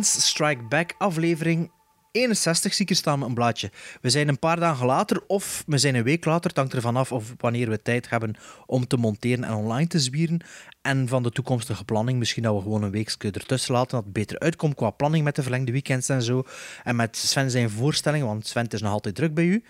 [0.00, 1.70] Strike Back, aflevering
[2.12, 3.70] 61, zie ik hier staan met een blaadje.
[4.00, 6.96] We zijn een paar dagen later, of we zijn een week later, het hangt ervan
[6.96, 8.34] af of wanneer we tijd hebben
[8.66, 10.40] om te monteren en online te zwieren.
[10.82, 14.12] En van de toekomstige planning, misschien dat we gewoon een week ertussen laten, dat het
[14.12, 16.44] beter uitkomt qua planning met de verlengde weekends en zo.
[16.84, 19.64] En met Sven zijn voorstellingen, want Sven is nog altijd druk bij u.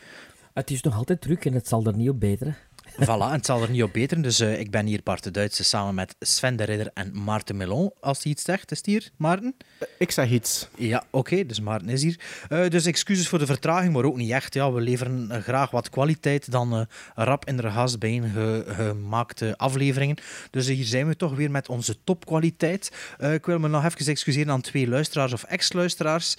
[0.55, 2.57] Het is nog altijd druk en het zal er niet op beteren.
[2.97, 4.23] Voilà, en het zal er niet op beteren.
[4.23, 7.57] Dus uh, ik ben hier Bart de Duitse samen met Sven de Ridder en Maarten
[7.57, 7.93] Melon.
[8.01, 9.57] Als hij iets zegt, is het hier, Maarten?
[9.99, 10.69] Ik zeg iets.
[10.77, 12.21] Ja, oké, okay, dus Maarten is hier.
[12.49, 14.55] Uh, dus excuses voor de vertraging, maar ook niet echt.
[14.55, 20.17] Ja, we leveren uh, graag wat kwaliteit dan rap in de gas ge gemaakte afleveringen.
[20.51, 22.93] Dus hier zijn we toch weer met onze topkwaliteit.
[23.19, 26.34] ik wil me nog even excuseren aan twee luisteraars of ex-luisteraars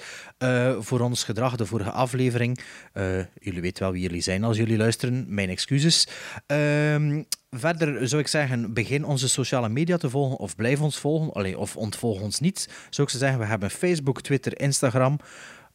[0.79, 2.59] voor ons gedrag de vorige aflevering.
[3.39, 5.25] jullie weten wel wie jullie zijn als jullie luisteren.
[5.27, 6.07] Mijn excuses.
[6.47, 11.33] Um, verder zou ik zeggen, begin onze sociale media te volgen of blijf ons volgen.
[11.33, 12.69] Allee, of ontvolg ons niet.
[12.89, 15.19] Zou ik zeggen, we hebben Facebook, Twitter, Instagram,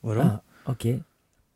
[0.00, 0.28] Waarom?
[0.28, 0.70] Ah, Oké.
[0.70, 1.02] Okay.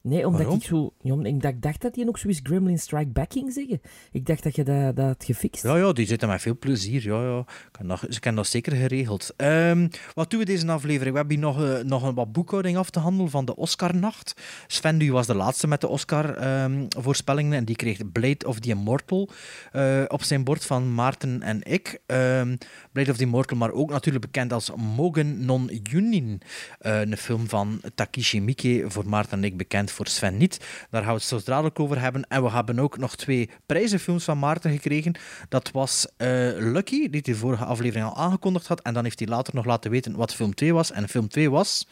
[0.06, 0.58] Nee, omdat Waarom?
[0.58, 0.92] ik zo...
[1.02, 3.80] Omdat ik dacht dat hij ook zoiets Gremlin Strike Back ging zeggen.
[4.12, 5.62] Ik dacht dat je dat, dat had gefixt.
[5.62, 7.02] Ja, ja, die zitten met veel plezier.
[7.02, 7.44] Ja, ja.
[7.70, 9.34] Kan dat, ze hebben dat zeker geregeld.
[9.36, 11.10] Um, wat doen we deze aflevering?
[11.10, 14.34] We hebben hier nog, uh, nog een wat boekhouding af te handelen van de Oscar-nacht.
[14.66, 18.68] Sven du was de laatste met de Oscar-voorspellingen um, en die kreeg Blade of the
[18.68, 19.28] Immortal
[19.72, 22.00] uh, op zijn bord van Maarten en ik.
[22.06, 22.58] Um,
[22.92, 26.40] Blade of the Immortal, maar ook natuurlijk bekend als Mogen non Junin.
[26.80, 30.60] Uh, een film van Takishi Miike, voor Maarten en ik bekend voor Sven niet.
[30.90, 32.26] Daar gaan we het zo dadelijk over hebben.
[32.28, 35.14] En we hebben ook nog twee prijzenfilms van Maarten gekregen.
[35.48, 38.80] Dat was uh, Lucky, die hij de vorige aflevering al aangekondigd had.
[38.80, 40.92] En dan heeft hij later nog laten weten wat film 2 was.
[40.92, 41.86] En film 2 was...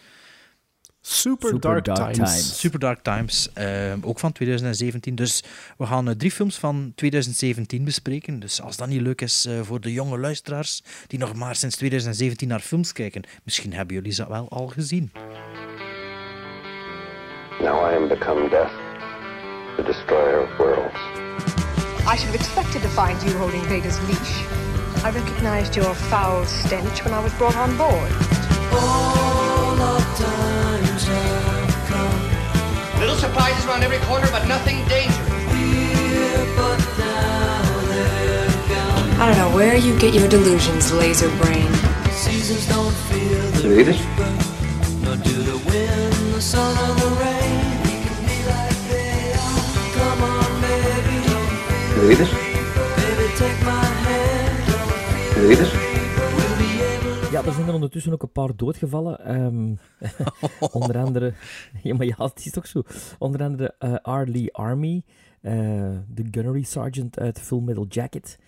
[1.07, 2.31] Super, Super Dark, Dark Times.
[2.31, 2.59] Times.
[2.59, 5.15] Super Dark Times, uh, ook van 2017.
[5.15, 5.43] Dus
[5.79, 8.41] we gaan uh, drie films van 2017 bespreken.
[8.41, 11.77] Dus als dat niet leuk is uh, voor de jonge luisteraars die nog maar sinds
[11.77, 15.13] 2017 naar films kijken, misschien hebben jullie ze wel al gezien.
[17.61, 18.73] Now I am become death,
[19.77, 20.95] the destroyer of worlds.
[22.07, 24.45] I should have expected to find you holding Vader's leash.
[25.05, 28.13] I recognized your foul stench when I was brought on board.
[28.73, 33.01] All our times have come.
[33.01, 35.29] Little surprises around every corner, but nothing dangerous.
[35.53, 37.63] Here, but now.
[39.23, 41.73] I don't know where you get your delusions, laser brain.
[42.11, 44.01] Seasons don't feel the Zullen we dit?
[45.05, 45.17] nor
[52.07, 52.55] be able
[57.31, 59.35] Ja, er zijn er ondertussen ook een paar doodgevallen.
[59.35, 59.79] Um,
[60.73, 61.35] onder andere...
[61.83, 62.83] Ja, maar ja, het is toch zo.
[63.19, 64.31] Onder andere uh, R.
[64.31, 65.03] Lee Army,
[65.43, 65.53] uh,
[66.09, 68.39] de gunnery sergeant uit Full Metal Jacket.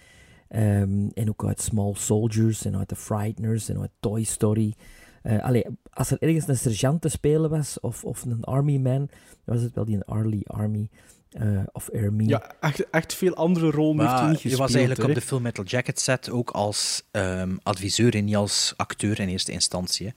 [0.49, 4.75] Um, en ook uit Small Soldiers en uit The Frighteners en uit Toy Story.
[5.23, 9.09] Uh, allee, als er ergens een sergeant te spelen was, of, of een army man,
[9.45, 10.27] dan was het wel die een R.
[10.27, 10.89] Lee Army.
[11.43, 12.25] Uh, of Army.
[12.29, 14.61] Ja, echt, echt veel andere rollen heeft hij Maar niet je gespeeld.
[14.69, 15.09] was eigenlijk hè.
[15.09, 19.29] op de Full Metal Jacket set ook als um, adviseur en niet als acteur in
[19.29, 20.07] eerste instantie.
[20.07, 20.13] Hè.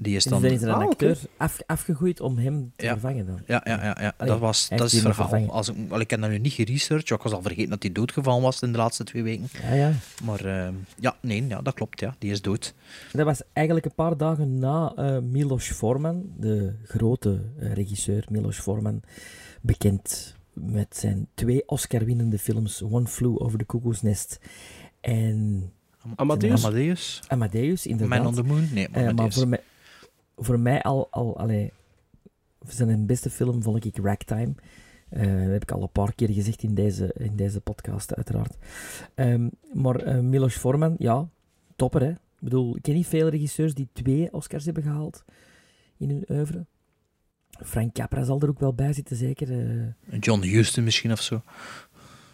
[0.00, 0.40] Die is dan...
[0.42, 2.92] dus dan is er een Ah, acteur af, afgegroeid om hem te Ja.
[2.92, 3.40] vervangen dan.
[3.46, 4.12] Ja, ja, ja, ja.
[4.16, 5.28] Allee, dat, was, hij dat is het verhaal.
[5.28, 5.50] vervangen.
[5.50, 7.10] Als ik, wel, ik heb dat nu niet geresearched.
[7.10, 9.48] Ik was al vergeten dat hij doodgevallen was in de laatste twee weken.
[9.62, 9.92] Ja, ja.
[10.24, 10.68] Maar uh,
[10.98, 12.00] ja, nee, ja, dat klopt.
[12.00, 12.14] Ja.
[12.18, 12.74] Die is dood.
[13.12, 18.58] Dat was eigenlijk een paar dagen na uh, Milos Forman, de grote uh, regisseur Milos
[18.58, 19.00] Forman,
[19.60, 24.40] bekend met zijn twee Oscar-winnende films, One Flew Over the Cuckoo's Nest
[25.00, 25.70] en
[26.16, 26.64] Amadeus?
[26.64, 27.20] Amadeus.
[27.28, 28.18] Amadeus, inderdaad.
[28.18, 28.68] Man on the Moon?
[28.72, 29.34] Nee, Eh, maar Amadeus.
[29.34, 29.60] voor mij,
[30.36, 31.72] voor mij al, al allee,
[32.66, 34.54] zijn beste film vond ik Ragtime.
[35.08, 38.56] Eh, dat heb ik al een paar keer gezegd in deze, in deze podcast, uiteraard.
[39.14, 41.28] Ehm, maar eh, Milos Forman, ja,
[41.76, 42.10] topper, hè.
[42.10, 45.24] Ik bedoel, ik ken niet veel regisseurs die twee Oscars hebben gehaald
[45.96, 46.66] in hun oeuvre.
[47.64, 49.50] Frank Capra zal er ook wel bij zitten, zeker.
[50.10, 51.42] eh, John Huston misschien of zo.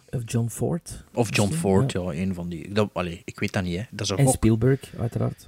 [0.09, 1.03] of John Ford.
[1.13, 2.01] Of John Misschien, Ford, ja.
[2.01, 2.73] ja, een van die.
[2.73, 3.83] Dat, allee, ik weet dat niet, hè.
[3.91, 4.33] Dat is een En gok.
[4.35, 5.47] Spielberg, uiteraard.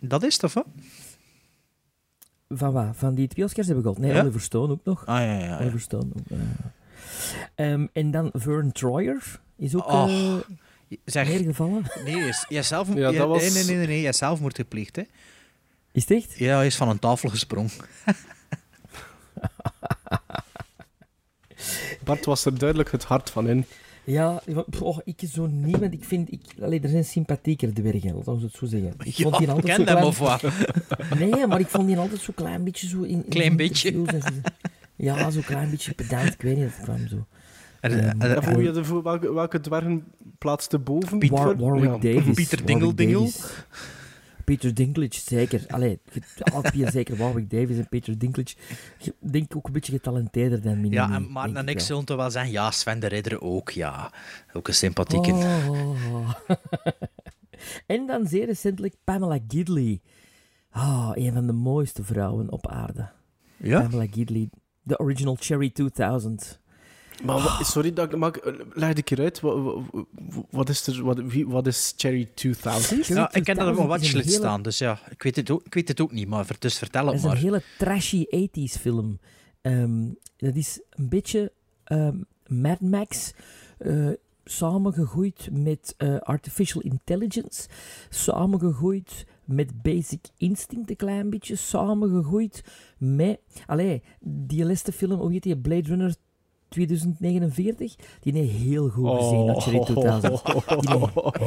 [0.00, 0.60] Dat is toch, hè?
[2.48, 2.96] Van wat?
[2.96, 4.04] Van die twee Oscars hebben we gehad.
[4.06, 4.22] Nee, Ja?
[4.22, 5.06] Oliver Stone ook nog.
[5.06, 5.44] Ah, ja, ja.
[5.44, 5.58] ja.
[5.60, 6.38] Oliver Stone ook.
[7.54, 10.34] Ehm, en dan Vern Troyer is ook Och, eh,
[11.04, 11.82] Zeg, neergevallen.
[12.04, 15.02] nee, is, jij zelf, Ja, dat was- nee, nee, nee, nee, nee, zelfmoord gepleegd, hè?
[15.92, 16.38] Is het echt?
[16.38, 17.70] Ja, hij is van een tafel gesprongen.
[22.04, 23.64] Bart was er duidelijk het hart van in.
[24.04, 24.42] Ja,
[24.82, 26.32] oh, ik zo niet, want ik vind...
[26.32, 28.94] Ik, allee, er zijn sympathieker dwergen, laten we het zo zeggen.
[29.04, 30.04] Ik vond die Ja, altijd ken zo hem klein...
[30.04, 30.42] of wat?
[31.18, 33.02] Nee, maar ik vond die altijd zo klein beetje zo...
[33.02, 34.04] In, in Klein beetje.
[34.96, 36.32] Ja, zo klein beetje pedant.
[36.32, 37.26] Ik weet niet, dat kwam zo.
[37.80, 40.04] En- Ehm, en- En voor je de, voor welke, welke dwergen
[40.38, 41.18] plaatste boven?
[41.18, 42.12] Piet- War- Warwick Ja.
[42.14, 42.34] Davis.
[42.34, 42.64] Pieter.
[44.46, 45.64] Peter Dinklage, zeker.
[45.68, 46.00] Allee,
[46.72, 47.16] zeker.
[47.16, 48.54] Warwick Davis en Peter Dinklage.
[48.98, 50.92] Ik denk ook een beetje getalenteerder dan Minnie.
[50.92, 54.12] Ja, en Maarten en ik zullen toch wel zeggen, ja, Sven de Ridder ook, ja.
[54.52, 55.30] Ook een sympathieke.
[55.30, 56.30] Oh.
[57.86, 60.00] en dan zeer recentelijk Pamela Gidley.
[60.70, 63.08] Ah, een van de mooiste vrouwen op aarde.
[63.56, 63.80] Ja?
[63.80, 64.50] Pamela Gidley,
[64.82, 66.60] de original Cherry 2000.
[67.24, 69.40] Maar wa- sorry, dat, ik- maar ik- leg ik eruit.
[69.40, 69.58] Wat,
[69.90, 70.04] wat,
[70.50, 73.04] wat is er, wat, wie, wat is Cherry 2000?
[73.04, 75.00] Cherry Ja, ik ken dat op 2000 mijn is een watchlist hele- staan, dus ja,
[75.10, 77.24] ik weet het ook, ik weet het ook niet, maar ver- dus vertel Dat het
[77.24, 79.18] is een hele trashy 80s film.
[79.60, 81.52] Ehm, dat is een beetje
[81.84, 82.16] ehm,
[82.46, 83.32] Mad Max.
[83.78, 84.08] eh
[84.48, 87.68] samengegroeid met eh, artificial intelligence,
[88.08, 92.64] samengegroeid met basic instinct een klein beetje, samengegroeid
[92.98, 93.38] met...
[93.66, 96.14] Allee, die laatste film, hoe heet die, Blade Runner
[96.68, 97.96] 2049?
[98.20, 100.42] Die heeft heel goed gezien op Cherry 2000.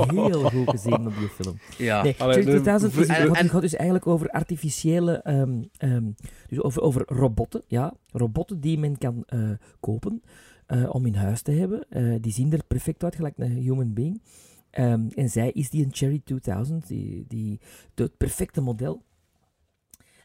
[0.09, 1.59] Die heel goed gezien op die film.
[1.77, 2.03] Ja.
[2.03, 5.11] Nee, Allee, Cherry de- 2000 is, en- gaat, en- gaat dus eigenlijk over artificiële...
[5.21, 6.11] ehm, ehm,
[6.47, 7.93] dus over, over robotten, ja.
[8.11, 9.49] Robotten die men kan eh,
[9.79, 10.21] kopen
[10.65, 11.85] eh, om in huis te hebben.
[11.89, 14.21] Eh, die zien er perfect uit, gelijk een human being.
[14.69, 17.59] Ehm, en zij is die een Cherry 2000, die, die,
[17.95, 19.01] het perfecte model.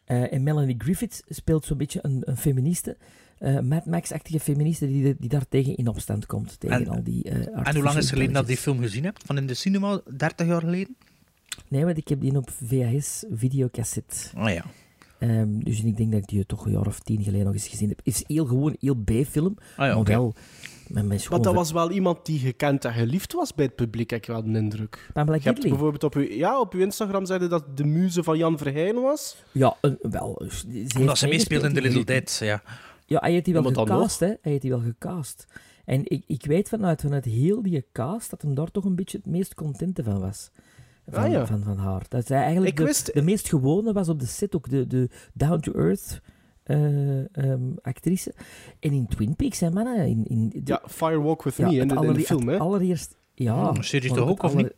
[0.04, 2.96] Eh, en Melanie Griffith speelt zo'n beetje een, een feministe,
[3.38, 6.60] eh Mad Max-achtige feministe die, die daar tegen in opstand komt.
[6.60, 8.78] Tegen En- al die eh En hoe lang is het geleden dat je die film
[8.80, 9.22] gezien hebt?
[9.26, 10.96] Van in de cinema, 30 jaar geleden?
[11.68, 14.16] Nee, want ik heb die op VHS videocassette.
[14.36, 14.64] Oh ja.
[15.18, 17.68] Ehm, dus ik denk dat ik die toch een jaar of tien geleden nog eens
[17.68, 17.96] gezien heb.
[17.98, 20.10] Het is heel gewoon, heel B-film, Ah ja, maar oké.
[20.12, 20.34] wel...
[20.88, 24.10] Met mijn Want dat was wel iemand die gekend en geliefd was bij het publiek,
[24.10, 25.10] heb ik wel een indruk.
[25.12, 25.70] Pamela Je hebt Gidley.
[25.72, 29.36] bijvoorbeeld op uw, ja, op uw Instagram zeiden dat de muze van Jan Verheyen was.
[29.52, 30.42] Ja, een- wel.
[30.48, 32.62] ze heeft Omdat ze meegespeeld meespeelt in The Little Dead, ja.
[33.06, 34.26] Ja, hij heeft die wel gecast, hè.
[34.26, 35.46] Hij heeft die wel gecast.
[35.84, 39.16] En ik, ik weet vanuit, vanuit heel die cast dat hem daar toch een beetje
[39.16, 40.50] het meest contente van was.
[41.08, 41.46] Van, Ah, ja.
[41.46, 42.02] van, van haar.
[42.08, 44.86] Dat zij eigenlijk Ik de, wist- de meest gewone was op de set, ook de,
[44.86, 46.20] de down-to-earth
[46.62, 48.34] eh, ehm, actrice.
[48.80, 50.06] En in Twin Peaks, hè, mannen.
[50.06, 52.58] In, in, Ja, Firewalk With ja, Me in het de, in de film, hè.
[52.58, 53.16] allereerst...
[53.34, 54.74] Ja, Hmm, serie maar toch het ook, of aller- niet?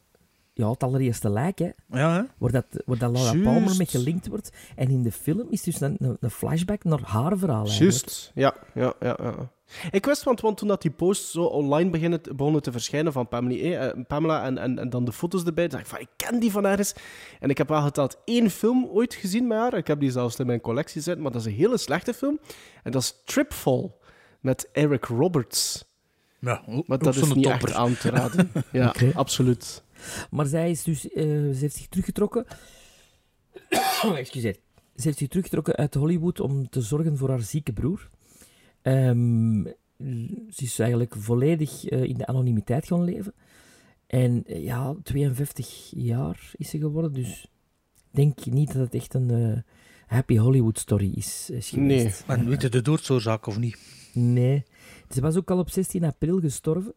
[0.58, 1.70] Ja, het allereerste lijk, hè.
[1.90, 2.22] Ja, hè?
[2.38, 3.42] Waar dat, waar dat Laura.
[3.42, 4.50] Palmer mee gelinkt wordt.
[4.76, 7.66] En in de film is dus een, een, een flashback naar haar verhaal.
[7.66, 9.50] Juist, ja, ja, ja, ja.
[9.90, 13.12] Ik wist, want, want toen dat die posts zo online beginnen, te- begonnen te verschijnen
[13.12, 15.98] van Pamela, eh, eh, Pamela en, en, en dan de foto's erbij, dacht ik van,
[16.00, 16.94] ik ken die van ergens.
[17.40, 19.75] En ik heb wel geteld één film ooit gezien met haar.
[19.75, 22.38] Ik heb die zelfs in mijn collectie zitten, maar dat is een hele slechte film.
[22.82, 23.90] En dat is Tripfall,
[24.40, 25.84] met Eric Roberts.
[26.38, 27.68] Ja, ook, Maar dat is niet topper.
[27.68, 28.52] echt aan te raden.
[28.72, 29.82] Ja, absoluut.
[30.30, 32.46] Maar zij is dus, eh, ze heeft zich teruggetrokken.
[34.16, 34.56] Excuseer.
[34.96, 38.08] Ze heeft zich teruggetrokken uit Hollywood om te zorgen voor haar zieke broer.
[38.82, 39.62] Ehm,
[40.50, 43.34] ze is eigenlijk volledig eh, in de anonimiteit gaan leven.
[44.06, 47.42] En eh, ja, 52 jaar is ze geworden, dus
[47.94, 49.62] ik denk niet dat het echt een eh,
[50.06, 52.24] happy Hollywood story is, is geweest.
[52.26, 53.78] En weet je de doodsoorzaak of niet?
[54.12, 54.64] Nee.
[55.10, 56.94] Ze was ook al op 16 april gestorven.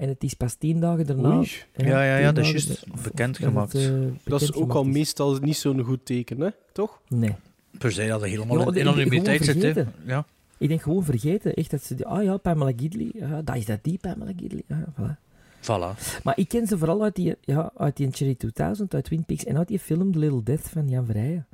[0.00, 1.36] En het is pas tien dagen daarna...
[1.36, 1.50] Oei.
[1.76, 3.72] Ja, ja, ja, dat is juist bekendgemaakt.
[3.72, 3.90] dat eh,
[4.24, 6.48] Dat is ook al meestal niet zo'n goed teken, hè?
[6.72, 7.00] toch?
[7.08, 7.34] Nee.
[7.78, 9.62] Per se dat helemaal in anonimiteit zit.
[9.74, 9.84] Hè.
[10.06, 10.26] Ja.
[10.58, 11.54] Ik denk gewoon vergeten.
[11.54, 11.94] Echt dat ze...
[11.94, 13.10] die- Ah ja, Pamela Gidley.
[13.14, 14.62] Ja, dat is dat die Pamela Gidley.
[14.66, 15.18] Ja, voilà.
[15.60, 16.22] Voilà.
[16.22, 19.44] Maar ik ken ze vooral uit die, ja, uit die Cherry 2000, uit Twin Peaks
[19.44, 21.46] en uit die film The Little Death van Jan Verheijen.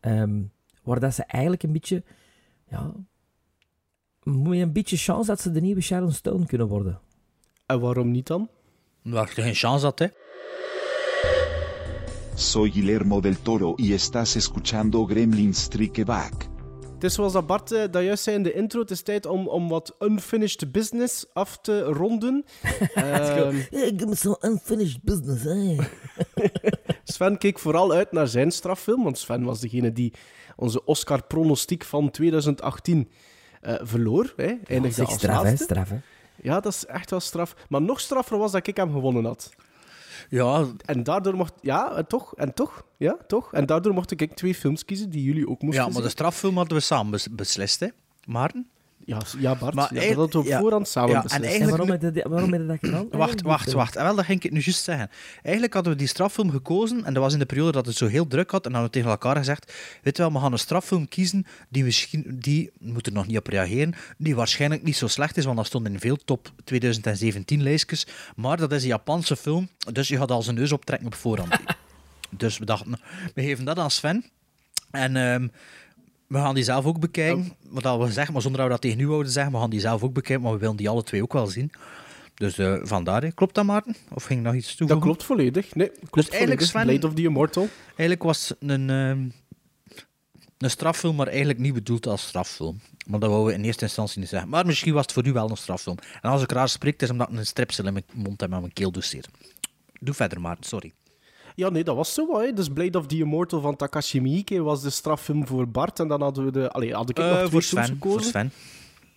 [0.00, 0.40] Ehm,
[0.82, 2.02] waar dat ze eigenlijk een beetje...
[2.70, 2.92] Ja,
[4.22, 6.98] moet je een beetje chance dat ze de nieuwe Sharon Stone kunnen worden.
[7.66, 8.48] En waarom niet dan?
[9.02, 10.06] Waar je geen chance had, hè.
[12.34, 16.32] Soy Guillermo del Toro y estás escuchando Gremlin Strike Back.
[16.94, 18.80] Het is zoals dat Bart eh, dat juist zei in de intro.
[18.80, 22.44] Het is tijd om, om wat unfinished business af te ronden.
[22.94, 25.76] Ehm, Ik heb zo'n unfinished business, hè.
[27.14, 30.12] Sven keek vooral uit naar zijn straffilm, want Sven was degene die
[30.56, 33.10] onze Oscar-pronostiek van 2018
[33.60, 34.32] eh, verloor.
[34.36, 34.44] Hè.
[34.64, 35.64] Eindigde Zeg, als straf, hè, laatste.
[35.64, 35.96] straf, hè.
[36.44, 37.54] Ja, dat is echt wel straf.
[37.68, 39.50] Maar nog straffer was dat ik hem gewonnen had.
[40.28, 41.52] Ja, En daardoor mocht...
[41.60, 43.52] Ja, en toch, en toch, ja, toch.
[43.52, 46.56] En daardoor mocht ik twee films kiezen die jullie ook moesten ja maar de straffilm
[46.56, 47.88] hadden we samen bes- beslist, hè.
[48.26, 48.68] Maarten?
[49.06, 52.24] Ja, ja Bart, Maar ja, dat op ja, voorhand samen ja, en waarom heb, je,
[52.28, 53.08] waarom heb je dat gedaan?
[53.10, 53.96] Wacht, wacht, wacht.
[53.96, 55.10] En wel, dat ging ik nu juist zeggen.
[55.42, 58.06] Eigenlijk hadden we die straffilm gekozen, en dat was in de periode dat het zo
[58.06, 60.52] heel druk had, en dan hadden we tegen elkaar gezegd, weet je wel, we gaan
[60.52, 64.82] een straffilm kiezen die misschien, die, we moeten er nog niet op reageren, die waarschijnlijk
[64.82, 68.06] niet zo slecht is, want dat stond in veel top 2017 lijstjes,
[68.36, 71.56] maar dat is een Japanse film, dus je gaat al zijn neus optrekken op voorhand.
[72.30, 73.00] dus we dachten,
[73.34, 74.24] we geven dat aan Sven,
[74.90, 75.16] en...
[75.16, 75.48] ehm,
[76.26, 77.52] we gaan die zelf ook bekijken.
[77.68, 79.70] Wat dat we zeggen, maar zonder dat we dat tegen u wouden zeggen, we gaan
[79.70, 81.72] die zelf ook bekijken, maar we willen die alle twee ook wel zien.
[82.34, 83.32] Dus eh, vandaar, hè.
[83.32, 83.96] klopt dat, Maarten?
[84.14, 85.06] Of ging nog iets Dat toevoegen?
[85.06, 85.74] klopt volledig.
[85.74, 86.66] Nee, klopt Dus eigenlijk, volledig.
[86.68, 87.68] Sven- Blade of the Immortal.
[87.86, 89.28] Eigenlijk was het een, ehm,
[90.58, 92.80] een straffilm, maar eigenlijk niet bedoeld als straffilm.
[93.06, 94.48] Maar dat wouden we in eerste instantie niet zeggen.
[94.48, 95.98] Maar misschien was het voor u wel een straffilm.
[96.22, 98.60] En als ik raar spreek, is omdat ik een stripsel in mijn mond heb en
[98.60, 99.24] mijn keel doseer.
[100.00, 100.92] Doe verder, Maarten, sorry.
[101.54, 102.38] Ja, nee, dat was zo.
[102.40, 102.52] Hè.
[102.52, 106.00] Dus Blade of the Immortal van Takashi Miike was de straffilm voor Bart.
[106.00, 106.70] En dan hadden we de...
[106.70, 108.20] Allee, had ik nog Eh, twee voor films Sven, gekozen.
[108.20, 108.52] voor Sven.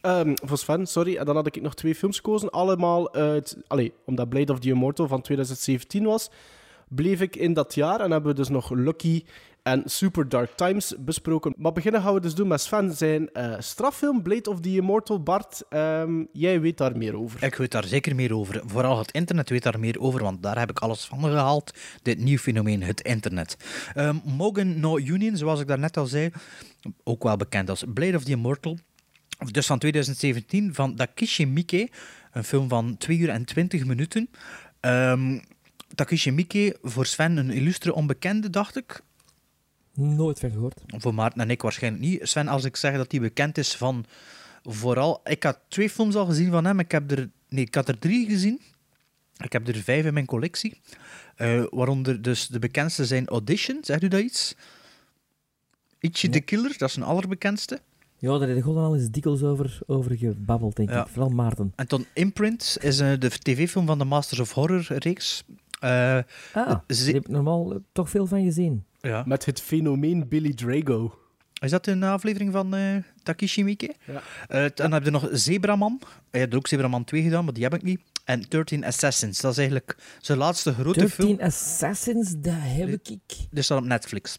[0.01, 1.15] Ehm, voor Sven, sorry.
[1.17, 2.50] En dan had ik nog twee films gekozen.
[2.50, 3.58] Allemaal uit...
[3.67, 6.29] Allee, omdat Blade of the Immortal van 2017 was,
[6.88, 8.00] bleef ik in dat jaar.
[8.00, 9.24] En hebben we dus nog Lucky
[9.68, 11.54] en Super Dark Times besproken.
[11.58, 15.24] Maar beginnen gaan we dus doen met Sven zijn eh, strafffilm Blade of the Immortal.
[15.24, 17.44] Bart, ehm, jij weet daar meer over.
[17.44, 18.62] Ik weet daar zeker meer over.
[18.66, 21.74] Vooral het internet weet daar meer over, want daar heb ik alles van gehaald.
[22.02, 23.58] Dit nieuw fenomeen, het internet.
[23.94, 26.32] Ehm Mogen no Union, zoals ik daarnet al zei,
[27.04, 28.78] ook wel bekend als Blade of the Immortal.
[29.52, 31.90] Dus van 2017, van Takeshi Miike.
[32.32, 34.30] Een film van 2 uur en 20 minuten.
[34.80, 35.40] Ehm
[35.96, 39.06] Takeshi voor Sven een illustre onbekende, dacht ik.
[39.98, 40.82] Nooit van gehoord.
[40.88, 42.20] Voor Maarten en ik waarschijnlijk niet.
[42.27, 44.06] Sven, als ik zeg dat hij bekend is van
[44.63, 45.22] vooral...
[45.24, 46.80] Ik had twee films al gezien van hem.
[46.80, 48.62] Ik, heb er, nee, ik had er drie gezien.
[49.38, 50.82] Ik heb er vijf in mijn collectie.
[51.36, 53.77] Eh, waaronder dus de bekendste zijn Audition.
[53.82, 54.56] Zegt u dat iets?
[56.00, 57.80] Ichi the Killer, dat is een allerbekendste.
[58.18, 61.01] Ja, daar heb je al eens dikwijls over, over gebabbeld, denk Ja.
[61.01, 61.08] ik.
[61.08, 61.74] Vooral Maarten.
[61.75, 65.44] En dan Imprint is eh, de tv-film van de Masters of Horror reeks.
[65.80, 66.18] Eh,
[66.54, 68.84] Ah, ze- daar heb ik normaal toch veel van gezien.
[69.00, 69.24] Ja.
[69.25, 71.20] Met het fenomeen Billy Drago.
[71.60, 73.96] Is dat een aflevering van eh Takeshi Miike?
[74.06, 74.22] Ja.
[74.48, 76.01] Eh, dan heb je nog Zebraman.
[76.32, 78.00] Hij had er ook Zebraman 2 gedaan, maar die heb ik niet.
[78.25, 79.42] En 13 Assassins.
[79.42, 81.27] Dat is eigenlijk zijn laatste grote film.
[81.27, 83.36] 13 Assassins, dat heb ik...
[83.51, 84.38] Die staat op Netflix.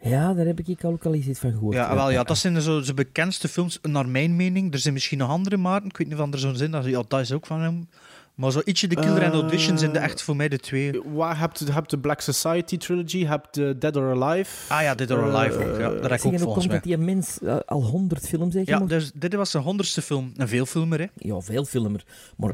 [0.00, 1.74] Ja, daar heb ik ook al eens iets van gehoord.
[1.74, 4.72] Ja, wel, ja, dat zijn zo zijn bekendste films, naar mijn mening.
[4.72, 7.02] Er zijn misschien nog andere, maar ik weet niet of er zo'n zin dat ja,
[7.08, 7.88] dat is ook van hem.
[8.42, 11.00] Maar zo ietsje de Killer en Eh, Audition zijn de echt voor mij de twee.
[11.12, 14.72] Waar heb je hebt de Black Society trilogy, heb de Dead or Alive.
[14.72, 15.78] Ah ja, Dead or Alive ook.
[15.78, 16.74] Ja, dat heb ik ook volgens komt mij.
[16.76, 20.32] dat die mens eh, al honderd films heeft Ja, dus dit was zijn honderdste film.
[20.36, 21.06] Een veelfilmer, hè.
[21.16, 22.04] Ja, veel filmer.
[22.36, 22.52] Maar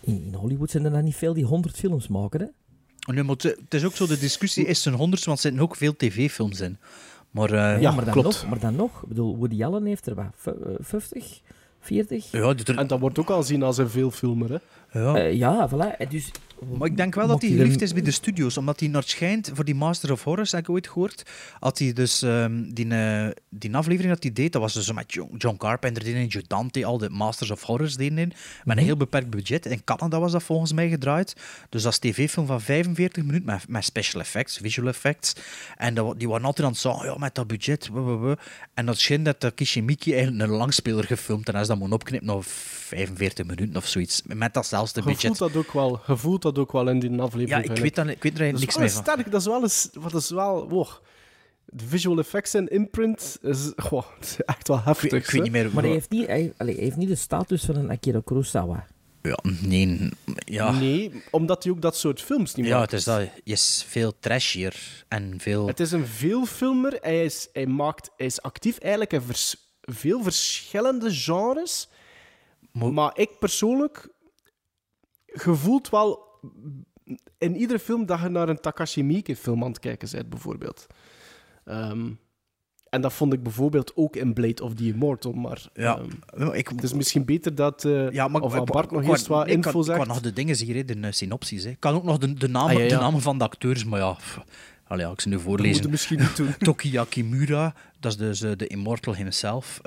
[0.00, 2.46] in, in Hollywood zijn er dan niet veel die honderd films maken, hè?
[3.12, 5.76] Nu, maar het is ook zo, de discussie is zijn honderdste, want er zitten ook
[5.76, 6.78] veel tv-films in.
[7.30, 8.26] Maar eh, Ja, maar, dan klopt.
[8.28, 9.02] nog, maar dan nog.
[9.02, 10.26] Ik bedoel, Woody Allen heeft er wat?
[10.36, 11.40] v- eh, 50?
[11.80, 12.30] 40?
[12.32, 14.50] ja, er- En dat wordt ook al zien als een veelfilmer.
[14.50, 14.56] Hè?
[14.92, 15.16] Ja.
[15.16, 16.06] Eh, ja, voilà.
[16.08, 16.30] Dus,
[16.78, 19.10] Maar ik denk wel dat hij geliefd is bij de studios, omdat hij naar het
[19.10, 21.22] schijnt voor die Master of Horrors, heb ik ooit gehoord,
[21.60, 25.12] had hij dus ehm, die, eh, die aflevering dat hij deed, dat was dus met
[25.12, 28.32] John, John Carpenter in, Joe Dante, al de Masters of Horrors deden in,
[28.64, 29.66] met een heel beperkt budget.
[29.66, 31.36] In Canada was dat volgens mij gedraaid.
[31.68, 35.32] Dus dat is tv-film van 45 minuten met, met special effects, visual effects.
[35.76, 37.88] En dat, die waren altijd aan het zeggen, ja, met dat budget.
[38.74, 41.92] En dat schijnt dat Takeshi Miike eigenlijk een langspeler gefilmd en hij is dat moet
[41.92, 44.22] opknippen naar 45 minuten of zoiets.
[44.26, 45.38] Met datzelfde Je voelt budget.
[45.38, 46.00] dat ook wel.
[46.06, 47.66] Je voelt dat ook wel in die aflevering.
[47.66, 49.02] Ja, ik weet, dan, ik weet er Dat eigenlijk is niks wel meer van.
[49.02, 49.30] sterk.
[49.30, 49.88] Dat is wel eens...
[49.92, 50.68] Wat is wel...
[50.68, 50.86] wow.
[51.64, 55.12] De visual effects en imprint is, goh, is echt wel heftig.
[55.12, 55.70] ik weet niet meer.
[55.74, 58.86] maar hij heeft niet, hij, allee, hij heeft niet de status van een Akira Kurosawa.
[59.22, 60.08] Ja, nee.
[60.44, 62.90] Ja, Nee, omdat hij ook dat soort films niet ja maakt.
[62.90, 63.20] het is dat.
[63.44, 65.66] Je is veel trashier en veel.
[65.66, 66.98] Het is een veelfilmer.
[67.00, 71.88] Hij is, hij maakt, hij is actief eigenlijk in vers- veel verschillende genres.
[72.72, 74.08] Mo- Maar ik persoonlijk
[75.26, 76.26] gevoelt wel
[77.38, 80.86] in iedere film dat je naar een Takashi Miike film aan het kijken bent, bijvoorbeeld.
[81.64, 82.10] Ehm,
[82.90, 85.32] En dat vond ik bijvoorbeeld ook in Blade of the Immortal.
[85.32, 86.00] Maar Ja,
[86.36, 87.84] ehm, ik, het is misschien beter dat...
[87.84, 90.06] eh, ja, maar of Bart nog eerst wat kan- info Ik kan zegt.
[90.06, 91.64] nog de dingen hier, hè, de eh, synopsis.
[91.64, 92.88] Ik kan ook nog de, de, namen, Ah, ja, ja.
[92.88, 94.12] de namen van de acteurs, maar ja...
[94.12, 94.38] pff,
[94.86, 95.82] Allee, ja, ik ze nu Dat voorlezen.
[95.82, 96.54] je misschien niet doen.
[98.00, 99.80] Dat is dus eh, de Immortal himself.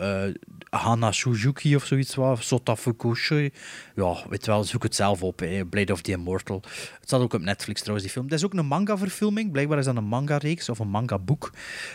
[0.72, 2.44] Hana Suzuki of zoiets wat.
[2.44, 3.52] Sota Fukushi.
[3.96, 5.44] Ja, weet wel, zoek het zelf op.
[5.70, 6.62] Blade of the Immortal.
[6.64, 8.28] Het staat ook op Netflix trouwens, die film.
[8.30, 9.52] Dat is ook een manga-verfilming.
[9.52, 11.52] Blijkbaar is dat een manga-reeks of een manga-boek.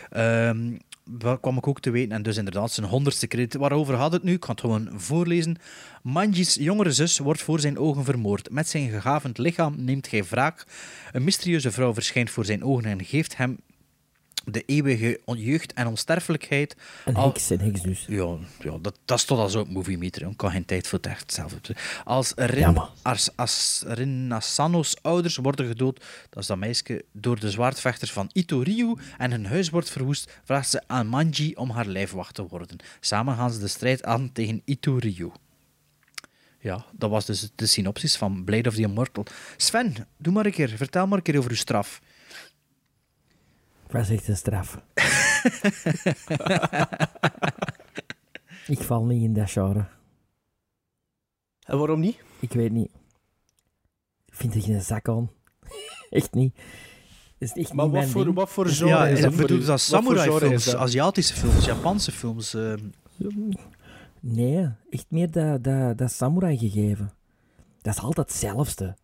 [0.09, 0.75] Ehm
[1.09, 2.11] dat kwam ik ook te weten.
[2.11, 3.53] En dus inderdaad, zijn honderdste credit.
[3.53, 4.33] Waarover had het nu?
[4.33, 5.57] Ik ga het gewoon voorlezen.
[6.01, 8.49] Manji's jongere zus wordt voor zijn ogen vermoord.
[8.49, 10.65] Met zijn gegavend lichaam neemt hij wraak.
[11.11, 13.57] Een mysterieuze vrouw verschijnt voor zijn ogen en geeft hem
[14.51, 16.75] de eeuwige jeugd en onsterfelijkheid.
[17.05, 18.05] Een heks, een heks dus.
[18.07, 20.27] Ja, ja dat, dat is tot al zo op Movie Meter.
[20.29, 21.55] Ik kan geen tijd voor het echt zelf.
[22.03, 27.51] Als, Rin, als, als Rin Asano's ouders worden gedood, dat is dat meisje, door de
[27.51, 31.85] zwaardvechters van Ito Ryu en hun huis wordt verwoest, vraagt ze aan Manji om haar
[31.85, 32.77] lijfwacht te worden.
[32.99, 35.31] Samen gaan ze de strijd aan tegen Ito Ryu.
[36.59, 39.25] Ja, dat was dus de synopsis van Blade of the Immortal.
[39.57, 40.69] Sven, doe maar een keer.
[40.69, 42.01] Vertel maar een keer over uw straf.
[43.87, 44.81] Wat is echt een straf?
[48.67, 49.85] ik val niet in dat genre.
[51.65, 52.23] En waarom niet?
[52.39, 52.89] Ik weet niet.
[54.25, 55.31] Ik vind er geen zak aan.
[56.09, 56.55] echt niet.
[57.37, 59.79] Is echt Maar niet wat voor, wat voor genre Ja, is dat voor bedoel dat
[59.81, 60.75] samurai-films, dat?
[60.75, 62.53] Aziatische films, Japanse films?
[62.53, 62.79] ehm,
[64.19, 67.13] Nee, echt meer dat, dat, dat samurai gegeven.
[67.81, 68.95] Dat is altijd hetzelfde.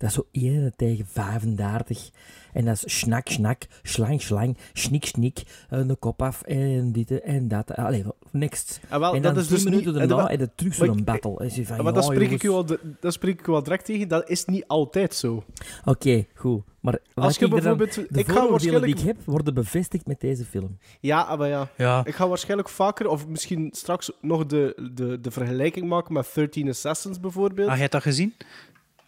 [0.00, 2.10] Dat is zo 1 tegen 35.
[2.52, 7.20] En dat is schnak, schnak, slang, slang, schnik, schnik, eh, de kop af en dit
[7.20, 7.74] en dat.
[7.76, 8.80] Allee, next.
[8.88, 10.74] Ah, wel, en dat is 10 dus niet- minuten en daarna dat- en de terug
[10.74, 11.36] zo'n battle.
[11.38, 12.64] En je van, Maar dat spreek, ik u al,
[13.00, 14.08] dat spreek ik u al direct tegen.
[14.08, 15.44] Dat is niet altijd zo.
[15.84, 16.62] Oké, goed.
[16.80, 20.06] Maar Als je ik dan- bijvoorbeeld- de ik ga waarschijnlijk- die ik heb, worden bevestigd
[20.06, 20.78] met deze film.
[21.00, 21.68] Ja, maar ja.
[21.76, 22.04] Ja.
[22.04, 26.68] Ik ga waarschijnlijk vaker, of misschien straks nog de, de, de vergelijking maken met 13
[26.68, 27.66] Assassins bijvoorbeeld.
[27.68, 28.34] Ah, jij hebt dat gezien?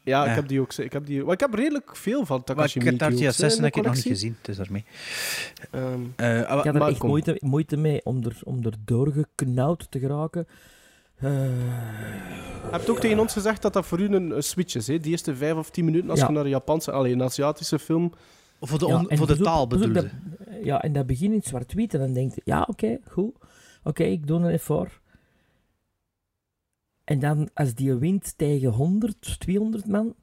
[0.04, 0.30] Ja, ja.
[0.30, 0.72] ik heb die ook.
[0.72, 3.24] Ik heb, die, maar ik heb redelijk veel van Maar Takashi ik heb daar Miike
[3.24, 4.36] die ook, hè, in Assassin de heb ik nog niet gezien.
[4.38, 4.84] Het is daarmee.
[5.70, 7.08] Ehm, Eh, ah, Ik had er maar echt kom.
[7.08, 10.46] moeite, moeite mee om er, om er doorgeknauwd te geraken.
[11.16, 14.86] Eh, je hebt ook tegen ons gezegd dat dat voor u een, een switch is.
[14.86, 14.98] Hè?
[14.98, 16.26] Die eerste 5 of 10 minuten als Ja.
[16.26, 18.12] je naar een Japanse, alleen een Aziatische film.
[18.60, 19.92] voor de, ja, on- voor de taal bedoelde.
[19.92, 20.10] dat-
[20.64, 23.34] Ja, en dat begint in zwart-wit en dan denk je, ja, oké, goed.
[23.84, 25.00] Oké, ik doe een effort.
[27.04, 30.14] En dan, als die wint tegen 100, 200 man...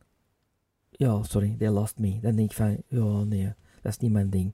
[0.92, 2.20] Ja, sorry, they lost me.
[2.22, 4.54] Dan denk ik van, ja, nee, dat is niet mijn ding.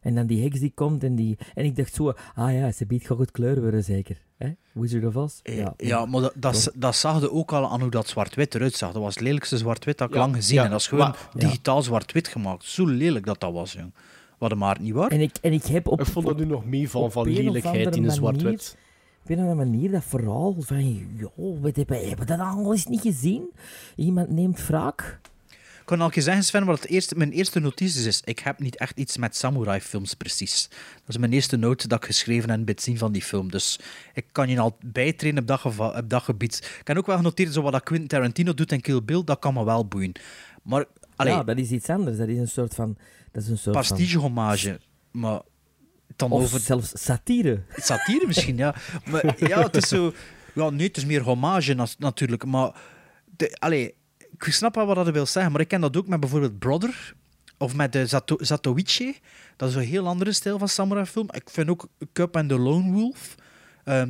[0.00, 1.38] En dan die heks die komt en die...
[1.54, 4.22] En ik dacht zo, ah ja, ze biedt goed kleur worden zeker.
[4.36, 4.52] hè?
[4.72, 5.40] Wizard of Oz?
[5.42, 8.74] Eh, Ja, maar dat, dat, dat zag je ook al aan hoe dat zwart-wit eruit
[8.74, 8.92] zag.
[8.92, 10.70] Dat was het lelijkste zwart-wit dat ik Ja, lang gezien ja, heb.
[10.70, 12.64] Dat is gewoon maar- digitaal zwart-wit gemaakt.
[12.64, 13.94] Zo lelijk dat dat was, jong.
[14.38, 15.10] Wat maar niet waar?
[15.10, 16.00] En ik, en ik heb op...
[16.00, 18.76] Ik vond dat nu nog mee van, een lelijkheid in de manier- zwart-wit.
[19.22, 23.50] Op een manier dat verhaal van, joh, we hebben, dat al eens niet gezien?
[23.96, 25.20] Iemand neemt wraak.
[25.50, 28.20] Ik kan al zeggen, Sven, wat het eerste, mijn eerste notitie is.
[28.24, 30.68] Ik heb niet echt iets met samurai-films precies.
[30.70, 33.50] Dat is mijn eerste noot dat ik geschreven heb bij het zien van die film.
[33.50, 33.78] Dus
[34.14, 36.76] ik kan je al bijtrainen op dat, geva- op dat gebied.
[36.80, 39.38] Ik heb ook wel genoteerd, zo wat dat Quentin Tarantino doet in Kill Bill, dat
[39.38, 40.12] kan me wel boeien.
[40.62, 40.84] Maar,
[41.16, 42.16] allee, Ja, dat is iets anders.
[42.16, 42.96] Dat is een soort van...
[43.32, 44.80] Dat is een soort pastiche-hommage.
[45.10, 45.40] Maar
[46.18, 46.30] dan.
[46.30, 47.62] Of over zelfs satire.
[47.76, 48.74] satire misschien, ja.
[49.10, 50.12] Maar ja, het is zo...
[50.54, 52.44] Ja, nee, het is meer hommage na- natuurlijk.
[52.44, 52.74] Maar,
[53.36, 56.20] de, allee, ik snap wel wat dat wil zeggen, maar ik ken dat ook met
[56.20, 57.14] bijvoorbeeld Brother.
[57.58, 59.16] Of met de Zato Zatoichi.
[59.56, 61.28] Dat is een heel andere stijl van samurai film.
[61.30, 63.34] Ik vind ook Cup and the Lone Wolf.
[63.84, 64.08] Ehm,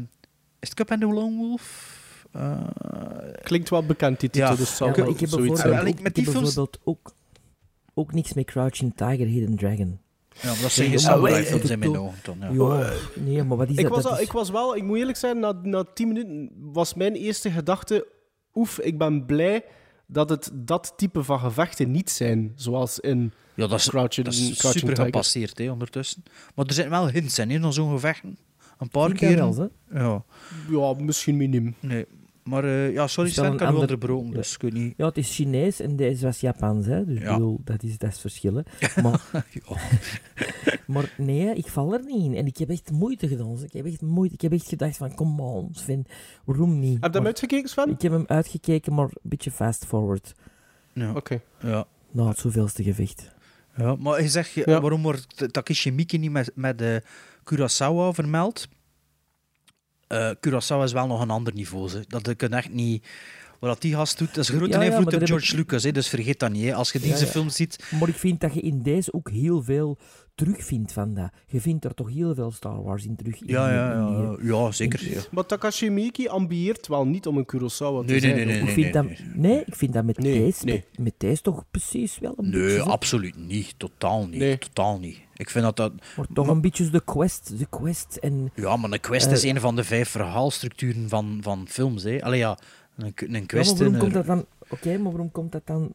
[0.60, 1.90] is het Cup and the Lone Wolf?
[2.32, 2.60] Eh,
[3.42, 4.50] Klinkt wel bekend, die titel.
[4.50, 4.56] Ja.
[4.56, 7.12] Dus Ja, ik heb zoiets bijvoorbeeld, ook, met ik heb films- bijvoorbeeld ook,
[7.94, 10.00] ook niks met Crouching Tiger, Hidden Dragon.
[10.40, 11.98] Ja, maar dat zijn wij- films in mijn Ja.
[11.98, 12.18] ogen.
[12.40, 12.46] Ja.
[12.80, 13.92] Ja, nee, maar wat is Ik dat?
[13.94, 16.50] was, dat al- is- ik was wel, ik moet eerlijk zijn, na, na tien minuten
[16.72, 18.06] was mijn eerste gedachte:
[18.54, 19.64] oef, ik ben blij
[20.06, 22.52] dat het dat type van gevechten niet zijn.
[22.56, 25.04] Zoals in Ja, dat is, Crouching, dat is Crouching super Tiger.
[25.04, 26.22] gepasseerd hè, ondertussen.
[26.54, 28.38] Maar er zijn wel hints in, hè, naar zo'n gevechten.
[28.78, 29.36] Een paar keer.
[29.90, 30.22] Ja,
[30.70, 31.74] Ja, misschien minim.
[31.80, 32.06] nee.
[32.42, 34.34] Maar eh, ja, sorry ik heb u ander- onderbroken, Ja.
[34.34, 34.94] dus ik weet niet.
[34.96, 37.04] Ja, het is Chinees en deze was Japans, hè.
[37.04, 37.32] Dus ik Ja.
[37.32, 38.64] bedoel, dat is, dat is verschillen.
[39.02, 39.20] Maar,
[39.66, 39.76] Ja.
[40.86, 42.34] maar nee, ik val er niet in.
[42.34, 43.62] En ik heb echt moeite gedaan.
[43.64, 44.34] Ik heb echt moeite.
[44.34, 46.04] Ik heb echt gedacht van, come on, Sven,
[46.44, 46.98] waarom niet?
[47.02, 47.90] Heb je hem uitgekeken, Sven?
[47.90, 50.32] Ik heb hem uitgekeken, maar een beetje fast forward.
[50.92, 51.12] Ja.
[51.14, 51.40] Oké.
[51.60, 51.84] Ja.
[52.10, 53.30] Na het zoveelste gevecht.
[53.76, 53.94] ja.
[53.96, 54.80] Maar je zegt, Ja.
[54.80, 56.96] waarom wordt Takeshi Miike niet met, met eh,
[57.44, 58.68] Kurosawa vermeld?
[60.12, 61.88] Eh Kurosawa is wel nog een ander niveau.
[61.88, 62.04] Ze.
[62.08, 63.06] Dat ik het echt niet...
[63.60, 65.56] Wat dat die gast doet, dat is een grote Ja, ja, maar invloed op George
[65.56, 66.64] Lucas, hè, dus vergeet dat niet.
[66.64, 66.74] Hè.
[66.74, 67.30] Als je Ja, deze ja.
[67.30, 67.84] film ziet...
[68.00, 69.98] Maar ik vind dat je in deze ook heel veel
[70.34, 71.30] terugvindt van dat.
[71.46, 73.40] Je vindt er toch heel veel Star Wars in terug.
[73.40, 75.10] in Ja, ja, in ja, ja zeker.
[75.10, 75.20] Ja.
[75.30, 78.36] Maar Takashi Miike ambieert wel niet om een Kurosawa te Nee, nee, zijn.
[78.36, 80.84] nee, nee, Ik nee, vind nee, dat, nee, ik vind dat met, Nee, deze, nee.
[80.90, 83.74] Met, met deze toch precies wel een Nee, absoluut niet.
[83.76, 84.38] Totaal niet.
[84.40, 84.58] Nee.
[84.58, 85.18] Totaal niet.
[85.42, 85.92] Ik vind dat dat...
[86.16, 88.50] Maar toch een beetje de quest, de quest en...
[88.54, 92.02] Ja, maar een quest Eh, is een van de vijf verhaalstructuren van, van films.
[92.02, 92.22] Hè.
[92.22, 92.58] Allee, ja,
[92.96, 93.78] een, een Ja, maar quest...
[93.78, 94.46] waarom komt dat dan...
[94.68, 95.94] Oké, maar waarom komt dat dan...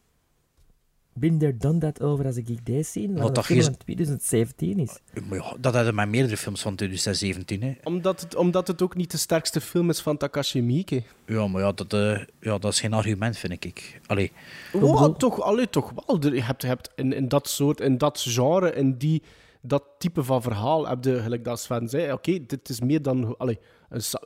[1.19, 3.07] There, done that over als ik deze zie?
[3.09, 4.99] Wat dat dat is- van 2017 is.
[5.29, 7.61] Maar ja, dat hadden met meerdere films van 2017.
[7.63, 7.73] Hè.
[7.83, 11.03] Omdat het, omdat het ook niet de sterkste film is van Takashi Miike.
[11.25, 13.99] Ja, maar ja dat, eh, ja, dat is geen argument, vind ik.
[14.05, 14.31] Allee,
[14.73, 16.33] Wow, toch, allee, toch wel.
[16.33, 19.21] Je hebt, je hebt in, in dat soort, in dat genre, in die,
[19.61, 23.37] dat type van verhaal, heb je, gelijk dat Sven zei, oké, dit is meer dan...
[23.37, 23.59] Allee,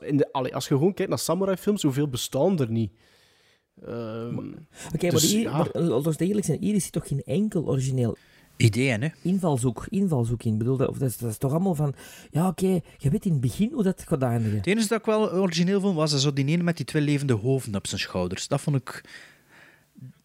[0.00, 2.92] in de, allee, als je gewoon kijkt naar samurai-films, hoeveel bestaan er niet?
[3.86, 4.36] Ehm,
[4.94, 5.56] Oké, dus, maar, hier, ja.
[5.56, 8.16] maar eh, zijn, hier is toch geen enkel origineel
[8.56, 9.08] ideeën, hè.
[9.22, 10.58] invalshoek, invalshoek in.
[10.58, 11.94] Bedoel, dat, of dat, is, dat is toch allemaal van...
[12.30, 14.56] Ja, oké, je weet in het begin hoe dat gaat eindigen.
[14.56, 17.32] Het enige dat ik wel origineel vond, was zo die ene met die twee levende
[17.32, 18.48] hoofden op zijn schouders.
[18.48, 19.04] Dat vond ik...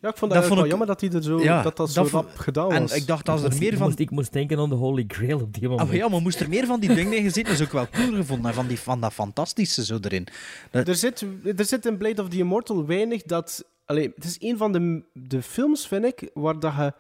[0.02, 1.64] ja, ik vond dat dat, vond wel ik- jammer dat, hij er zo, Ja, dat
[1.64, 2.94] dat dat zo vond- gedaan En was.
[2.96, 3.86] ik dacht, als er moest, meer ik van...
[3.88, 5.90] moest, ik moest denken aan de Holy Grail op die moment.
[5.90, 8.14] Ah, ja, maar moest er meer van die dingen gezien, dat is ook wel cool
[8.16, 8.54] gevonden.
[8.54, 10.28] Van, die, van dat fantastische zo erin.
[10.72, 11.26] Dat- Er zit,
[11.58, 13.66] er zit in Blade of the Immortal weinig dat...
[13.86, 16.94] Allee, het is een van de, de films, vind ik, waar dat je...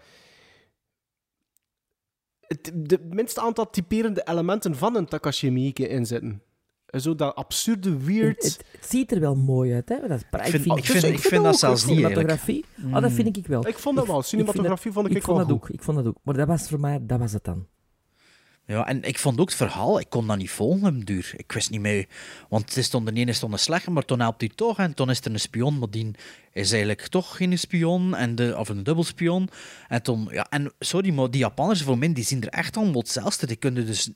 [2.39, 6.41] Het, de minste aantal typerende elementen van een Takashi Miike in zitten.
[6.87, 8.43] Zo dat absurde, weird...
[8.43, 10.07] Het, het ziet er wel mooi uit, hè?
[10.07, 12.65] Dat is Ik vind, vind, ik vind, ik vind dat zelfs niet cinematografie.
[12.91, 13.67] Ah, dat vind ik wel.
[13.67, 14.21] ik vond dat wel.
[14.21, 15.69] Cinematografie vond ik, ik vond wel dat goed.
[15.69, 15.75] ook.
[15.75, 16.17] Ik vond dat ook.
[16.23, 17.65] Maar dat was voor mij, dat was het dan.
[18.67, 21.33] Ja, en ik vond ook het verhaal, ik kon dat niet volgen op duur.
[21.35, 22.07] Ik wist niet meer,
[22.49, 24.77] want het is toen de ene stond een slechte, maar toen helpt hij toch.
[24.77, 26.11] En toen is er een spion, maar die
[26.51, 29.49] is eigenlijk toch geen spion, en de, of een dubbelspion.
[29.87, 33.01] En toen, ja, en sorry, maar die Japanners voor mij, die zien er echt allemaal
[33.01, 33.47] hetzelfde.
[33.47, 34.09] Die kunnen dus,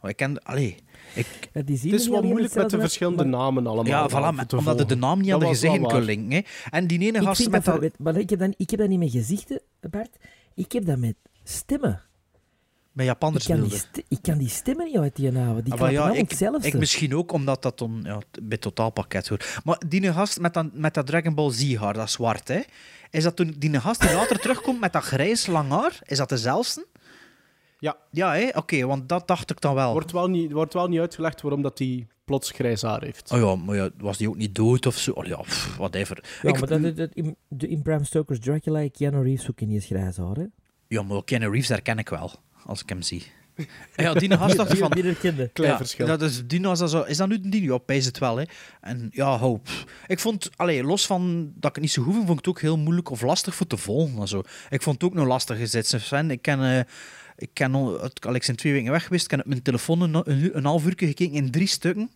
[0.00, 0.76] oh, ik ken, allee,
[1.14, 3.86] ik, Ja, die zien Het is wel moeilijk met de verschillende maar namen allemaal.
[3.86, 6.30] ja, om voilà, te omdat je de naam niet aan de gezichten kunt linken.
[6.36, 6.40] Hè.
[6.70, 8.98] En die ene Ik, gast met dat, maar ik heb, dat, ik heb dat niet
[8.98, 10.16] met gezichten, Bart.
[10.54, 12.00] Ik heb dat met stemmen.
[12.92, 13.78] met Ik Japanners kan, die beelden.
[13.92, 15.64] st- ik kan die stemmen niet uit die namen.
[15.64, 16.68] Die Ah, kan ja, allemaal ik, hetzelfde.
[16.68, 19.60] ik misschien ook, omdat dat dan ja, bij totaalpakket hoort.
[19.64, 22.60] Maar die gast met dat, met dat Dragon Ball Z-haar, dat zwart, hè?
[23.10, 25.98] Is dat toen die gast die later terugkomt met dat grijs lang haar?
[26.04, 26.86] Is dat dezelfde?
[27.82, 27.96] Ja.
[28.10, 28.48] Ja, hè?
[28.54, 29.92] Oké, want dat dacht ik dan wel.
[29.92, 33.30] Wordt wel niet, wordt wel niet uitgelegd waarom dat hij plots grijs haar heeft.
[33.32, 35.10] Oh ja, maar ja, was die ook niet dood of zo?
[35.10, 36.24] Oh ja, pff, whatever.
[36.42, 39.60] Ja, ik, maar dat, dat, dat- in, de, in Bram Stoker's Dracula, Keanu Reeves ook
[39.60, 40.44] in die grijs haar, hè?
[40.88, 42.30] ja, maar Keanu Reeves herken ik wel,
[42.64, 43.22] als ik hem zie.
[43.96, 44.90] Ja, die gast dacht ik van...
[44.90, 45.48] Die herkende.
[45.48, 46.06] Klein ja, verschil.
[46.06, 47.72] Dat is, Dino is, dat zo, is dat nu een Dino?
[47.72, 48.36] Ja, pijs het wel.
[48.36, 48.44] Hè.
[48.80, 49.68] En ja, hoop.
[50.06, 52.60] Ik vond, allee, los van dat ik het niet zo goed vond ik het ook
[52.60, 54.20] heel moeilijk of lastig voor te volgen.
[54.20, 54.42] en Zo.
[54.70, 55.86] Ik vond het ook nog lastig gezet.
[55.86, 56.84] Sven, ik ken, eh,
[57.36, 59.62] ik ken al, het- al ik zijn twee weken weg geweest, ik heb op mijn
[59.62, 62.10] telefoon een, een, een half uur gekeken in drie stukken.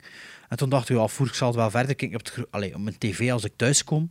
[0.49, 2.47] En toen dacht ik, ja, voer, ik zal het wel verder kijken op, het, gro-
[2.51, 4.11] allee, op mijn tv als ik thuis kom.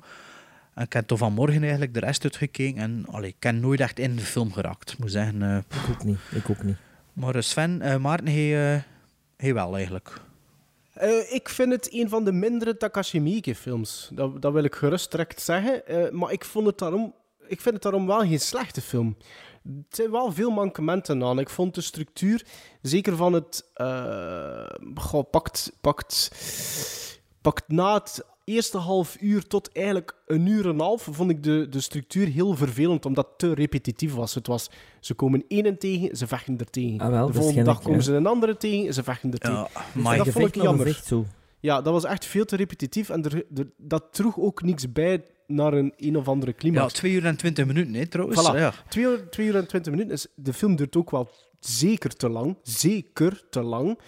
[0.74, 2.82] En ik heb toen vanmorgen eigenlijk de rest uitgekeken.
[2.82, 4.92] En allee, ik heb nooit echt in de film geraakt.
[4.92, 6.18] Ik moet zeggen, eh, Ik ook niet.
[6.32, 6.76] Ik ook niet.
[7.14, 8.82] maar eh, Sven, eh Maarten, hij, eh,
[9.38, 10.22] hij wel eigenlijk.
[10.94, 14.10] Eh, ik vind het een van de mindere Takashi Miike films.
[14.14, 15.88] Dat, dat wil ik gerust direct zeggen.
[15.88, 17.14] Eh, maar ik, vond het daarom,
[17.48, 19.18] ik vind het daarom wel geen slechte film.
[19.66, 21.40] Er zijn wel veel mankementen aan.
[21.40, 22.46] Ik vond de structuur,
[22.82, 23.70] zeker van het...
[23.74, 26.32] eh, goh, pakt, pakt,
[27.42, 31.44] pakt na het eerste half uur tot eigenlijk een uur en een half, vond ik
[31.44, 34.34] de, de structuur heel vervelend, omdat het te repetitief was.
[34.36, 37.00] Het was, ze komen één tegen, ze vechten er tegen.
[37.00, 38.04] Ah, wel, de volgende dag komen ja.
[38.04, 39.58] ze een andere tegen, ze vechten er tegen.
[39.58, 41.04] Ja, Dus maar dat vond ik jammer.
[41.60, 45.24] Ja, dat was echt veel te repetitief en er, er- dat droeg ook niks bij
[45.48, 46.94] naar een een of andere ja, climax.
[46.94, 48.50] 2 uur en 20 minuten, hè, trouwens.
[48.50, 48.58] Voilà.
[48.58, 48.74] Ja.
[48.90, 50.28] 2 uur, twee uur en 20 minuten is...
[50.36, 51.30] De film duurt ook wel
[51.60, 52.58] zeker te lang.
[52.62, 54.00] Zeker te lang.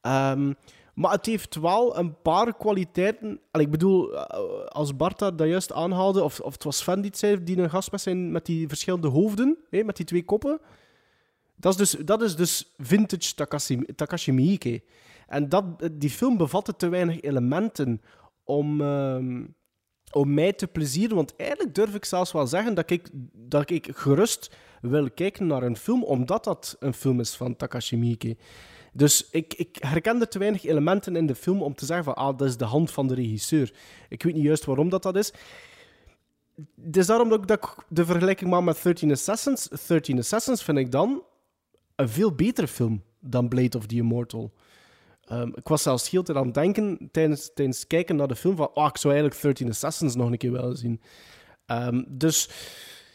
[0.00, 0.52] Ehm,
[0.94, 3.40] maar het heeft wel een paar kwaliteiten.
[3.50, 7.00] Al, ik bedoel, eh, als Bart dat dat juist aanhaalde, of, of het was Sven
[7.00, 10.06] die het zei, die een gast met, zijn, met die verschillende hoofden, hè, met die
[10.06, 10.60] twee koppen.
[11.56, 14.82] Dat is dus, dat is dus vintage Takashi, Takashi Miike.
[15.26, 18.00] En dat, die film bevatte te weinig elementen
[18.44, 19.44] om, ehm,
[20.16, 21.16] om mij te plezieren.
[21.16, 24.50] Want eigenlijk durf ik zelfs wel zeggen dat ik, dat ik gerust
[24.80, 28.36] wil kijken naar een film, omdat dat een film is van Takashi Miike.
[28.92, 32.38] Dus ik, ik herkende te weinig elementen in de film om te zeggen van ah,
[32.38, 33.74] dat is de hand van de regisseur.
[34.08, 35.32] Ik weet niet juist waarom dat, dat is.
[36.84, 39.68] Het is daarom ik, dat ik de vergelijking maak met 13 Assassins.
[39.86, 41.22] 13 Assassins vind ik dan
[41.96, 44.52] een veel betere film dan Blade of the Immortal.
[45.26, 48.70] Ehm, ik was zelfs heel aan het denken tijdens, tijdens kijken naar de film van
[48.74, 51.00] oh, ik zou eigenlijk 13 Assassins nog een keer willen zien.
[51.66, 52.48] Ehm, dus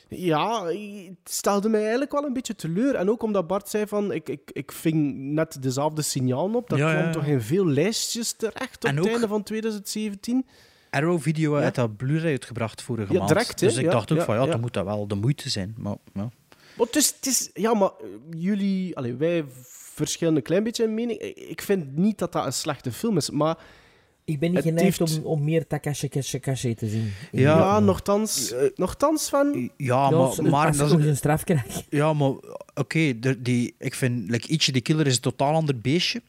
[0.07, 2.95] ja, het stelde mij eigenlijk wel een beetje teleur.
[2.95, 6.69] En ook omdat Bart zei van, ik, ik, ik ving net dezelfde signalen op.
[6.69, 9.43] Dat Ja, kwam ja, toch in veel lijstjes terecht op En het ook- einde van
[9.43, 10.45] 2017.
[10.89, 11.61] Arrow Video Ja.
[11.61, 13.29] heeft dat Blu-ray uitgebracht vorige Ja, maand.
[13.31, 15.75] direct, dus ik dacht ook ja, van ja, dan moet dat wel de moeite zijn.
[15.77, 16.29] Maar, ja.
[16.81, 19.45] Maar het is, het is, ja, maar eh, jullie, allee, wij
[19.93, 21.19] verschillen een klein beetje in mening.
[21.19, 23.57] Ik- vind niet dat dat een slechte film is, maar
[24.25, 27.11] Ik ben niet geneigd heeft- om, om meer Takashi Kashi Kashi te zien.
[27.31, 27.79] ja, Ja.
[27.79, 29.59] nogthans, nogthans van...
[29.61, 31.81] Ja, Ja, maar, als- maar als dat is- een straf krijg.
[31.89, 32.33] Ja, maar
[32.73, 36.21] oké, de- die ik vind like, Ichi the Killer is een totaal ander beestje.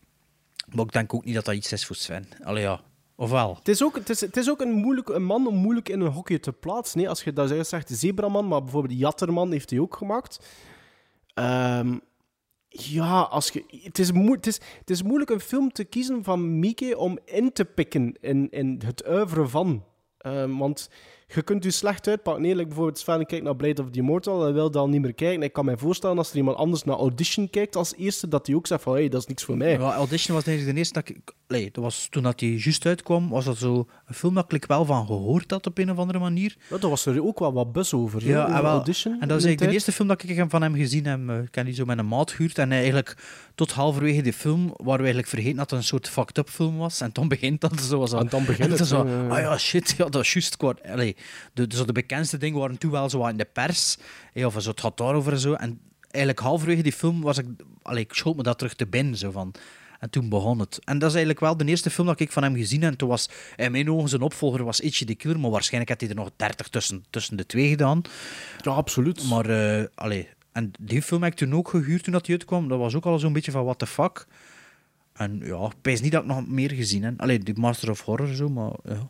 [0.74, 2.28] Maar ik denk ook niet dat dat iets is voor Sven.
[2.42, 2.80] Allee ja,
[3.16, 3.56] ofwel.
[3.56, 6.00] Het is ook, het is, het is ook een, moeilijk, een man om moeilijk in
[6.00, 6.98] een hokje te plaatsen.
[6.98, 10.46] Nee, als je dat zegt, zegt Zebraman, maar bijvoorbeeld Jatterman heeft hij ook gemaakt.
[11.34, 11.98] Ehm,
[12.68, 16.24] ja, als je, het, is moe, het, is, het is moeilijk een film te kiezen
[16.24, 19.84] van Mieke om in te pikken in, in het oeuvre van.
[20.18, 20.90] Ehm, want
[21.34, 22.42] je kunt je slecht uitpakken.
[22.42, 25.14] Nee, like bijvoorbeeld Sven kijkt naar Blade of the Immortal en wil dan niet meer
[25.14, 25.42] kijken.
[25.42, 28.56] Ik kan me voorstellen als er iemand anders naar Audition kijkt als eerste, dat hij
[28.56, 29.72] ook zegt van, hé, hey, dat is niks voor mij.
[29.72, 31.32] Ja, Audition was eigenlijk de eerste dat ik...
[31.46, 34.64] Allee, dat was, toen dat die juist uitkwam, was dat zo een film dat ik
[34.64, 36.56] wel van gehoord had op een of andere manier.
[36.70, 38.24] Ja, daar was er ook wel wat bus over.
[38.26, 39.12] Ja, en, wel, Audition.
[39.20, 41.28] en dat is de eigenlijk de eerste film dat ik hem- van hem gezien heb.
[41.28, 42.58] Eh, Ik heb die zo met een maat gehuurd.
[42.58, 43.16] En eigenlijk
[43.54, 46.76] tot halverwege die film waren we eigenlijk vergeten dat het een soort fucked up film
[46.76, 47.00] was.
[47.00, 48.04] En dan begint dat zo.
[48.04, 50.56] En dan begint en het, zo, ah ja, shit, ja, dat is juist.
[50.56, 51.16] kwa- Allee,
[51.52, 53.96] de, de, zo de bekendste dingen waren toen wel zo wat in de pers.
[54.32, 55.52] hè, of zo, het gaat daarover en zo.
[55.52, 57.46] En eigenlijk halverwege die film was ik...
[57.82, 59.16] Allee, ik schoot me dat terug te binnen.
[59.16, 59.54] Zo van.
[60.02, 60.78] En toen begon het.
[60.84, 62.90] En dat is eigenlijk wel de eerste film dat ik van hem gezien heb.
[62.90, 65.40] En toen was in mijn ogen zijn opvolger was Itchy the Killer.
[65.40, 68.02] Maar waarschijnlijk had hij er nog 30 tussen, tussen de twee gedaan.
[68.60, 69.28] Ja, absoluut.
[69.28, 72.68] Maar, eh allee, en die film heb ik toen ook gehuurd toen dat die uitkwam.
[72.68, 74.26] Dat was ook al zo'n beetje van what the fuck.
[75.12, 77.20] En ja, ik niet dat ik nog meer gezien heb.
[77.20, 79.08] Allee, die Master of Horror zo, maar ja.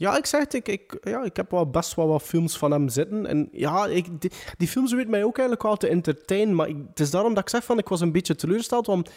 [0.00, 2.70] Ja, ik zeg het, ik, ik, ja, ik heb wel best wel wat films van
[2.70, 3.26] hem zitten.
[3.26, 6.54] En ja, ik, die, die films weten mij ook eigenlijk wel te entertainen.
[6.54, 8.86] Maar ik, het is daarom dat ik zeg van, ik was een beetje teleurgesteld.
[8.86, 9.10] Want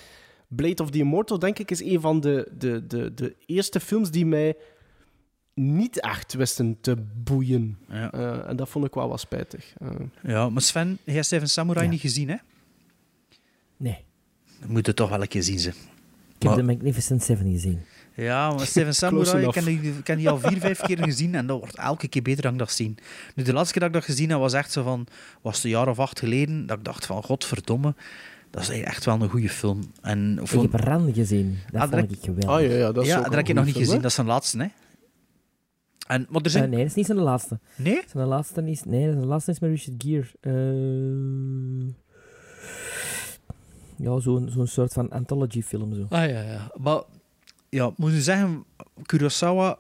[0.48, 4.12] Blade of the Immortal, denk ik, is een van de, de, de, de eerste films
[4.12, 4.56] die mij
[5.54, 7.78] niet echt wisten te boeien.
[7.88, 8.12] Ja.
[8.12, 9.74] Eh, en dat vond ik wel wat spijtig.
[9.80, 9.90] Eh,
[10.24, 11.92] ja, maar Sven, jij hebt Seven Samurai Ja.
[11.92, 12.36] niet gezien, hè?
[13.78, 14.06] Nee.
[14.60, 15.70] We moeten toch wel een keer zien, ze.
[16.40, 17.80] Ik heb de Magnificent Seven gezien.
[18.16, 21.36] Ja, maar Seven Samurai, ik heb die, ik heb die al vier, vijf keer gezien
[21.36, 22.98] en dat wordt elke keer beter dan ik dat zien.
[23.36, 25.08] Nu, de laatste keer dat ik dat gezien heb, was echt zo van,
[25.42, 27.96] was het een jaar of acht geleden, dat ik dacht van, godverdomme,
[28.50, 29.92] dat is echt wel een goede film.
[30.02, 31.58] En Ik heb Ran gezien.
[31.72, 32.50] Dat Ah, vond ik geweldig.
[32.50, 34.10] ah ja, ja, dat is ja, ook dat heb ik nog niet gezien, film, dat
[34.10, 34.68] is zijn laatste, hè?
[36.08, 36.64] En, maar er zijn...
[36.64, 37.60] Eh, nee, dat is niet zijn laatste.
[37.76, 38.02] nee?
[38.12, 38.84] Zijn laatste is...
[38.84, 40.28] Nee, zijn laatste is met Richard Gere.
[40.42, 41.94] Eh,
[43.98, 45.94] ja, zo'n zo'n soort van anthology-film.
[45.94, 46.06] Zo.
[46.10, 46.72] Ah ja, ja.
[46.76, 47.02] Maar
[47.74, 48.64] ja, moet je zeggen,
[49.06, 49.78] Kurosawa,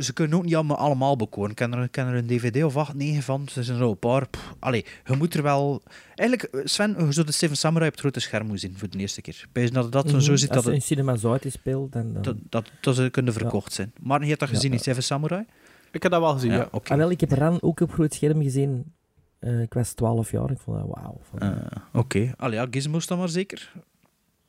[0.00, 1.50] ze kunnen ook niet allemaal, allemaal bekoren.
[1.50, 3.48] Ik ken er, ken er een DVD of acht, negen van.
[3.54, 4.28] Er zijn er al een paar.
[4.28, 5.82] Pff, allee, je moet er wel...
[6.14, 8.88] Eigenlijk, eh, Sven, je zou de Seven Samurai op het grote scherm moeten zien voor
[8.90, 9.46] de eerste keer.
[9.52, 10.20] Bij dat dat Mhm.
[10.20, 12.12] zo zit, Als dat in Cinema Zuid is speelt, dan...
[12.22, 13.92] dat, dat, dat ze kunnen verkocht zijn.
[14.00, 14.82] Maar je hebt dat Ja, gezien in ja.
[14.82, 15.44] Seven Samurai?
[15.92, 16.68] Ik heb dat wel gezien, ja.
[16.70, 16.92] oké.
[16.92, 18.92] Ah, wel, ik heb Ran ook op groot scherm gezien.
[19.38, 20.50] Eh, ik was 12 jaar.
[20.50, 21.20] Ik vond dat wauw.
[21.38, 21.56] Eh,
[21.92, 22.32] oké.
[22.36, 23.72] Allee, ja, Gizmos dan maar zeker.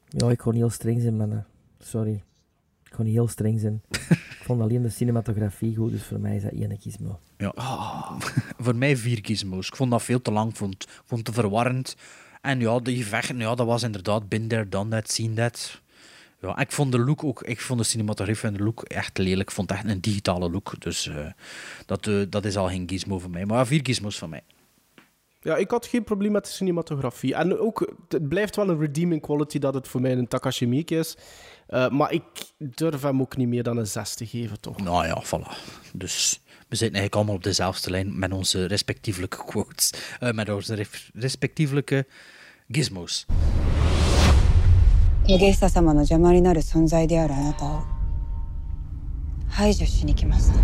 [0.08, 1.46] Ja, ik kon heel streng zijn, mannen.
[1.80, 2.24] Sorry.
[3.04, 3.82] Niet heel streng zijn.
[4.10, 7.20] ik vond alleen de cinematografie goed, dus voor mij is dat één gizmo.
[7.38, 7.54] Ja.
[8.64, 9.68] Voor mij vier gizmos.
[9.68, 10.50] Ik vond dat veel te lang.
[10.50, 11.96] Ik vond, vond het te verwarrend.
[12.42, 15.82] En ja, die gevechten, ja, dat was inderdaad been there, done that, seen that.
[16.42, 19.50] Ja, ik vond de look ook, ik vond de cinematografie en de look echt lelijk.
[19.50, 20.82] Ik vond het echt een digitale look.
[20.82, 21.26] Dus eh,
[21.86, 23.46] dat, eh, dat is al geen gizmo voor mij.
[23.46, 24.44] Maar ja, vier gizmos van mij.
[25.42, 27.36] Ja, ik had geen probleem met de cinematografie.
[27.36, 30.96] En ook, het blijft wel een redeeming quality dat het voor mij een Takashi Miike
[30.96, 31.18] is.
[31.69, 32.23] Eh, maar ik
[32.59, 34.81] durf hem ook niet meer dan een 6 te geven, toch?
[34.81, 35.53] Nou ja, voilà.
[35.93, 39.91] Dus we zitten eigenlijk allemaal op dezelfde lijn met onze respectievelijke quotes.
[40.21, 42.07] Eh, met onze re- respectievelijke
[42.69, 43.27] gizmos.
[45.27, 47.83] ゲスタ様の邪魔になる存在であるあなたを
[49.49, 50.55] 排除しに来ました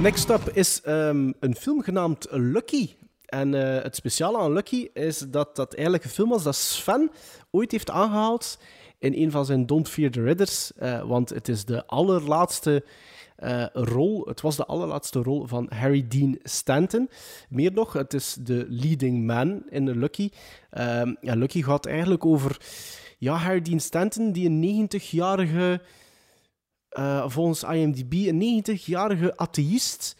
[0.00, 2.90] Next up is ehm, een film genaamd Lucky.
[3.26, 7.10] En eh, het speciale aan Lucky is dat dat eigenlijk een film was dat Sven
[7.50, 8.58] ooit heeft aangehaald
[9.00, 10.72] in een van zijn Don't Fear the Ridders.
[10.72, 12.84] eh, want het is de allerlaatste
[13.36, 17.10] eh, rol, het was de allerlaatste rol van Harry Dean Stanton.
[17.48, 20.30] Meer nog, het is de leading man in Lucky.
[20.70, 22.60] Ehm, Lucky gaat eigenlijk over
[23.18, 25.80] ja, Harry Dean Stanton, die een 90-jarige,
[26.88, 30.16] eh, volgens IMDb, een 90-jarige atheïst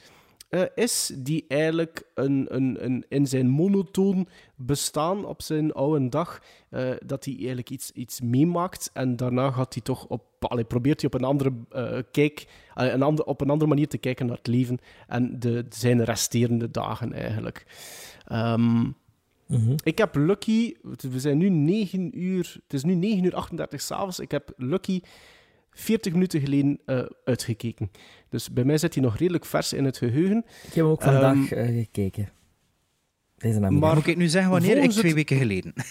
[0.75, 4.29] is, die eigenlijk een, een, een, in zijn monotoon
[4.63, 9.75] bestaan op zijn oude dag, eh, dat hij eigenlijk iets, iets meemaakt en daarna gaat
[9.75, 13.41] hij toch op, allee, probeert hij op een andere eh, kijk, allee, een ander, op
[13.41, 17.67] een andere manier te kijken naar het leven en de, zijn resterende dagen eigenlijk.
[18.27, 18.87] Ehm,
[19.51, 19.75] Mhm.
[19.85, 20.75] ik heb Lucky,
[21.11, 24.19] we zijn nu 9 uur, het is nu 9 uur 38 s'avonds.
[24.19, 25.01] Ik heb Lucky
[25.71, 27.91] 40 minuten geleden eh, uitgekeken.
[28.29, 30.37] Dus bij mij zit hij nog redelijk vers in het geheugen.
[30.39, 32.29] Ik heb hem ook vandaag Ehm, eh, gekeken.
[33.41, 34.71] Deze maar- Moet ik nu zeggen wanneer?
[34.71, 35.73] Ik Volgens twee het- weken geleden.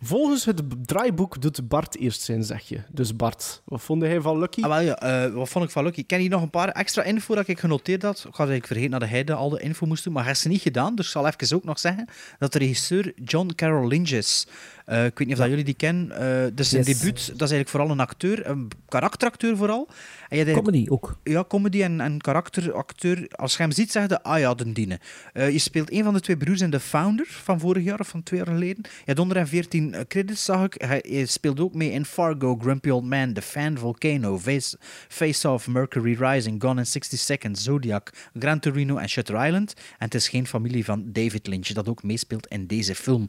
[0.00, 2.84] Volgens het draaiboek doet Bart eerst zijn zegje.
[2.92, 4.62] Dus Bart, wat vond hij van Lucky?
[4.62, 6.00] Ah, wel, ja, eh, wat vond ik van Lucky?
[6.00, 8.16] Ik ken hier nog een paar extra info dat ik genoteerd had.
[8.18, 10.42] Ik had eigenlijk vergeten dat hij de, al de info moest doen, maar hij heeft
[10.44, 10.94] ze niet gedaan.
[10.94, 12.08] Dus ik zal even ook nog zeggen
[12.38, 14.46] dat de regisseur John Carroll Lynch is.
[14.88, 16.10] Eh, ik weet niet of dat jullie die kennen.
[16.10, 16.98] Eh dus zijn Yes.
[16.98, 19.88] debuut, dat is eigenlijk vooral een acteur, een karakteracteur vooral.
[20.28, 21.18] En Comedy ook.
[21.24, 23.28] Ja, comedy en, en karakteracteur.
[23.30, 24.98] Als je hem ziet, zeg je, ah ja, den dienen.
[25.32, 28.08] Eh, je speelt een van de twee broers in The Founder van vorig jaar of
[28.08, 28.82] van twee jaar geleden.
[28.82, 30.74] Je had 114 eh, credits, zag ik.
[30.82, 34.76] Hij, hij speelt ook mee in Fargo, Grumpy Old Man, The Fan, Volcano, Face,
[35.08, 39.74] Face Off, Mercury Rising, Gone in 60 Seconds, Zodiac, Gran Torino en Shutter Island.
[39.76, 43.26] En het is geen familie van David Lynch, dat ook meespeelt in deze film.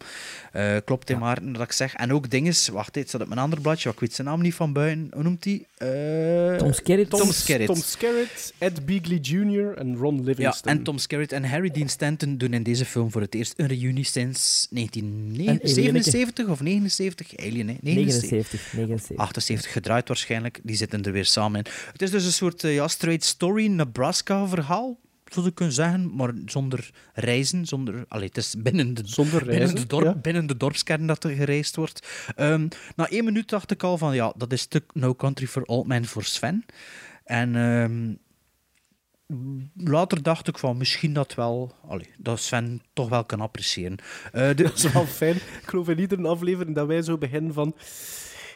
[0.86, 1.93] Klopt, hè, maar dat ik zeg.
[1.93, 4.53] En ook dinges, wacht, het staat op mijn ander bladje, ik weet zijn naam niet
[4.53, 5.07] van buiten.
[5.13, 5.65] Hoe noemt hij?
[5.77, 7.09] Eh, Tom Skerritt.
[7.09, 7.73] Tom Skerritt.
[7.73, 9.77] Tom Skerritt, Ed Beagley Jr.
[9.77, 10.71] en Ron Ja, Livingston.
[10.71, 13.67] en Tom Skerritt en Harry Dean Stanton doen in deze film voor het eerst een
[13.67, 17.38] reunie sinds 1977 of 79.
[17.38, 17.75] Alien, hè?
[17.81, 18.73] 79.
[18.73, 19.17] 79.
[19.17, 20.59] 78 gedraaid waarschijnlijk.
[20.63, 21.71] Die zitten er weer samen in.
[21.91, 24.97] Het is dus een soort ja, straight story Nebraska-verhaal,
[25.33, 27.65] zou je kunnen zeggen, maar zonder reizen.
[27.65, 30.15] Zonder, allee, het is binnen de, Zonder binnen reizen, de, dorp, ja.
[30.15, 32.07] binnen de dorpskern dat er gereisd wordt.
[32.35, 35.63] Ehm, na één minuut dacht ik al van, ja, dat is te No Country for
[35.63, 36.65] Old Men voor Sven.
[37.23, 38.13] En ehm,
[39.75, 43.97] later dacht ik van, misschien dat wel, allee, dat Sven toch wel kan appreciëren.
[44.31, 45.35] Eh, de, Dat is wel fijn.
[45.35, 47.75] Ik geloof in iedere aflevering dat wij zo beginnen van...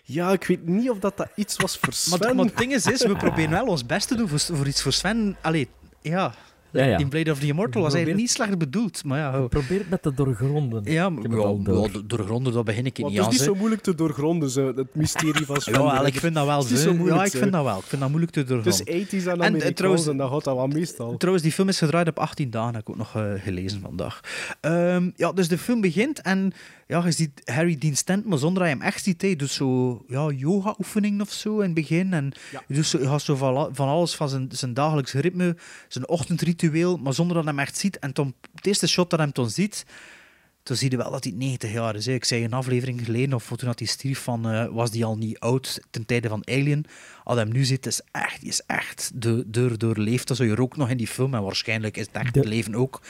[0.06, 2.20] Ja, ik weet niet of dat, dat iets was voor Sven.
[2.20, 4.68] Maar, maar het ding is, is, we proberen wel ons best te doen voor, voor
[4.68, 5.38] iets voor Sven.
[5.42, 5.68] Allee,
[6.02, 6.34] ja.
[6.74, 6.98] Ja, ja.
[6.98, 9.42] In Blade of the Immortal was eigenlijk niet slecht bedoeld, maar ja.
[9.42, 9.50] oh.
[9.50, 10.84] Probeer het met te doorgronden.
[10.92, 11.90] Ja, door.
[11.94, 13.46] ja, doorgronden, dat begin ik Want niet het is aan.
[13.48, 15.58] niet zo moeilijk te doorgronden, zo, het mysterie van.
[15.74, 16.76] Ja, ik vind dat wel zo.
[16.76, 17.78] zo moeilijk, Ja, ik vind dat wel.
[17.78, 18.86] Ik vind dat moeilijk te doorgronden.
[18.86, 21.18] is 80s en En, eh, trouwens- en dat gaat dat wel meestal.
[21.18, 24.20] Trouwens, die film is gedraaid op 18 dagen, heb ik ook nog eh, gelezen vandaag.
[24.62, 26.54] Ehm, ja, dus de film begint en
[26.88, 29.22] ja, je ziet Harry Dean Stanton, maar zonder dat je hem echt ziet.
[29.22, 29.28] hè.
[29.28, 32.14] Je doet zo ja, yoga-oefeningen of zo in het begin.
[32.14, 32.34] En
[32.68, 35.56] je, doet zo, je gaat zo van, al- van alles van zijn, zijn dagelijks ritme,
[35.88, 38.00] zijn ochtendritueel, maar zonder dat hij hem echt ziet.
[38.00, 39.86] En toen, het eerste shot dat hij hem toen ziet,
[40.64, 42.06] toen zie je wel dat hij 90 jaar is.
[42.06, 42.14] hè.
[42.14, 45.18] Ik zei een aflevering geleden, of toen dat hij stierf, van, eh, was hij al
[45.18, 46.86] niet oud ten tijde van Alien.
[47.24, 50.28] Als hij hem nu ziet, is echt, die is echt de deur doorleefd.
[50.28, 52.50] Dat zo je rookt nog in die film, en waarschijnlijk is het echt De- het
[52.50, 53.02] leven ook.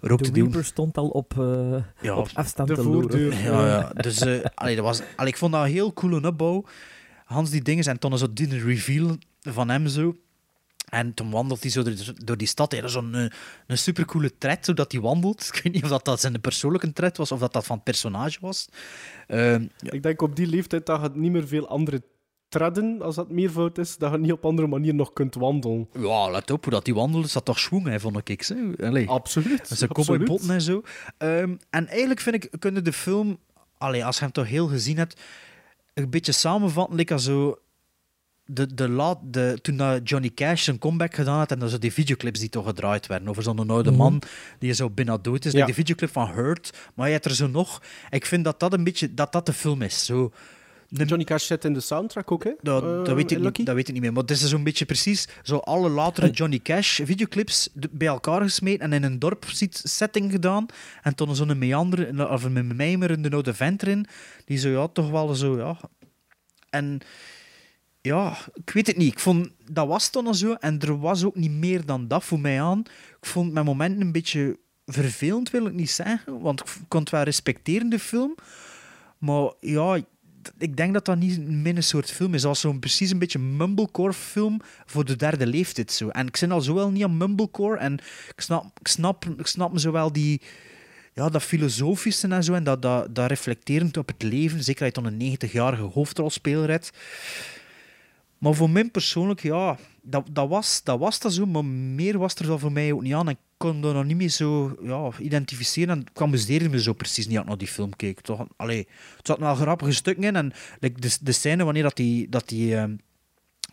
[0.00, 0.30] Rook De.
[0.32, 3.10] Reaper stond al op, eh, Ja, op afstand de te loeren.
[3.10, 3.32] voordeur.
[3.42, 3.90] Ja, ja.
[4.02, 6.64] Dus eh, allee, dat was, allee, ik vond dat een heel coole opbouw.
[7.24, 10.16] Hans die dingen en toen zo die reveal van hem zo.
[10.88, 12.72] En toen wandelt hij zo door, door die stad.
[12.72, 13.26] Hij had zo'n eh,
[13.66, 15.46] een supercoole tred, zodat hij wandelt.
[15.54, 17.84] Ik weet niet of dat, dat zijn persoonlijke tred was of dat dat van het
[17.84, 18.68] personage was.
[19.26, 22.02] Ehm, ja, Ik denk op die leeftijd dat je niet meer veel andere
[22.48, 25.88] tredden, als dat meervoud is, dat je niet op andere manier nog kunt wandelen.
[25.92, 27.26] ja, let op hoe dat hij wandelde.
[27.26, 28.40] Is dat toch schwung, hè, vond ik.
[28.46, 28.86] Hè?
[28.86, 29.08] Allee.
[29.08, 29.68] Absoluut.
[29.68, 30.82] Met zijn cowboybotten en zo.
[31.18, 33.38] Ehm, en eigenlijk vind ik, kunnen de film,
[33.78, 35.20] allee, als je hem toch heel gezien hebt,
[35.94, 37.06] een beetje samenvatten.
[37.06, 37.58] Als zo
[38.50, 41.92] de, de laat, de, toen Johnny Cash zijn comeback gedaan had en dan zo die
[41.92, 43.98] videoclips die toch gedraaid werden over zo'n oude Mhm.
[43.98, 44.22] man
[44.58, 45.52] die zo bijna dood is.
[45.52, 45.66] Ja.
[45.66, 47.82] De videoclip van Hurt, maar je hebt er zo nog.
[48.10, 50.04] Ik vind dat dat een beetje dat dat de film is.
[50.04, 50.32] Zo,
[50.88, 52.50] de, Johnny Cash zit in de soundtrack ook, hè?
[52.60, 54.12] dat, Eh, dat, weet ik niet, dat weet ik niet meer.
[54.12, 58.42] Maar het is zo'n beetje precies zo alle latere Johnny Cash videoclips de- bij elkaar
[58.42, 60.66] gesmeten en in een dorpsetting gedaan.
[61.02, 64.06] En toen zo'n meander, of een mijmerende oude vent erin,
[64.44, 65.76] die zo, ja, toch wel zo, ja.
[66.70, 67.00] En
[68.08, 69.12] ja, ik weet het niet.
[69.12, 70.52] Ik vond, dat was toen al zo.
[70.52, 72.80] En er was ook niet meer dan dat voor mij aan.
[73.20, 76.40] Ik vond mijn momenten een beetje vervelend, wil ik niet zeggen.
[76.40, 78.34] Want ik kon het wel respecteren, de film.
[79.18, 80.00] Maar ja,
[80.58, 82.44] ik denk dat dat niet mijn soort film is.
[82.44, 85.92] Als zo'n precies een beetje mumblecore film voor de derde leeftijd.
[85.92, 86.08] Zo.
[86.08, 87.76] En ik zit al zowel niet aan mumblecore.
[87.76, 87.92] En
[88.34, 90.40] ik snap, ik snap, ik snap me zowel die,
[91.14, 94.94] ja, dat filosofische en zo, en dat, dat, dat reflecterend op het leven, zeker als
[94.94, 96.90] je dan een 90-jarige hoofdrolspeler hebt.
[98.38, 102.34] Maar voor mij persoonlijk, ja, dat, dat, was, dat was dat zo, maar meer was
[102.34, 103.28] er dan voor mij ook niet aan.
[103.28, 107.26] Ik kon dat nog niet meer zo ja, identificeren en ik amuseerde me zo precies
[107.26, 108.20] niet naar die film keek.
[108.20, 108.86] Toch, allee,
[109.16, 112.48] het zat wel grappige stukken in en like, de, de scène wanneer dat die, dat
[112.48, 112.96] die, ehm,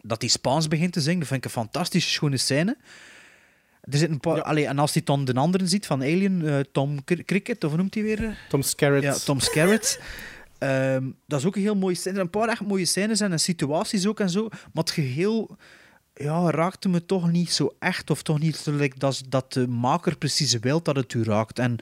[0.01, 2.78] dat die Spaans begint te zingen, dat vind ik een fantastische schone scène.
[3.82, 6.59] Er zit een paar, allee, en als hij dan de anderen ziet van Alien, eh,
[6.72, 8.38] Tom Cr- Cricket, of noemt hij weer?
[8.49, 9.03] Tom Skerritt.
[9.03, 9.99] Ja, Tom Skerritt.
[10.58, 12.20] Ehm, dat is ook een heel mooie scène.
[12.20, 14.47] Een paar echt mooie scènes en, en situaties ook en zo.
[14.49, 15.58] Maar het geheel
[16.14, 18.10] ja, raakte me toch niet zo echt.
[18.10, 21.60] Of toch niet dat, dat de maker precies wil dat het u raakt.
[21.60, 21.78] En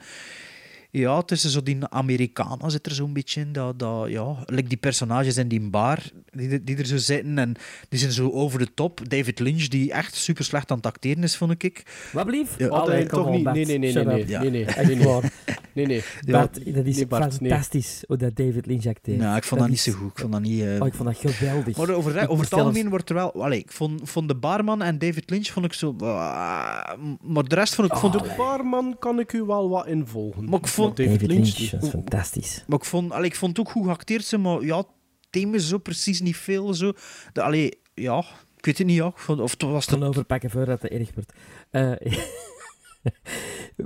[0.96, 3.52] ja, tussen zo die Amerikanen zit er zo'n beetje in.
[3.52, 5.98] Dat, dat, ja, like die personages in die bar
[6.30, 7.38] die, die er zo zitten.
[7.38, 7.54] En
[7.88, 9.00] die zijn zo over de top.
[9.10, 11.82] David Lynch, die echt super slecht aan het acteren is, vond ik.
[12.12, 12.58] Wat blief?
[12.58, 13.44] Ja, Oh, nee, toch niet.
[13.44, 14.40] Nee, nee, nee, nee, nee, Ja.
[14.40, 15.06] nee, nee, Echt nee, nee.
[15.06, 15.32] waar.
[15.72, 16.02] Nee, nee.
[16.26, 17.50] Bart, dat is nee, Bart, nee.
[17.50, 19.18] fantastisch hoe dat David Lynch acteert.
[19.18, 20.10] Nou, ik vond dat, niet is- zo goed.
[20.10, 20.60] Ik vond dat niet...
[20.62, 21.76] eh, Oh, ik vond dat geweldig.
[21.76, 23.42] Maar over, Ik over het algemeen wordt er wel...
[23.42, 25.94] Allee, ik vond, vond de barman en David Lynch vond ik zo...
[26.00, 26.92] ah,
[27.22, 27.96] maar de rest vond ik...
[27.98, 30.44] vond De barman kan ik u wel wat involgen.
[30.44, 32.64] maar ik vond, David, David Lynch, dat is fantastisch.
[32.66, 34.84] maar ik vond, allee, ik vond het ook goed geacteerd, ze, maar ja,
[35.30, 36.74] thema zo precies niet veel.
[36.74, 36.92] Zo.
[37.32, 38.18] De, allee, ja,
[38.56, 38.96] ik weet het niet.
[38.96, 39.06] Ja.
[39.06, 40.02] Ik vond- Of het was het...
[40.02, 41.32] overpakken voordat het erg wordt.
[41.70, 41.92] Eh,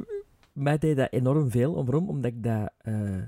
[0.53, 1.73] mij deed dat enorm veel.
[1.75, 2.09] Om- Waarom?
[2.09, 2.71] Omdat ik dat...
[2.79, 3.23] eh,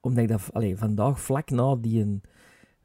[0.00, 2.22] omdat ik dat allee, vandaag vlak na die een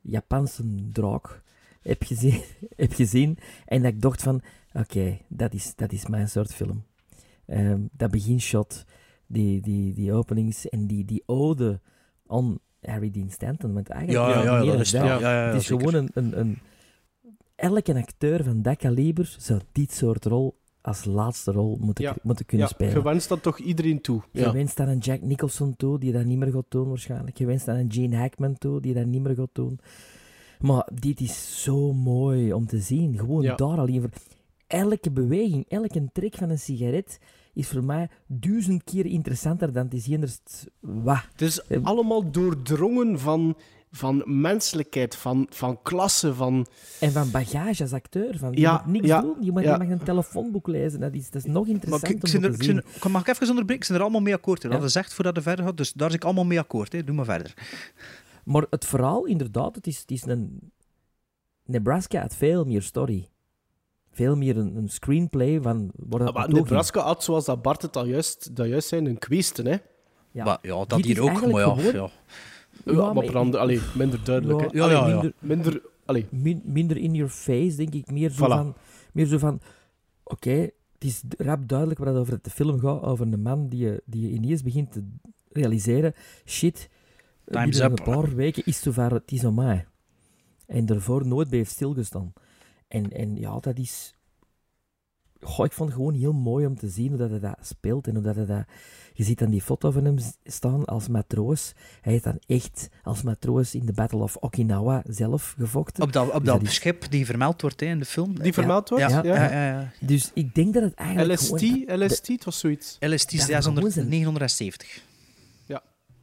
[0.02, 1.42] Japanse draak
[1.82, 2.42] heb gezien,
[2.76, 3.38] heb gezien.
[3.66, 4.42] En dat ik dacht van...
[4.74, 6.86] Oké, dat, is, dat is mijn soort film.
[7.46, 8.84] Ehm, dat beginshot,
[9.28, 11.80] die, die, die openings en die, die ode
[12.28, 13.74] aan Harry Dean Stanton.
[13.74, 15.02] Want eigenlijk Ja, ja, ja, meer dat dan is het.
[15.02, 15.88] Ja, ja, ja, het is zeker.
[15.90, 16.58] gewoon een, een, een...
[17.56, 22.16] Elke acteur van dat kaliber zou dit soort rol als laatste rol moeten, Ja.
[22.22, 22.94] moeten kunnen Ja, spelen.
[22.94, 24.22] je wenst dat toch iedereen toe.
[24.32, 24.52] Je Ja.
[24.54, 27.38] wenst aan een Jack Nicholson toe, die dat niet meer gaat doen waarschijnlijk.
[27.38, 29.80] Je wenst aan een Gene Hackman toe, die dat niet meer gaat doen.
[30.60, 33.18] Maar dit is zo mooi om te zien.
[33.18, 33.56] Gewoon Ja.
[33.56, 34.10] daar alleen voor.
[34.68, 37.20] Elke beweging, elke trek van een sigaret
[37.54, 39.90] is voor mij duizend keer interessanter dan.
[39.90, 41.26] Er is- Wat?
[41.32, 43.58] Het is allemaal doordrongen van,
[43.92, 46.66] van menselijkheid, van, van klasse, van...
[47.00, 48.38] En van bagage als acteur.
[48.38, 49.72] Van, je Ja, moet niks ja, doen, je mag, ja.
[49.72, 51.00] je mag een telefoonboek lezen.
[51.00, 53.12] Dat is, dat is nog interessanter ik, ik, om er, te zien.
[53.12, 53.76] mag ik even onderbreken?
[53.76, 54.64] Ik zijn er allemaal mee akkoord.
[54.64, 54.70] Hè.
[54.70, 54.86] Dat Ja.
[54.86, 55.78] is echt voordat je verder gaat.
[55.78, 56.92] Dus daar is ik allemaal mee akkoord.
[56.92, 57.04] Hè.
[57.04, 57.54] Doe maar verder.
[58.46, 60.72] Maar het verhaal, inderdaad, het is, het is een...
[61.66, 63.28] Nebraska had veel meer story.
[64.14, 65.92] Veel meer een, een screenplay van...
[66.10, 66.50] Ah, Maar.
[66.50, 69.78] Nebraska had, zoals dat Bart het al juist, dat juist zijn, een kwestie, hè.
[70.32, 70.44] Ja.
[70.44, 71.42] Maar, ja, dat hier ook.
[71.52, 72.10] Maar ja, gewoon- ja.
[72.86, 74.68] Ja, Ja, maar allee, minder duidelijk, hè.
[74.78, 75.14] Ja, Allee, ja, ja.
[75.16, 75.82] Minder, Minder...
[76.06, 78.12] Allee, min- minder in your face, denk ik.
[78.12, 78.48] Meer zo Voilà.
[78.50, 78.76] van...
[79.14, 79.60] Meer zo van
[80.24, 83.02] Oké, het is rap duidelijk waar het over de film gaat.
[83.02, 85.04] Over een man die, je- die je ineens begint te
[85.52, 86.14] realiseren...
[86.46, 86.90] Shit,
[87.46, 88.00] Time's binnen up.
[88.08, 89.86] een paar weken is het zover, het is aan mij.
[90.66, 92.34] En daarvoor nooit bij heeft stilgestaan.
[92.94, 94.16] En, en ja, dat is...
[95.42, 98.08] Goh, ik vond het gewoon heel mooi om te zien hoe dat hij dat speelt.
[98.08, 98.64] En hoe dat hij dat...
[99.14, 101.74] Je ziet dan die foto van hem staan als matroos.
[102.02, 106.04] Hij heeft dan echt als matroos in de Battle of Okinawa zelf gevochten.
[106.04, 108.40] Op dat, op Dus dat dat is- schip die vermeld wordt hè, in de film.
[108.40, 109.10] die vermeld wordt?
[109.10, 109.36] Ja, Ja.
[109.36, 109.68] ja, ja.
[109.80, 109.92] ja.
[110.00, 112.04] Dus ik denk dat het eigenlijk LST, gewoon...
[112.06, 112.98] LST, het was zoiets.
[113.00, 115.04] LST Dat 600, gewoon zijn- 970.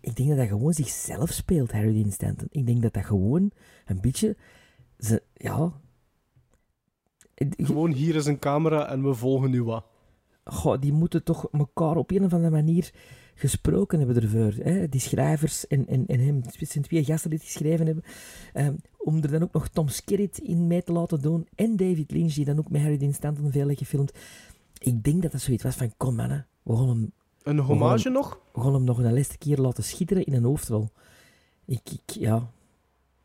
[0.03, 2.47] Ik denk dat dat gewoon zichzelf speelt, Harry Dean Stanton.
[2.51, 3.51] Ik denk dat dat gewoon
[3.87, 4.37] een beetje...
[4.99, 5.73] Ze, ja...
[7.57, 9.85] Gewoon hier is een camera en we volgen nu wat.
[10.45, 12.91] Goh, die moeten toch elkaar op een of andere manier
[13.35, 14.53] gesproken hebben ervoor.
[14.65, 14.89] Hè?
[14.89, 18.05] Die schrijvers en, en, en hem, het zijn twee gasten die het geschreven hebben.
[18.53, 21.47] Ehm, om er dan ook nog Tom Skerritt in mee te laten doen.
[21.55, 24.13] En David Lynch, die dan ook met Harry Dean Stanton veel heeft gefilmd.
[24.79, 27.13] Ik denk dat dat zoiets was van, kom mannen, we gaan hem,
[27.43, 28.41] Een we hommage nog?
[28.53, 30.89] we gaan hem nog een laatste keer laten schitteren in een hoofdrol.
[31.65, 32.37] Ik, ik, ja...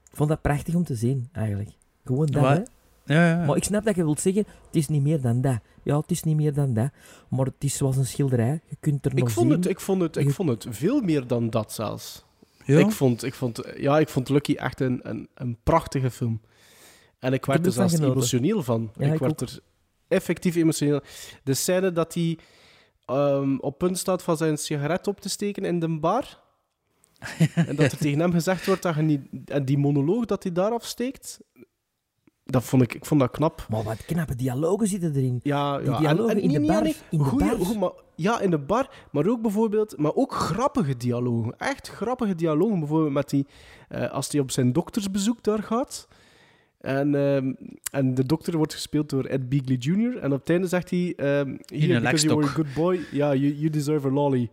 [0.10, 1.70] Ik vond dat prachtig om te zien, eigenlijk.
[2.04, 2.64] Gewoon dat, Maar- hè.
[3.06, 3.46] Ja, ja, ja.
[3.46, 5.60] Maar ik snap dat je wilt zeggen, het is niet meer dan dat.
[5.84, 6.90] Ja, het is niet meer dan dat.
[7.30, 8.62] Maar het is zoals een schilderij.
[8.70, 9.56] Je kunt er Ik nog vond, zien.
[9.58, 12.24] het, ik, vond het, ik Je- vond het veel meer dan dat zelfs.
[12.66, 12.80] Ja?
[12.80, 16.42] Ik, vond, ik, vond, ja, ik vond Lucky echt een, een, een prachtige film.
[17.20, 18.92] En ik werd er zelfs emotioneel van.
[18.98, 19.60] Ja, ik ik werd er
[20.08, 21.02] effectief emotioneel.
[21.44, 22.40] De scène dat hij
[23.06, 26.40] ehm, op punt staat van zijn sigaret op te steken in de bar.
[27.56, 29.22] en dat er tegen hem gezegd wordt dat je niet...
[29.50, 31.40] En die monoloog dat hij daar afsteekt...
[32.46, 33.66] Dat vond ik, ik vond dat knap.
[33.70, 35.40] Maar wat knappe dialogen zitten erin.
[35.44, 35.98] Ja, Die ja.
[35.98, 37.78] dialogen in de bar, alleen in de goeie- bar.
[37.80, 41.56] maar, ja, in de bar, maar ook bijvoorbeeld, maar ook grappige dialogen.
[41.58, 43.46] Echt grappige dialogen, bijvoorbeeld met die,
[43.90, 46.08] eh, als hij op zijn doktersbezoek daar gaat.
[46.82, 47.54] En, ehm,
[47.92, 50.18] en de dokter wordt gespeeld door Ed Beagley Jr.
[50.18, 51.14] En op het einde zegt hij...
[51.18, 54.50] ehm Here, een because you were a good boy, yeah, you, you deserve a lolly.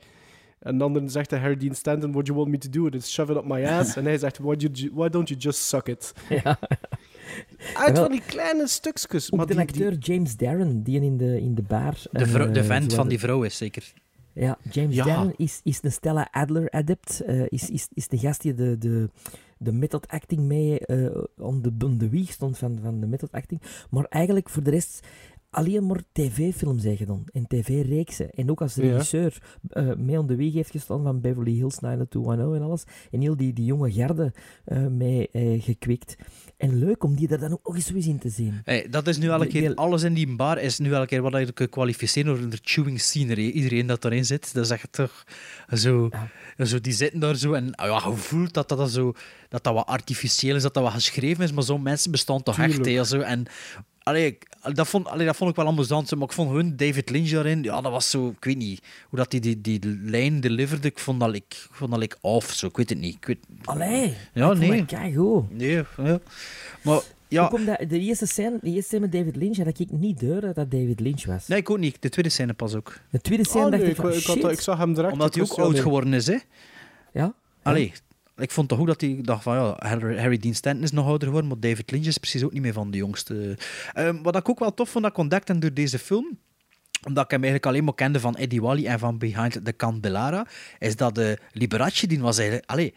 [0.58, 2.86] En dan zegt hij Harry Dean Stanton, what you want me to do?
[2.86, 3.96] It's shove it up my ass.
[3.96, 6.12] en hij zegt, why, you, why don't you just suck it?
[6.28, 6.58] Ja.
[7.74, 9.32] Uit van die kleine stukjes.
[9.32, 11.96] Ook Maar de die, acteur James Darren, die in de, in de bar...
[12.10, 13.92] De, vrouw- en, de eh, vent zo van die vrouw is zeker.
[14.32, 15.04] Ja, James Ja.
[15.04, 17.20] Darren is, is een Stella Adler-adept.
[17.20, 19.08] eh, is, is, is de gast die de, de,
[19.58, 23.32] de method acting mee eh on, de, on de wieg stond van, van de method
[23.32, 23.60] acting.
[23.90, 25.06] Maar eigenlijk voor de rest
[25.54, 27.24] alleen maar tv-films zijn gedaan.
[27.32, 28.30] En tv-reeksen.
[28.30, 28.82] En ook als Ja.
[28.82, 29.38] regisseur
[29.68, 32.84] eh, mee on de wieg heeft gestaan van Beverly Hills 90210 en alles.
[33.10, 34.32] En heel die, die jonge garde
[34.64, 36.16] eh, mee eh, gekweekt.
[36.56, 38.60] En leuk om die er dan ook nog eens zo in te zien.
[38.64, 41.22] Hey, dat is nu elke keer, die- alles in die bar is nu elke keer
[41.22, 43.48] wat je kunt kwalificeren door de chewing scenery.
[43.48, 45.24] Iedereen dat erin zit, dat is echt toch
[45.72, 46.08] zo,
[46.58, 49.12] zo die zitten daar zo en ah ja, je voelt dat dat, zo,
[49.48, 52.58] dat dat wat artificieel is, dat dat wat geschreven is, maar zo'n mensen bestaan toch
[52.58, 52.84] echt.
[52.86, 53.20] Hè, zo.
[53.20, 53.46] En,
[54.02, 57.10] allee, ik- dat, vond, allee, dat vond ik wel amusant, maar ik vond gewoon David
[57.10, 60.40] Lynch daarin, ja, dat was zo, ik weet niet, hoe dat die, die, die lijn
[60.40, 63.14] deliverde, ik vond dat ik, vond dat ik off, zo, ik weet het niet.
[63.14, 64.78] Ik weet, Allee, Ja, ik vond nee.
[64.78, 65.50] dat keigoed.
[65.56, 66.20] nee, ja.
[66.82, 69.90] Maar ja, Ook omdat de eerste scène, de eerste scène met David Lynch had ik
[69.90, 71.46] niet door dat dat David Lynch was.
[71.48, 71.96] nee, ik ook niet.
[72.00, 72.98] De tweede scène pas ook.
[73.10, 74.50] De tweede scène Oh, dacht nee, ik van, ik, ik, had, shit.
[74.50, 75.12] ik zag hem direct.
[75.12, 76.36] Omdat hij ook oud geworden is, hè.
[77.12, 77.34] Ja?
[77.62, 77.92] Allee,
[78.42, 79.76] ik vond toch ook dat hij dacht van ja,
[80.16, 82.72] Harry, Dean Stanton is nog ouder geworden, maar David Lynch is precies ook niet meer
[82.72, 83.58] van de jongste.
[83.92, 86.38] Ehm, wat ik ook wel tof vond dat ik ontdekte door deze film,
[87.06, 90.46] omdat ik hem eigenlijk alleen maar kende van Eddie Wally en van Behind the Candelabra,
[90.78, 92.70] is dat de Liberace, die was eigenlijk...
[92.70, 92.94] Allee,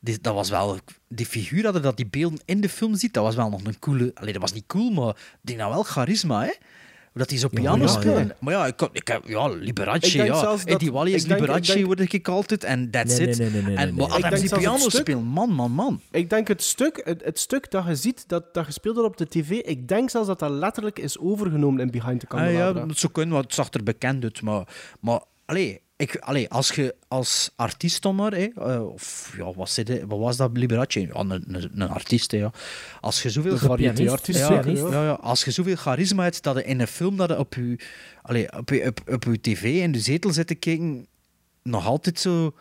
[0.00, 0.78] die, dat was wel...
[1.08, 3.78] Die figuur, dat dat die beelden in de film ziet, dat was wel nog een
[3.78, 4.10] coole...
[4.14, 6.52] Allee, dat was niet cool, maar die had wel charisma, hè.
[7.12, 8.20] Hoe dat hij zo piano ja, speelde.
[8.20, 8.36] ja.
[8.40, 10.42] Maar ja, ik, ik heb, ja, Liberace, Ik ja.
[10.42, 13.38] dat- Eddie Wally is denk- Liberace, denk- word ik altijd, en that's Nee, it.
[13.38, 14.06] nee, nee, nee, nee, en nee.
[14.08, 16.00] maar als het piano speelt, man, man, man.
[16.10, 19.16] Ik denk het stuk, het, het stuk dat je ziet, dat, dat gespeeld wordt op
[19.16, 22.44] de tv, ik denk zelfs dat dat letterlijk is overgenomen in Behind the Ah, ja,
[22.46, 22.86] Candelabra.
[22.86, 24.42] dat zou kunnen, want het zag er bekend uit.
[24.42, 24.68] Maar,
[25.00, 29.82] maar allee, ik, allee, als je als artiest dan maar, hè, eh, of ja, wat,
[30.06, 31.00] wat was dat, Liberace?
[31.00, 32.52] Ja, een, een, een artiest, hè, ja.
[33.00, 36.86] Als je zoveel variété-artiest, ja, ja, als je zoveel charisma hebt dat je in een
[36.86, 37.78] film dat je op je,
[38.22, 41.06] allee, op, je, op, op je tv in de zetel zit te kijken,
[41.62, 42.54] nog altijd zo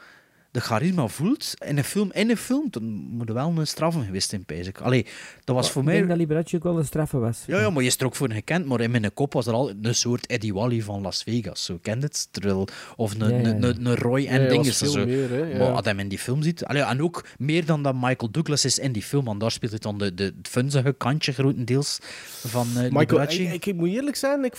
[0.52, 4.04] de charisma voelt in een film, in een film, dan moet er wel een straffen
[4.04, 4.82] geweest in, pijs ik.
[4.82, 5.06] Allee,
[5.44, 5.98] dat was voor ik mij...
[5.98, 7.44] denk dat Liberace ook wel een straffe was.
[7.48, 8.66] Ja, ja, maar je is er ook voor gekend.
[8.66, 11.66] Maar in mijn kop was er al een soort Eddie Wally van Las Vegas.
[11.66, 12.28] Zo kent het?
[12.32, 13.50] Terwijl, of een, Ja, ja, ja.
[13.50, 15.06] een, een, een Roy en hij veel Zo.
[15.06, 15.58] meer, hè, ja.
[15.58, 16.66] Maar als je hem in die film ziet...
[16.66, 19.26] Allee, en ook meer dan dat Michael Douglas is in die film.
[19.26, 22.00] Want daar speelt het dan de, de, het funzige kantje grotendeels
[22.48, 23.44] van eh Michael, Liberace.
[23.44, 24.56] ik, ik, ik moet eerlijk zijn, ik,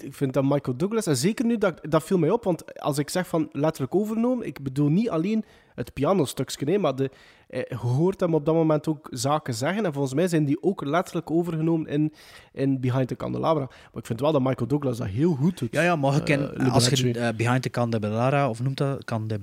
[0.00, 2.98] ik vind dat Michael Douglas, en zeker nu, dat, dat viel mij op, want als
[2.98, 5.44] ik zeg van letterlijk overgenomen, ik bedoel niet alleen
[5.74, 7.10] het pianostukje, nee, maar de,
[7.48, 10.62] eh, je hoort hem op dat moment ook zaken zeggen, en volgens mij zijn die
[10.62, 12.12] ook letterlijk overgenomen in,
[12.52, 13.64] in Behind the Candelabra.
[13.64, 15.72] Maar ik vind wel dat Michael Douglas dat heel goed doet.
[15.72, 19.40] Ja, ja, maar je kent- als je eh, Behind the Candelabra, of noemt dat, Cande,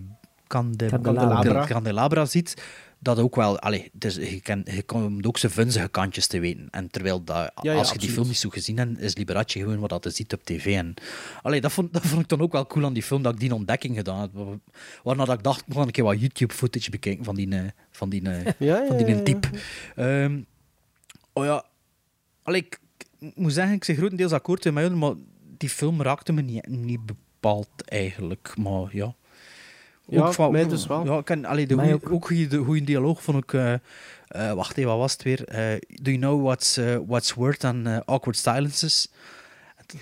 [0.48, 1.66] Cande, Candelabra.
[1.66, 2.64] Candelabra ziet,
[3.04, 6.68] dat ook wel, allee, dus je, kan, je komt ook zijn vunzige kantjes te weten.
[6.72, 9.60] En terwijl dat, Ja, ja, als je die film niet zo gezien hebt, is Liberace
[9.60, 10.76] gewoon wat dat je ziet op tv.
[10.76, 10.94] En,
[11.42, 13.40] allee, dat, vond, dat vond ik dan ook wel cool aan die film, dat ik
[13.40, 14.32] die ontdekking gedaan heb.
[15.04, 18.22] Waarna dat ik dacht, ik een keer wat YouTube-footage bekijken van die, eh, van die,
[18.30, 19.50] eh, Ja, van die type.
[19.96, 20.42] Ehm,
[21.34, 21.66] oh ja,
[22.44, 22.80] allee, ik,
[23.20, 25.14] ik moet zeggen, ik zeg grotendeels akkoord met mij, maar
[25.58, 28.54] die film raakte me niet, niet bepaald eigenlijk.
[28.58, 29.16] Maar ja.
[30.12, 31.06] Ja, mij dus wel.
[31.06, 32.12] Ja, ik ken, allee, de goeie, ook.
[32.12, 33.54] ook goede, de goede dialoog vond ik.
[33.54, 33.74] eh,
[34.28, 35.46] eh, wacht even, wat was het weer?
[35.48, 39.12] Eh, do you know what's, what's worth on eh, awkward silences?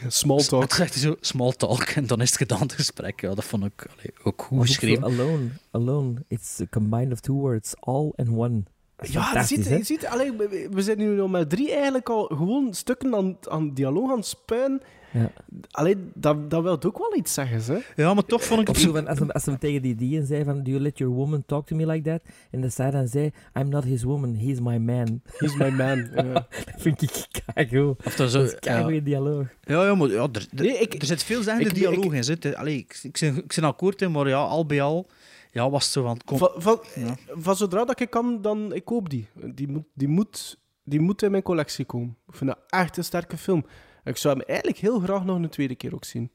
[0.07, 0.61] Small talk.
[0.61, 3.21] Het zegt zo, small talk, en dan is het gedaan, het gesprek.
[3.21, 5.03] Ja, dat vond ik allee, ook goed ook geschreven.
[5.03, 6.13] Alone, alone.
[6.27, 8.63] It's a combined of two words, all and one.
[9.01, 10.31] Ja, je ziet, je ziet allee,
[10.71, 14.25] we, zijn nu nog met drie eigenlijk al gewoon stukken aan, aan dialoog aan het
[14.25, 14.81] spuien.
[15.13, 15.31] Ja.
[15.71, 18.03] Allee, dat, dat wil ook wel iets zeggen, hè?
[18.03, 18.69] Ja, maar toch vond ik...
[18.69, 20.97] Of zo van, als, hem, als hem tegen die die zei van, do you let
[20.97, 22.21] your woman talk to me like that?
[22.51, 25.21] En de zij dan zei, I'm not his woman, he's my man.
[25.37, 25.97] He's my man.
[26.15, 26.23] Ja.
[26.33, 26.45] dat
[26.77, 28.05] vind ik keigoed.
[28.05, 28.99] Of dat is keigoed ja.
[28.99, 29.47] dialoog.
[29.61, 32.23] Ja, ja, maar ja, er, er, Nee, ik- er zit veel zeggende dialoog ik- in.
[32.23, 32.55] Zit.
[32.55, 35.07] Allee, ik, ik, ben, ik ben akkoord in, maar ja, al bij al
[35.51, 36.19] ja, was het zo van...
[36.25, 37.15] Kom, Van, van, Ja.
[37.27, 39.27] van zodra dat ik kan, dan ik koop die.
[39.53, 42.17] Die moet, die, moet, die moet in mijn collectie komen.
[42.27, 43.65] Ik vind dat echt een sterke film.
[44.09, 46.29] Ik zou hem eigenlijk heel graag nog een tweede keer ook zien.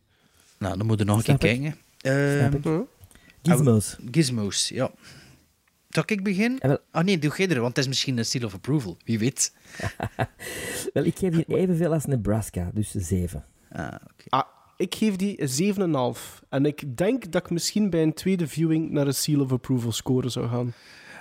[0.59, 1.61] nou, dan moeten we nog een keer ik.
[1.61, 1.79] kijken.
[2.01, 2.63] Ehm, ik.
[2.65, 2.81] Hm?
[3.43, 3.97] Gizmos.
[4.11, 4.91] Gizmos, ja.
[5.89, 8.55] Zal ik wel- Ah nee, doe jij er, want het is misschien een seal of
[8.55, 8.97] approval.
[9.05, 9.53] Wie weet.
[10.93, 13.45] Wel, ik geef hier evenveel als Nebraska, dus zeven.
[13.73, 14.25] Ah, oké.
[14.29, 14.43] Ah,
[14.77, 15.49] ik geef die een
[16.17, 16.43] 7,5.
[16.49, 19.93] En ik denk dat ik misschien bij een tweede viewing naar een Seal of Approval
[19.93, 20.73] score zou gaan.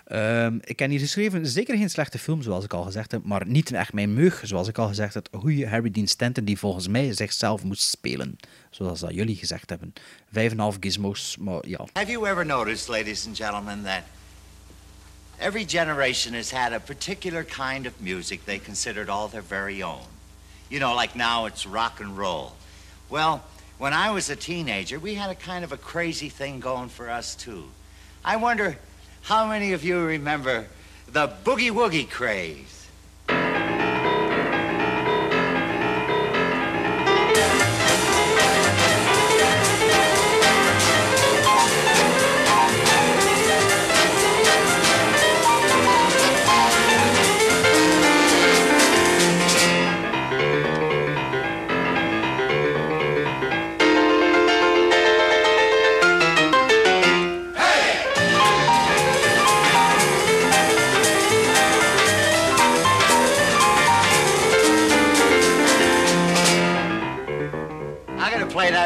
[0.03, 3.47] Ehm, ik heb hier geschreven, zeker geen slechte film, zoals ik al gezegd heb, maar
[3.47, 5.27] niet echt mijn meug, zoals ik al gezegd heb.
[5.31, 8.37] Goede Harry Dean Stanton die volgens mij zichzelf moest spelen,
[8.69, 9.93] zoals dat jullie gezegd hebben.
[10.31, 11.85] Vijf en half gizmos, maar ja.
[11.93, 14.01] Have you ever noticed, ladies and gentlemen, that
[15.37, 20.03] every generation has had a particular kind of music they considered all their very own?
[20.67, 22.51] You know, like now it's rock and roll.
[23.09, 23.41] Well,
[23.77, 27.09] when I was a teenager, we had a kind of a crazy thing going for
[27.09, 27.63] us, too.
[28.25, 28.77] I wonder
[29.23, 30.65] how many of you remember
[31.07, 32.72] the boogie woogie craze?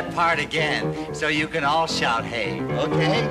[0.04, 3.28] Part again so you can all shout hey, okay?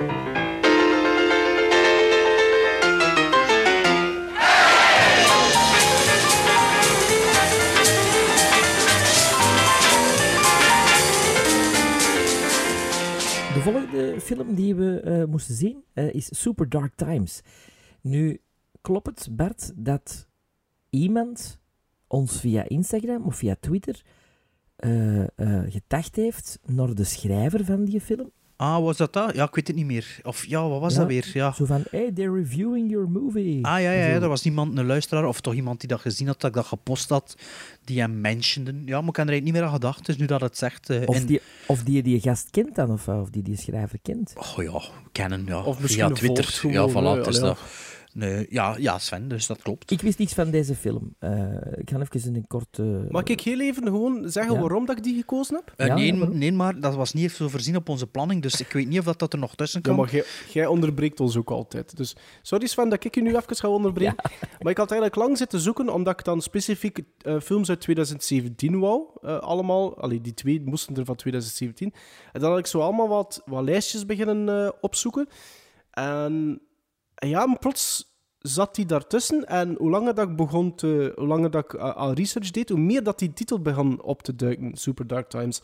[13.55, 17.41] De volgende film die we eh, moesten zien eh, is Super Dark Times.
[18.01, 18.41] Nu,
[18.81, 20.27] klopt het, Bert, dat
[20.91, 21.59] iemand
[22.07, 24.03] ons via Instagram of via Twitter
[24.77, 25.27] eh eh,
[25.69, 28.31] getagd heeft naar de schrijver van die film?
[28.59, 29.35] Ah, was dat dat?
[29.35, 30.19] Ja, ik weet het niet meer.
[30.23, 31.31] Of ja, wat was Ja, dat weer?
[31.33, 31.53] Ja.
[31.53, 33.65] Zo van, hey, they're reviewing your movie.
[33.67, 36.27] Ah ja, ja, ja, er was iemand, een luisteraar, of toch iemand die dat gezien
[36.27, 37.37] had, dat ik dat gepost had,
[37.85, 38.71] die hem mentionde.
[38.85, 40.91] Ja, maar ik heb er eigenlijk niet meer aan gedacht, dus nu dat het zegt...
[40.91, 43.99] eh, Of, in- die, of die die gast kent dan, of, of die die schrijver
[44.03, 44.33] kent.
[44.37, 44.81] Oh ja,
[45.13, 45.63] kennen, ja.
[45.63, 46.45] Of misschien Via Twitter.
[46.45, 47.59] volgt ja, voilà, ja, het is dat.
[48.19, 49.91] Nee, ja, ja, Sven, dus dat klopt.
[49.91, 51.15] Ik wist niets van deze film.
[51.19, 52.79] Eh, ik ga even een kort...
[52.79, 54.61] eh, Mag ik heel even gewoon zeggen Ja.
[54.61, 55.73] waarom dat ik die gekozen heb?
[55.77, 58.43] Eh, Ja, nee, ja, nee, maar dat was niet even zo voorzien op onze planning,
[58.43, 59.97] dus ik weet niet of dat, dat er nog tussen Ja, kan.
[59.97, 61.97] maar jij, onderbreekt ons ook altijd.
[61.97, 64.15] Dus sorry Sven dat ik je nu even ga onderbreken.
[64.61, 68.79] Maar ik had eigenlijk lang zitten zoeken, omdat ik dan specifiek eh, films uit 2017
[68.79, 69.03] wou.
[69.23, 70.01] eh, allemaal.
[70.01, 71.93] Allee, die twee moesten er van 2017.
[72.33, 75.29] En dan had ik zo allemaal wat, wat lijstjes beginnen eh, opzoeken.
[75.91, 76.61] En,
[77.17, 79.45] en ja, plots zat die daartussen.
[79.45, 81.13] En hoe langer dat ik begon te...
[81.17, 84.23] Hoe langer dat ik eh, al research deed, hoe meer dat die titel begon op
[84.23, 84.77] te duiken.
[84.77, 85.63] Super Dark Times.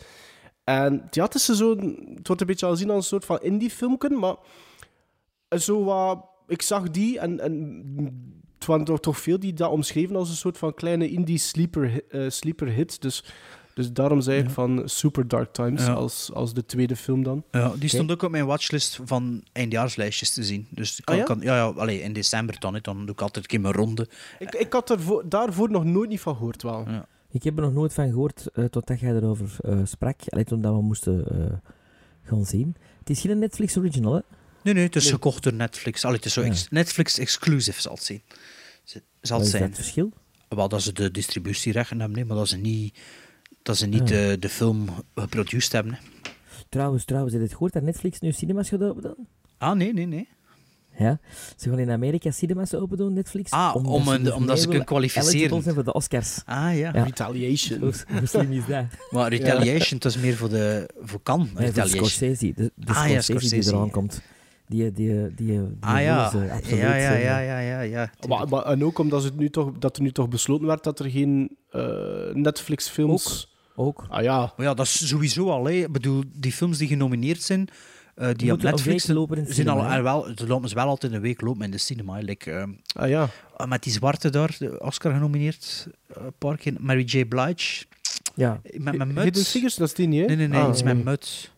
[0.64, 1.76] En ja, het is zo...
[2.14, 4.36] Het wordt een beetje al zien als een soort van indie-filmpje, maar
[5.58, 6.30] zo wat...
[6.46, 7.54] Ik zag die en, en
[8.54, 11.88] het waren toch, toch veel die dat omschreven als een soort van kleine indie sleeper,
[11.88, 13.00] hi- eh, sleeper hit.
[13.00, 13.24] Dus,
[13.74, 15.92] dus daarom zei ik van Super Dark Times Ja.
[15.92, 17.44] als, als de tweede film dan.
[17.50, 20.66] Ja, die stond ook op mijn watchlist van eindjaarslijstjes te zien.
[20.70, 21.26] Dus ik kan, Ah, ja?
[21.26, 23.74] kan- ja, ja allee, in december dan, hè, dan doe ik altijd een keer mijn
[23.74, 24.08] ronde.
[24.38, 26.84] Ik, ik had er voor- daarvoor nog nooit niet van gehoord wel.
[26.88, 27.06] Ja.
[27.30, 30.20] Ik heb er nog nooit van gehoord uh, totdat jij erover eh, sprak.
[30.28, 31.70] Alleen toen dat we moesten eh,
[32.22, 32.76] gaan zien.
[32.98, 34.20] Het is geen Netflix original, hè?
[34.62, 35.12] Nee, nee, het is Nee.
[35.12, 36.04] gekocht door Netflix.
[36.04, 36.46] Allee, het is zo Ja.
[36.46, 38.22] ex- Netflix exclusive zal het zijn.
[38.84, 39.62] Zal Wat het is zijn.
[39.62, 40.12] dat verschil?
[40.48, 42.98] Wel, dat ze de distributierechten hebben, nee, maar dat ze niet,
[43.62, 44.06] dat ze niet Ah.
[44.08, 45.92] de, de film geproduceerd hebben.
[45.92, 45.98] hè.
[46.68, 49.26] Trouwens, trouwens, heb je het gehoord dat Netflix nu cinemas gaat open doen?
[49.58, 50.28] Ah, nee, nee, nee.
[50.98, 51.18] Ja,
[51.56, 53.50] ze gaan in Amerika cinemas open doen, Netflix.
[53.50, 55.30] Ah, om een- omdat ze kunnen kwalificeren.
[55.34, 56.42] eligible zijn voor de Oscars.
[56.44, 56.90] Ah, ja.
[56.90, 57.80] Retaliation.
[57.80, 58.84] Hoe, hoe slim is dat?
[59.10, 61.46] Maar Retaliation, dat is meer voor de voor Cannes.
[61.46, 62.06] Nee, voor Retaliation.
[62.08, 62.52] Scorsese.
[62.56, 63.72] De, de Ah, ja, Scorsese, die Scorsese.
[63.74, 64.20] eraan komt.
[64.66, 66.24] Die, die, die, die Ah ja.
[66.24, 68.10] absoluut, Ja, ja, eh, ja, ja, ja, ja.
[68.28, 70.98] Maar, maar, en ook omdat het nu toch, dat er nu toch besloten werd dat
[70.98, 71.82] er geen eh,
[72.32, 73.51] Netflix-films...
[73.74, 74.06] Ook.
[74.08, 74.52] Ah ja.
[74.56, 75.64] Maar ja, dat is sowieso al.
[75.64, 75.72] hè.
[75.72, 77.68] Ik bedoel, die films die genomineerd zijn,
[78.14, 81.12] eh, die op Netflix lopen in zijn al, en wel, ze lopen ze wel altijd
[81.12, 82.18] een week lopen in de cinema.
[82.18, 82.64] Like, eh,
[82.94, 83.28] Ah ja.
[83.56, 86.74] ah, met die zwarte daar, de Oscar genomineerd, eh, een paar keer.
[86.80, 87.24] Mary J.
[87.24, 87.84] Blige.
[88.34, 88.60] Ja.
[88.62, 89.50] Met mijn Hidden muts.
[89.50, 90.26] Figures, dat is die niet, hè?
[90.26, 91.04] Nee, nee, nee, Ah, iets met nee.
[91.04, 91.50] muts.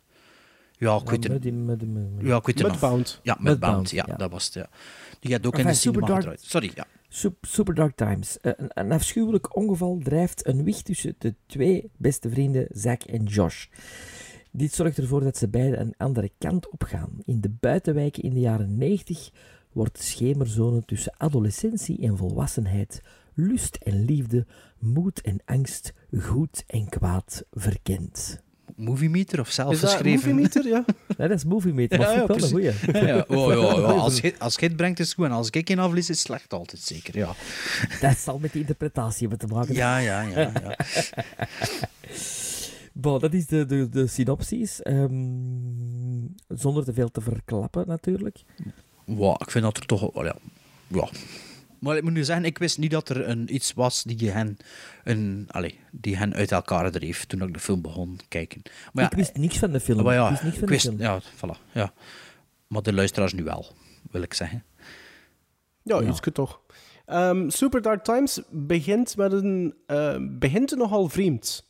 [0.78, 1.32] Ja, ik weet het.
[2.20, 2.68] Ja, ik weet het.
[2.70, 3.20] Mudbound.
[3.22, 3.90] Ja, Mudbound.
[3.90, 4.16] Ja, ja.
[4.16, 4.54] dat was het.
[4.54, 4.66] Ja.
[5.20, 6.40] Die had ook in de cinema gedraaid.
[6.42, 6.84] Sorry, ja.
[7.14, 8.38] Sup- Super Dark Times.
[8.38, 13.24] Eh, Een, een afschuwelijk ongeval drijft een wicht tussen de twee beste vrienden, Zack en
[13.24, 13.66] Josh.
[14.50, 17.10] Dit zorgt ervoor dat ze beiden een andere kant op gaan.
[17.24, 19.30] In de buitenwijken in de jaren 90
[19.72, 23.02] wordt de schemerzone tussen adolescentie en volwassenheid,
[23.34, 24.46] lust en liefde,
[24.78, 28.42] moed en angst, goed en kwaad verkend.
[28.76, 30.28] Movie Meter of Is zelf dat geschreven?
[30.28, 30.84] Movie Meter, ja?
[31.18, 32.72] Nee, dat is Movie Meter, maar Ja, ja, wel een goeie.
[32.92, 33.24] Ja, ja.
[33.28, 33.92] Oh, ja, ja.
[34.06, 35.24] Als, je, als je het brengt, is het goed.
[35.24, 37.16] En als ik in aflees, is het slecht altijd, zeker.
[37.18, 37.34] Ja,
[38.00, 39.74] Dat zal met de interpretatie hebben te maken.
[39.74, 40.20] ja, ja.
[40.22, 40.76] ja, ja.
[42.92, 44.82] Bon, dat is de, de, de synopsis.
[44.82, 45.12] Ehm,
[46.48, 48.42] zonder te veel te verklappen, natuurlijk.
[49.04, 50.12] Wow, ik vind dat er toch...
[50.14, 50.36] wel, ja.
[50.86, 51.08] ja.
[51.84, 54.56] Maar ik moet nu zeggen, ik wist niet dat er een, iets was die hen,
[55.04, 58.62] een, allez, die hen uit elkaar dreef toen ik de film begon kijken.
[58.92, 60.02] Maar ja, ik wist niks van de film.
[60.04, 60.98] maar ja, ik wist niks van ik de film.
[60.98, 61.92] ja, voilà, ja.
[62.66, 63.66] Maar de luisteraars nu wel,
[64.10, 64.64] wil ik zeggen.
[65.82, 66.06] Ja, Ja.
[66.08, 66.60] ietske toch.
[67.06, 69.74] Ehm, Super Dark Times begint met een...
[69.86, 71.68] eh, begint nogal vreemd.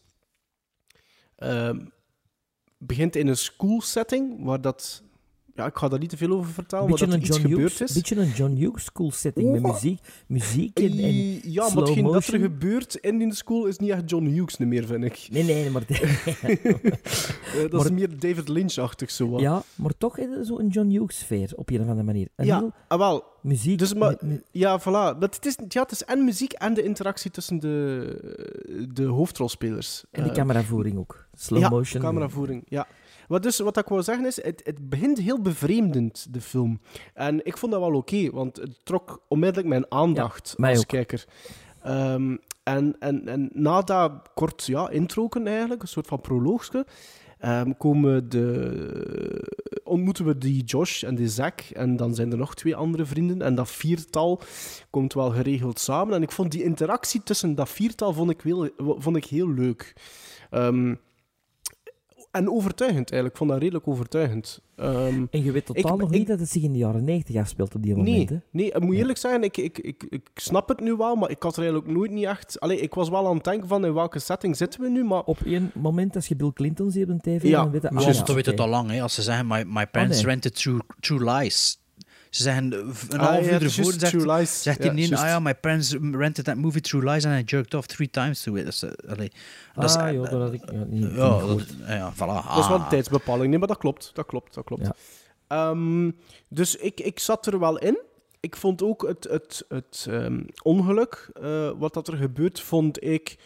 [1.36, 1.78] Ehm,
[2.78, 5.02] begint in een school setting, waar dat...
[5.56, 7.42] Ja, ik ga daar niet te veel over vertellen, Beetje maar een, dat er iets
[7.42, 7.96] John gebeurd Hughes, is.
[7.96, 12.26] beetje een John Hughes school setting met muziek, muziek en, en ja, maar hetgeen dat
[12.26, 15.28] er gebeurt in die school is niet echt John Hughes meer, vind ik.
[15.30, 15.82] Nee, nee, maar...
[17.54, 19.40] Eh, dat is meer David Lynch-achtig zo wat.
[19.40, 22.28] ja, maar toch is het zo een John Hughes sfeer op een of andere manier.
[22.36, 23.24] Een Ja, heel ah, wel.
[23.40, 23.78] muziek...
[23.78, 24.16] Dus, maar,
[24.50, 25.18] ja, voilà.
[25.18, 30.04] Dat het, is, ja, het is en muziek en de interactie tussen de, de hoofdrolspelers.
[30.10, 31.26] en de Eh, cameravoering ook.
[31.34, 32.02] Slow ja, motion.
[32.02, 32.86] cameravoering, ja.
[33.28, 36.80] Wat, dus, wat ik wou zeggen is, het, het begint heel bevreemdend, de film.
[37.14, 40.86] En ik vond dat wel oké, want het trok onmiddellijk mijn aandacht als ook.
[40.86, 41.24] kijker.
[41.82, 46.86] Ehm, en, en, en na dat kort ja, introken eigenlijk, een soort van proloogske,
[47.38, 51.60] ehm, komen de, ontmoeten we die Josh en die Zack.
[51.60, 53.42] En dan zijn er nog twee andere vrienden.
[53.42, 54.40] En dat viertal
[54.90, 56.14] komt wel geregeld samen.
[56.14, 59.94] En ik vond die interactie tussen dat viertal vond ik, heel, vond ik heel leuk.
[60.50, 60.94] Ehm,
[62.34, 63.32] en overtuigend eigenlijk.
[63.32, 64.60] Ik vond dat redelijk overtuigend.
[64.76, 67.04] Ehm, En je weet totaal ik- nog ik- niet dat het zich in de jaren
[67.04, 68.16] 90 afspeelt op die moment.
[68.16, 68.36] Nee, hè?
[68.50, 71.42] nee, ik moet eerlijk zeggen, ik, ik, ik, ik snap het nu wel, maar ik
[71.42, 72.60] had er eigenlijk nooit niet echt...
[72.60, 75.22] Allee, ik was wel aan het denken van in welke setting zitten we nu, maar...
[75.24, 77.88] Op één moment, als je Bill Clinton ziet op een tv, Ja, dan weet je...
[77.90, 79.02] ah, Dus ja, dat weet het al lang, hè.
[79.02, 80.26] als ze zeggen, my, my parents nee.
[80.26, 81.82] rented through, through lies.
[82.34, 82.78] Ze zeggen eh,
[83.08, 84.62] een Ah, half ja, uur ervoor, zegt, True Lies.
[84.62, 87.42] zegt Ja, hij niet, ah ja, my parents rented that movie through lies and I
[87.44, 88.64] jerked off three times to it.
[88.64, 89.32] Dat is, eh, allee,
[89.74, 91.74] dat is, Ah, eh, joh, dat had ik ja, niet, ja, dat, gehoord.
[91.86, 92.16] ja, voilà.
[92.48, 92.88] Dat is wel een Ah.
[92.88, 93.48] tijdsbepaling.
[93.50, 94.10] Nee, maar dat klopt.
[94.14, 94.82] Dat klopt, dat klopt.
[94.86, 94.94] Ja.
[95.48, 96.10] Ehm,
[96.48, 97.98] dus ik, ik zat er wel in.
[98.40, 103.36] Ik vond ook het, het, het ehm, ongeluk, eh, wat dat er gebeurt, vond ik...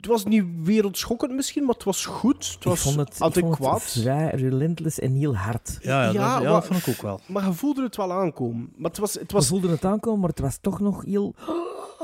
[0.00, 2.46] Het was niet wereldschokkend misschien, maar het was goed.
[2.46, 3.82] Het Ik was vond het, ik vond adequaat.
[3.82, 5.78] het vrij relentless en heel hard.
[5.82, 7.20] Ja, ja, dat, Ja, maar- dat vond ik ook wel.
[7.26, 8.72] Maar je voelde het wel aankomen.
[8.76, 9.14] Maar het was...
[9.14, 11.34] Het, We was, voelden het aankomen, maar het was toch nog heel...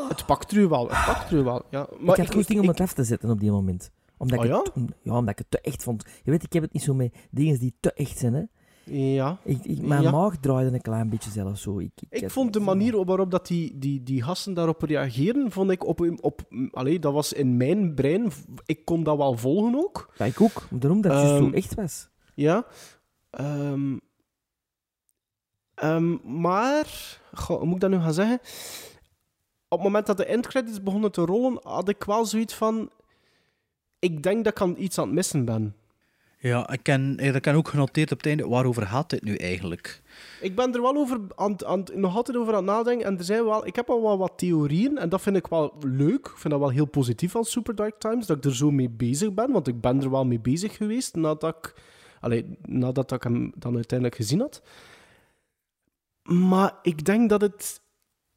[0.09, 0.88] het pakte u wel.
[0.88, 1.86] Het pakte u wel, ja.
[2.01, 3.90] Maar ik had goesting om het af te zetten op die moment.
[4.18, 4.59] Omdat, Oh ik ja?
[4.59, 4.72] het,
[5.03, 6.05] ja, omdat ik het te echt vond.
[6.22, 8.34] Je weet, ik heb het niet zo met dingen die te echt zijn.
[8.34, 8.42] Hè.
[8.91, 9.39] Ja.
[9.45, 10.11] Ik, ik, mijn Ja.
[10.11, 11.78] maag draaide een klein beetje zelf zo.
[11.78, 15.70] Ik, ik, Ik vond de manier waarop dat die, die, die gasten daarop reageren, vond
[15.70, 16.01] ik op...
[16.20, 18.30] op allee, dat was in mijn brein...
[18.66, 20.12] Ik kon dat wel volgen ook.
[20.18, 20.66] Ja, ik ook.
[20.70, 22.09] Daarom dat het juist zo Ehm, echt was.
[22.34, 22.66] Ja.
[23.30, 23.97] Ehm,
[25.74, 26.87] ehm, maar...
[27.34, 28.39] Goh, hoe moet ik dat nu gaan zeggen?
[29.68, 32.91] Op het moment dat de endcredits begonnen te rollen, had ik wel zoiets van...
[33.99, 35.74] Ik denk dat ik aan iets aan het missen ben.
[36.47, 40.03] Ja, ik ken, ik heb ook genoteerd op het einde, waarover gaat dit nu eigenlijk?
[40.40, 43.07] Ik ben er wel over aan, aan, nog altijd over aan het nadenken.
[43.07, 44.99] En er zijn wel, ik heb al wel wat theorieën.
[44.99, 46.26] En dat vind ik wel leuk.
[46.26, 48.26] Ik vind dat wel heel positief aan Super Dark Times.
[48.26, 49.53] Dat ik er zo mee bezig ben.
[49.53, 51.74] Want ik ben er wel mee bezig geweest nadat ik,
[52.62, 54.62] nadat ik hem dan uiteindelijk gezien had.
[56.22, 57.80] Maar ik denk dat het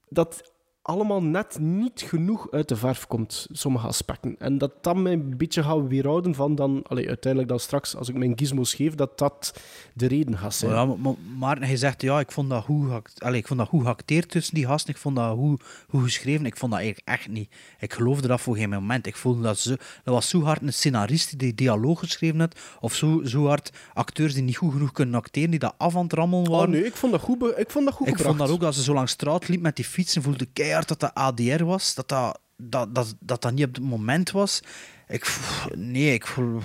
[0.10, 0.54] dat
[0.90, 4.36] allemaal net niet genoeg uit de verf komt, sommige aspecten.
[4.40, 8.10] En dat dat mij een beetje gaat weerhouden van dan, allee, uiteindelijk dan straks, als
[8.10, 9.54] ik mijn gizmos geef, dat dat
[9.94, 10.72] de reden gaat zijn.
[10.72, 13.68] Ja, maar, maar Maarten, hij zegt, ja, ik vond dat geact- allee, ik vond dat
[13.70, 14.94] goed geacteerd tussen die gasten.
[14.94, 16.46] Ik vond dat goed, goed geschreven.
[16.46, 17.50] Ik vond dat eigenlijk echt niet.
[17.80, 19.06] Ik geloofde dat voor geen moment.
[19.08, 19.70] Ik voelde dat zo...
[20.04, 22.60] Dat was zo hard een scenarist die dialoog geschreven had.
[22.80, 26.04] Of zo, zo hard acteurs die niet goed genoeg kunnen acteren, die dat af aan
[26.04, 26.70] het rammelen Oh waren.
[26.70, 28.38] nee, ik vond dat goed, ik vond dat goed Ik gebracht.
[28.38, 30.54] vond dat ook, als ze zo langs straat liep met die fietsen, voelde ik
[30.88, 31.96] dat dat ADR was.
[31.96, 34.62] Dat dat, dat, dat, dat, niet op het moment was.
[35.08, 35.40] Ik,
[35.76, 36.62] nee, ik voel...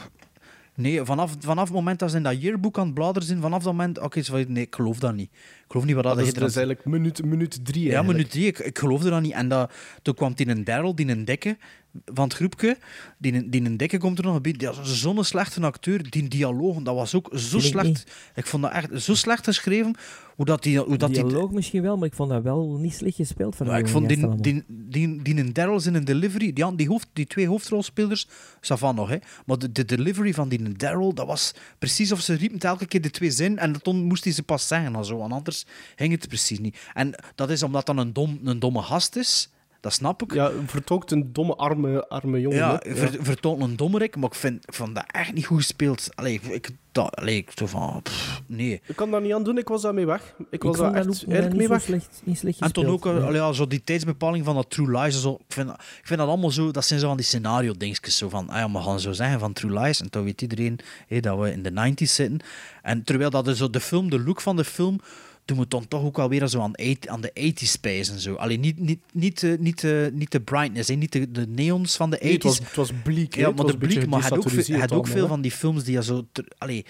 [0.76, 3.62] Nee, vanaf, vanaf het moment dat ze in dat yearbook aan het bladeren zijn, vanaf
[3.62, 3.98] dat moment...
[3.98, 5.30] Oké, nee, ik geloof dat niet.
[5.74, 7.94] Ik geloof niet wat dat dat is, hij dat is eigenlijk minuut, minuut drie ja,
[7.94, 8.16] eigenlijk.
[8.16, 8.46] minuut drie.
[8.46, 9.32] Ik, ik geloofde dat niet.
[9.32, 9.72] En dat,
[10.02, 11.56] toen kwam die een Daryl, die een dikke
[12.04, 12.78] van het groepje.
[13.18, 14.52] Die, die een dikke komt er nog bij.
[14.52, 16.10] Die was zo'n slechte acteur.
[16.10, 17.86] Die dialoog, dat was ook zo ik slecht.
[17.86, 18.06] niet.
[18.34, 19.96] Ik vond dat echt zo slecht geschreven.
[20.36, 20.78] Hoe dat die...
[20.78, 23.66] Hoe dat die Dialoog misschien wel, maar ik vond dat wel niet slecht gespeeld van
[23.66, 26.88] ja, die ik vond die, die, die, die een Daryl in een delivery, die, die,
[26.88, 28.28] hoofd, die twee hoofdrolspelers,
[28.60, 29.16] van nog, hè.
[29.46, 33.00] maar de, de delivery van die Daryl, dat was precies of ze riepen elke keer
[33.00, 35.63] de twee zinnen en dan moest hij ze pas zeggen en zo, want anders
[35.96, 36.78] ging het precies niet.
[36.94, 39.48] En dat is omdat dan een, dom, een domme gast is,
[39.84, 40.32] dat snap ik.
[40.32, 42.58] Ja, vertolkt een domme, arme, arme jongen.
[42.58, 46.08] Ja, ver, vertoont een dommerik, maar ik vind, ik vond dat echt niet goed gespeeld.
[46.14, 48.80] Allee, ik, dat, allee, ik zo van, pff, nee.
[48.86, 50.34] Ik kan daar niet aan doen, ik was daarmee weg.
[50.38, 51.82] Ik Ik was daar dat echt mee weg.
[51.82, 53.10] slecht, niet slecht En toen ook ja.
[53.10, 55.20] allee, ja, zo die tijdsbepaling van dat True Lies.
[55.20, 58.16] Zo, ik, vind, ik vind dat allemaal zo, dat zijn zo van die scenario-dingetjes.
[58.16, 60.00] Zo van, ah ja, we gaan zo zeggen van True Lies.
[60.00, 60.78] En toen weet iedereen
[61.20, 62.40] dat we in de 90s zitten.
[62.82, 65.00] En terwijl dat is zo de film, de look van de film,
[65.45, 66.72] toen moet dan toch ook wel weer zo aan,
[67.09, 68.20] aan de 80s spijzen.
[68.20, 68.34] Zo.
[68.34, 71.97] Alleen niet, niet, niet, eh, niet, eh, niet de brightness, hè, niet de, de neons
[71.97, 72.22] van de 80s.
[72.22, 73.34] Nee, het was, het was bleek.
[73.34, 75.84] Ja, maar was de blik, maar had ook, veel- had ook veel van die films
[75.84, 76.26] die je zo...
[76.32, 76.84] ter- allee,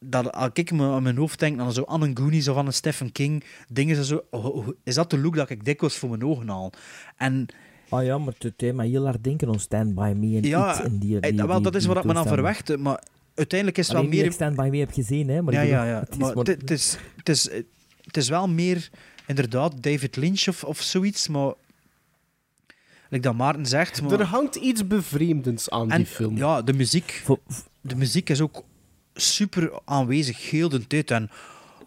[0.00, 2.72] dat, als ik me aan mijn hoofd denk aan zo Anne Goonies of aan een
[2.72, 4.22] Stephen King, dingen zo, zo...
[4.30, 6.72] oh, oh, Is dat de look dat ik dikwijls voor mijn ogen haal?
[7.16, 7.46] En
[7.90, 10.80] Ah ja, maar het mij heel hard denken aan Stand By Me en ja, iets
[10.80, 13.02] en die, eh, die, dat is wat ik me dan verwachtte, maar
[13.38, 14.24] uiteindelijk is het wel meer...
[14.24, 15.42] ik Stand By Me heb gezien, hè.
[15.42, 16.00] Maar ja, ja, ja.
[16.00, 17.48] het is Maar het, is, het, is,
[18.02, 18.90] het is wel meer
[19.26, 21.52] inderdaad David Lynch of, of zoiets, maar...
[23.10, 24.02] Like dat Maarten zegt...
[24.02, 26.36] Maar, Er hangt iets bevreemdends aan en, die film.
[26.36, 27.22] Ja, de muziek,
[27.80, 28.64] de muziek is ook
[29.14, 31.10] super aanwezig, heel de tijd.
[31.10, 31.30] En,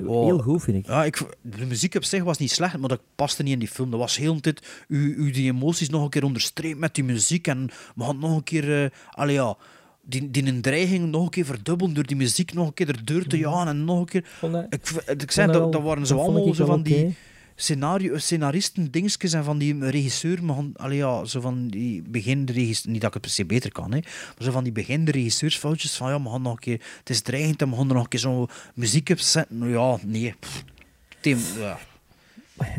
[0.05, 0.87] oh, Heel goed, vind ik.
[0.87, 3.67] Ja, ik, de muziek op zich was niet slecht, maar dat paste niet in die
[3.67, 3.91] film.
[3.91, 7.03] Dat was heel de tijd u, u die emoties nog een keer onderstreept met die
[7.03, 7.47] muziek.
[7.47, 8.83] En we gaan nog een keer...
[8.83, 9.57] eh allee, ja,
[10.01, 13.23] die, die een dreiging nog een keer verdubbelen door die muziek nog een keer erdoor
[13.23, 14.25] te jagen en nog een keer...
[14.69, 14.89] Ik,
[15.21, 17.15] ik zei, dat dat, dat waren zo dat vond allemaal zo van die
[17.55, 22.93] scenario, scenaristen, dingetjes en van die regisseur, maar allee, ja, zo van die beginnende regisseurs,
[22.93, 25.95] niet dat ik het per se beter kan, hè, maar zo van die beginnende regisseursfoutjes
[25.95, 28.03] van ja, we gaan nog een keer, het is dreigend en we gaan er nog
[28.03, 29.57] een keer zo'n muziek op zetten.
[29.57, 30.35] Nou Ja, nee.
[30.39, 30.63] pff.
[31.19, 31.77] Tim, ja.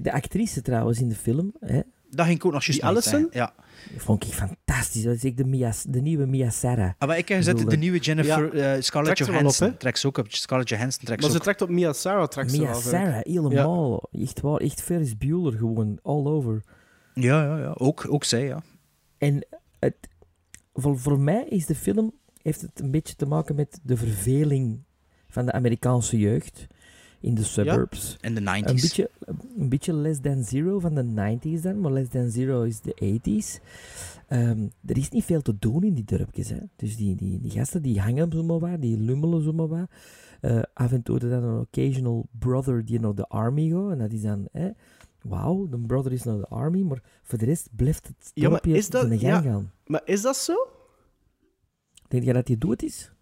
[0.02, 3.28] De actrice trouwens in de film, hè, Dat ging ik ook nog juist Allison?
[3.30, 3.54] Ja.
[3.96, 5.02] Vond ik fantastisch.
[5.02, 6.90] Dat is echt de, Mia, de nieuwe Mia Sarah.
[6.98, 9.76] Ah, maar ik heb gezet, de nieuwe Jennifer Ja, eh, Scarlett Johansson.
[9.76, 10.26] trekt ze ook op.
[10.32, 11.92] Scarlett Johansson trekt Maar ze trekt op Mia.
[11.92, 12.74] Trekt ze Mia ik.
[12.74, 14.08] Sarah, helemaal.
[14.12, 16.62] Echt waar, echt Ferris Bueller gewoon, all over.
[17.14, 17.74] Ja, ja, ja.
[17.76, 18.62] Ook, ook zij, ja.
[19.18, 19.46] En
[19.78, 19.94] het,
[20.74, 22.12] voor, voor mij is de film,
[22.42, 24.84] heeft het een beetje te maken met de verveling
[25.28, 26.66] van de Amerikaanse jeugd
[27.22, 28.16] in de suburbs.
[28.20, 28.44] In de 90s.
[28.44, 29.10] Een beetje,
[29.56, 32.94] een beetje Less Than Zero van de 90s dan, maar Less Than Zero is de
[32.94, 33.60] 80s.
[34.28, 36.48] Ehm, er is niet veel te doen in die dorpjes.
[36.48, 36.58] Hè.
[36.76, 39.90] Dus die, die, die gasten die hangen zo maar wat, die lummelen zo maar wat.
[40.40, 43.90] Eh, af en toe is er dan een occasional brother die naar de army gaat.
[43.90, 44.70] En dat is dan, hè,
[45.22, 46.82] wauw, de brother is naar de army.
[46.82, 49.50] Maar voor de rest blijft het Ja, dorpje is dat- zijn gang ja.
[49.50, 49.72] gaan.
[49.86, 50.54] Maar is dat zo?
[52.08, 53.12] Denk je dat hij dood is?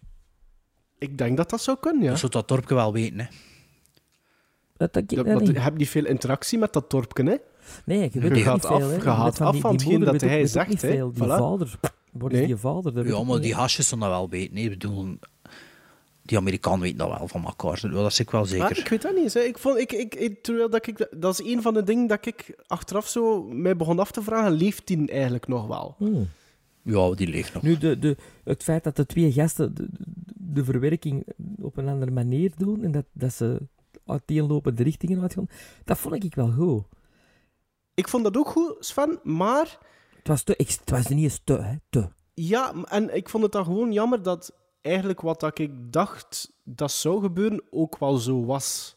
[0.97, 2.09] Ik denk dat dat zou kunnen, ja.
[2.09, 3.25] Dat zou dat dorpje wel weten, hè.
[4.91, 7.35] Dat, dat, maar je hebt niet veel interactie met dat dorpje, hè?
[7.85, 8.75] Nee, je weet Je gaat niet veel.
[8.75, 8.93] af- hè.
[8.95, 10.89] je gaat van af die- van hetgeen dat weet hij weet zegt, niet hè.
[10.91, 11.11] veel.
[11.13, 11.27] Die Voilà.
[11.27, 11.77] vader, is
[12.31, 12.45] Nee.
[12.45, 12.93] die vader?
[12.93, 14.53] Dat Ja, maar die hasjes zullen dat wel weten.
[14.53, 15.17] Nee, bedoel,
[16.21, 17.79] die Amerikanen weten dat wel van elkaar.
[17.91, 18.77] Dat is ik wel Maar zeker.
[18.77, 19.33] ik weet dat niet.
[19.33, 19.39] Hè.
[19.39, 22.25] Ik vond, ik, ik, ik, terwijl dat, ik, dat is een van de dingen dat
[22.25, 24.51] ik achteraf zo mij begon af te vragen.
[24.51, 25.95] Leeft die eigenlijk nog wel?
[25.97, 26.27] Hmm.
[26.83, 27.63] Ja, die leeft nog.
[27.63, 29.97] Nu, de, de, het feit dat de twee gasten de, de,
[30.53, 31.23] de verwerking
[31.61, 33.57] op een andere manier doen en dat, dat ze
[34.05, 35.47] uiteenlopende richtingen uitgaan,
[35.83, 36.83] dat vond ik wel goed.
[37.93, 39.77] Ik vond dat ook goed, Sven, maar
[40.17, 42.07] Het was, te, het was niet eens te, hè, te.
[42.33, 46.91] ja, en ik vond het dan gewoon jammer dat eigenlijk wat dat ik dacht dat
[46.91, 48.95] zou gebeuren ook wel zo was.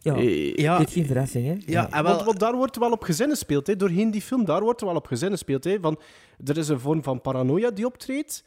[0.00, 1.72] Ja, Eh, Ja, dit is geen verrassing, hè?
[1.72, 3.66] ja, en wel, Want, want daar wordt wel op gezinnen gespeeld.
[3.66, 3.76] Hè.
[3.76, 5.64] Doorheen die film, daar wordt er wel op gezinnen gespeeld.
[5.64, 5.80] Hè.
[5.80, 6.00] Van,
[6.44, 8.44] er is een vorm van paranoia die optreedt.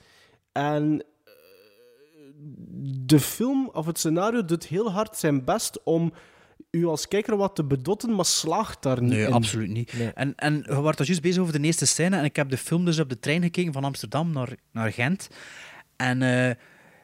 [0.51, 1.03] En
[3.05, 6.13] de film of het scenario doet heel hard zijn best om
[6.71, 9.33] u als kijker wat te bedotten, maar slaagt daar niet Nee, in.
[9.33, 9.93] absoluut niet.
[9.93, 10.07] Nee.
[10.13, 12.17] En, en je was dus juist bezig over de eerste scène.
[12.17, 15.27] En ik heb de film dus op de trein gekeken van Amsterdam naar, naar Gent.
[15.95, 16.55] En eh,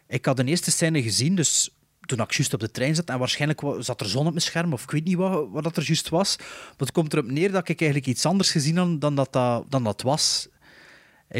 [0.07, 1.69] ik had de eerste scène gezien, dus
[2.01, 3.09] toen ik juist op de trein zat.
[3.09, 5.63] En waarschijnlijk wa- zat er zon op mijn scherm, of ik weet niet wat, wat
[5.63, 6.35] dat er juist was.
[6.37, 9.65] Maar het komt erop neer dat ik eigenlijk iets anders gezien had dan dat, dat,
[9.71, 10.47] dan dat was.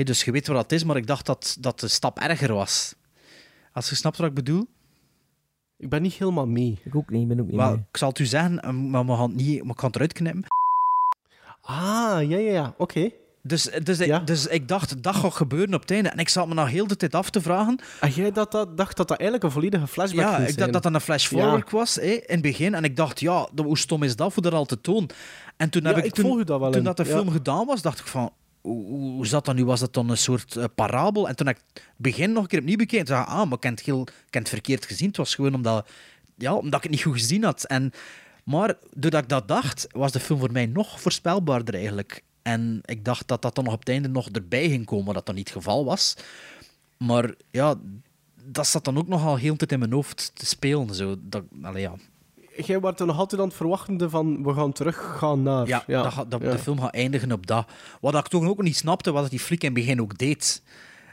[0.03, 2.95] Dus je weet wat dat is, maar ik dacht dat, dat de stap erger was.
[3.75, 4.65] Als je snapt wat ik bedoel.
[5.77, 6.79] Ik ben niet helemaal mee.
[6.83, 7.85] Ik ook niet, ik ben ook niet Wel, mee.
[7.91, 9.95] ik zal het u zeggen, eh, maar we gaan het, niet, maar ik ga het
[9.95, 10.43] eruit knippen.
[11.61, 11.75] Ah,
[12.29, 12.73] ja, ja, ja.
[12.77, 13.09] Oké.
[13.41, 14.19] Dus, dus, Ja.
[14.19, 16.09] ik, dus ik dacht, dat gaat gebeuren op het einde.
[16.09, 17.79] En ik zat me nou heel de tijd af te vragen.
[17.99, 20.73] En jij dat, dat, dacht dat dat eigenlijk een volledige flashback Ja, ging ik dacht
[20.73, 22.73] dat dat een flash forward was hè, in het begin.
[22.73, 25.09] En ik dacht, ja, hoe stom is dat voor dat al te tonen?
[25.57, 26.85] En toen, heb Ja, ik, ik toen, volg u dat wel toen in.
[26.85, 27.09] dat de Ja.
[27.09, 28.31] film gedaan was, dacht ik van...
[28.65, 29.65] Hoe, zat dat nu?
[29.65, 31.27] Was dat dan een soort eh, parabel?
[31.27, 33.05] En toen ik het begin nog een keer opnieuw bekeken.
[33.05, 35.07] Dacht ik, ah, maar ik heb het, verkeerd gezien.
[35.07, 35.89] Het was gewoon omdat,
[36.37, 37.63] ja, omdat ik het niet goed gezien had.
[37.63, 37.91] En,
[38.43, 42.23] maar doordat ik dat dacht, was de film voor mij nog voorspelbaarder eigenlijk.
[42.41, 45.25] En ik dacht dat dat dan nog op het einde nog erbij ging komen, dat
[45.25, 46.15] dat niet het geval was.
[46.97, 47.75] Maar ja,
[48.43, 50.95] dat zat dan ook nogal heel tijd in mijn hoofd te spelen.
[50.95, 51.15] Zo.
[51.21, 51.93] Dat, allee, ja,
[52.65, 55.67] Jij was nog altijd aan het verwachten van we gaan teruggaan naar...
[55.67, 56.51] ja, Dat, dat ja.
[56.51, 57.65] de film gaat eindigen op dat.
[58.01, 60.61] Wat ik toen ook niet snapte, was dat die flik in het begin ook deed.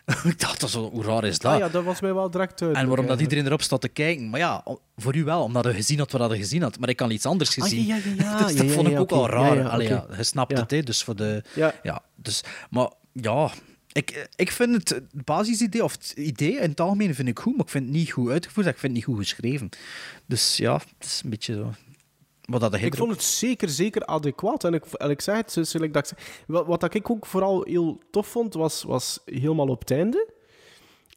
[0.24, 1.52] ik dacht, wel- hoe raar is dat?
[1.52, 4.30] Ah ja, dat was mij wel direct en waarom dat iedereen erop staat te kijken.
[4.30, 4.64] Maar ja,
[4.96, 6.78] voor u wel, omdat je gezien had wat je gezien had.
[6.78, 7.86] Maar ik had iets anders Ah, gezien.
[7.86, 8.36] ja, ja, ja, ja.
[8.46, 9.54] dus dat Ja, ja, vond ik ja, ook al raar.
[9.56, 10.04] Ja, ja, Allee, oké.
[10.10, 10.60] ja, je snapt Ja.
[10.60, 10.82] het, hè.
[10.82, 11.42] Dus voor de...
[11.54, 11.74] Ja.
[11.82, 12.44] Ja, dus...
[12.70, 13.50] Maar ja...
[13.92, 17.56] Ik, ik vind het, het basisidee, of het idee in het algemeen vind ik goed,
[17.56, 19.68] maar ik vind het niet goed uitgevoerd, ik vind het niet goed geschreven.
[20.26, 21.72] Dus ja, het is een beetje zo.
[22.42, 24.64] Wat dat Ik vond het zeker, zeker adequaat.
[24.64, 26.14] En ik, en ik zeg het, zoals ik dat
[26.46, 30.32] wat, wat ik ook vooral heel tof vond, was, was helemaal op het einde,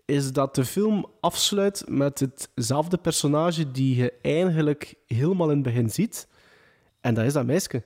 [0.05, 5.89] is dat de film afsluit met hetzelfde personage die je eigenlijk helemaal in het begin
[5.89, 6.27] ziet.
[7.01, 7.83] En dat is dat meisje.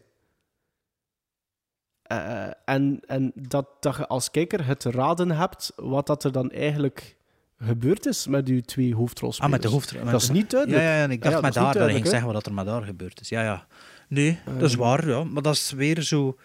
[2.09, 6.51] Eh, en en dat, dat je als kijker het raden hebt wat dat er dan
[6.51, 7.15] eigenlijk
[7.59, 9.53] gebeurd is met die twee hoofdrolspelers.
[9.53, 10.11] Ah, met de hoofdrol.
[10.11, 10.81] Dat is niet duidelijk.
[10.81, 12.65] Ja, ja, en ik dacht Ja, dat niet daar, dat ging zeggen wat er met
[12.65, 13.29] daar gebeurd is.
[13.29, 13.67] Ja, ja.
[14.07, 15.23] Nee, dat is waar, ja.
[15.23, 16.37] Maar dat is weer zo...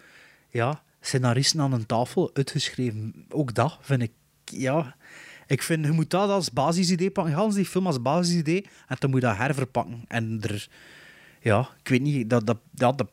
[0.49, 3.25] Ja, scenaristen aan een tafel uitgeschreven.
[3.29, 4.11] Ook dat vind ik...
[4.43, 4.95] Ja,
[5.47, 7.33] ik vind, je moet dat als basisidee pakken.
[7.33, 8.65] Gans die film als basisidee.
[8.87, 10.03] En dan moet je dat herverpakken.
[10.07, 10.67] En er...
[11.39, 12.47] Ja, ik weet niet, dat...
[12.47, 13.09] dat, dat, dat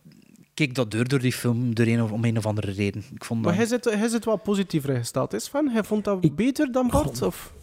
[0.55, 3.03] keek dat deur door die film door een of, om een of andere reden.
[3.15, 3.49] Ik vond dat...
[3.51, 5.69] Maar hij zit, hij zit wel positiever ingesteld, is van?
[5.69, 7.23] Hij vond dat beter dan Bart?
[7.23, 7.55] Of?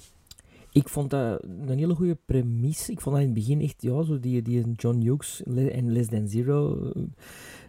[0.72, 2.92] Ik vond dat een hele goede premisse.
[2.92, 6.10] Ik vond dat in het begin echt, ja, zo die, die John Hughes en Less
[6.10, 6.92] Than Zero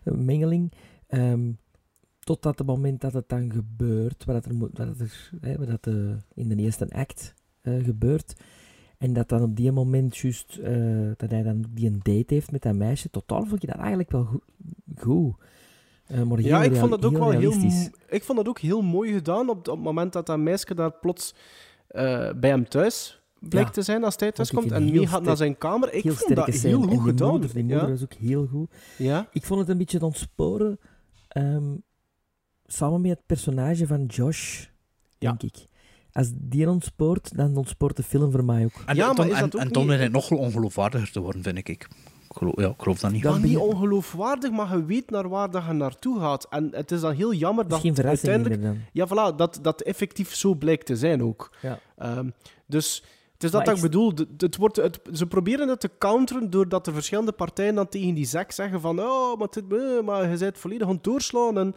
[0.04, 0.72] eh, mengeling.
[1.06, 1.52] Ehm,
[2.20, 5.56] totdat het moment dat het dan gebeurt, wat dat er, moet- wat dat er hè,
[5.58, 8.40] wat dat, eh, in de eerste act eh, gebeurt.
[8.98, 12.52] En dat dan op die moment juist, eh, dat hij dan die een date heeft
[12.52, 13.10] met dat meisje.
[13.10, 14.42] Totaal vond je dat eigenlijk wel goed.
[15.02, 15.34] Goed.
[16.06, 17.84] Eh, maar Ja, heel ik vond dat ook wel heel, realistisch.
[17.90, 20.74] mo- ik vond dat ook heel mooi gedaan op, op het moment dat dat meisje
[20.74, 21.34] daar plots
[21.86, 23.74] eh, bij hem thuis blijkt Ja.
[23.74, 25.92] te zijn als hij thuis komt en heel mee gaat naar zijn kamer.
[25.94, 27.30] Ik heel vond dat heel goed die gedaan.
[27.30, 27.88] Moeder, die moeder ja.
[27.90, 28.70] was ook heel goed.
[28.98, 29.28] Ja.
[29.32, 30.78] Ik vond het een beetje ontsporen.
[31.28, 31.74] ehm,
[32.66, 34.64] samen met het personage van Josh,
[35.18, 35.66] denk ik.
[36.12, 38.82] Als die ontspoort, dan ontspoort de film voor mij ook.
[38.86, 41.68] En, Ja, is en, dat ook en dan begint het nog ongeloofwaardiger te worden, vind
[41.68, 41.88] ik.
[42.30, 43.22] Ik geloof, ja, ik geloof dat niet.
[43.22, 46.46] Ja, niet ongeloofwaardig, maar je weet naar waar dat je naartoe gaat.
[46.50, 48.74] En het is dan heel jammer dat geen verrassing uiteindelijk...
[48.74, 51.50] meer Ja, voilà, dat, dat effectief zo blijkt te zijn ook.
[51.62, 51.78] Ja.
[51.96, 52.30] Ehm,
[52.66, 54.12] dus het is dat, Maar dat ik bedoel.
[54.36, 58.26] Het, wordt, het, ze proberen het te counteren doordat de verschillende partijen dan tegen die
[58.26, 61.58] zak zeggen van oh, maar, dit, eh, maar je bent volledig aan het doorslaan.
[61.58, 61.74] En,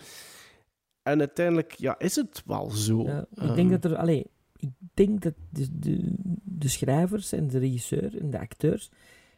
[1.03, 3.03] en uiteindelijk ja, is het wel zo.
[3.03, 3.97] Ja, ik Ehm, denk dat er...
[3.97, 4.25] Allee,
[4.57, 8.91] ik denk dat de, de, de schrijvers en de regisseur en de acteurs...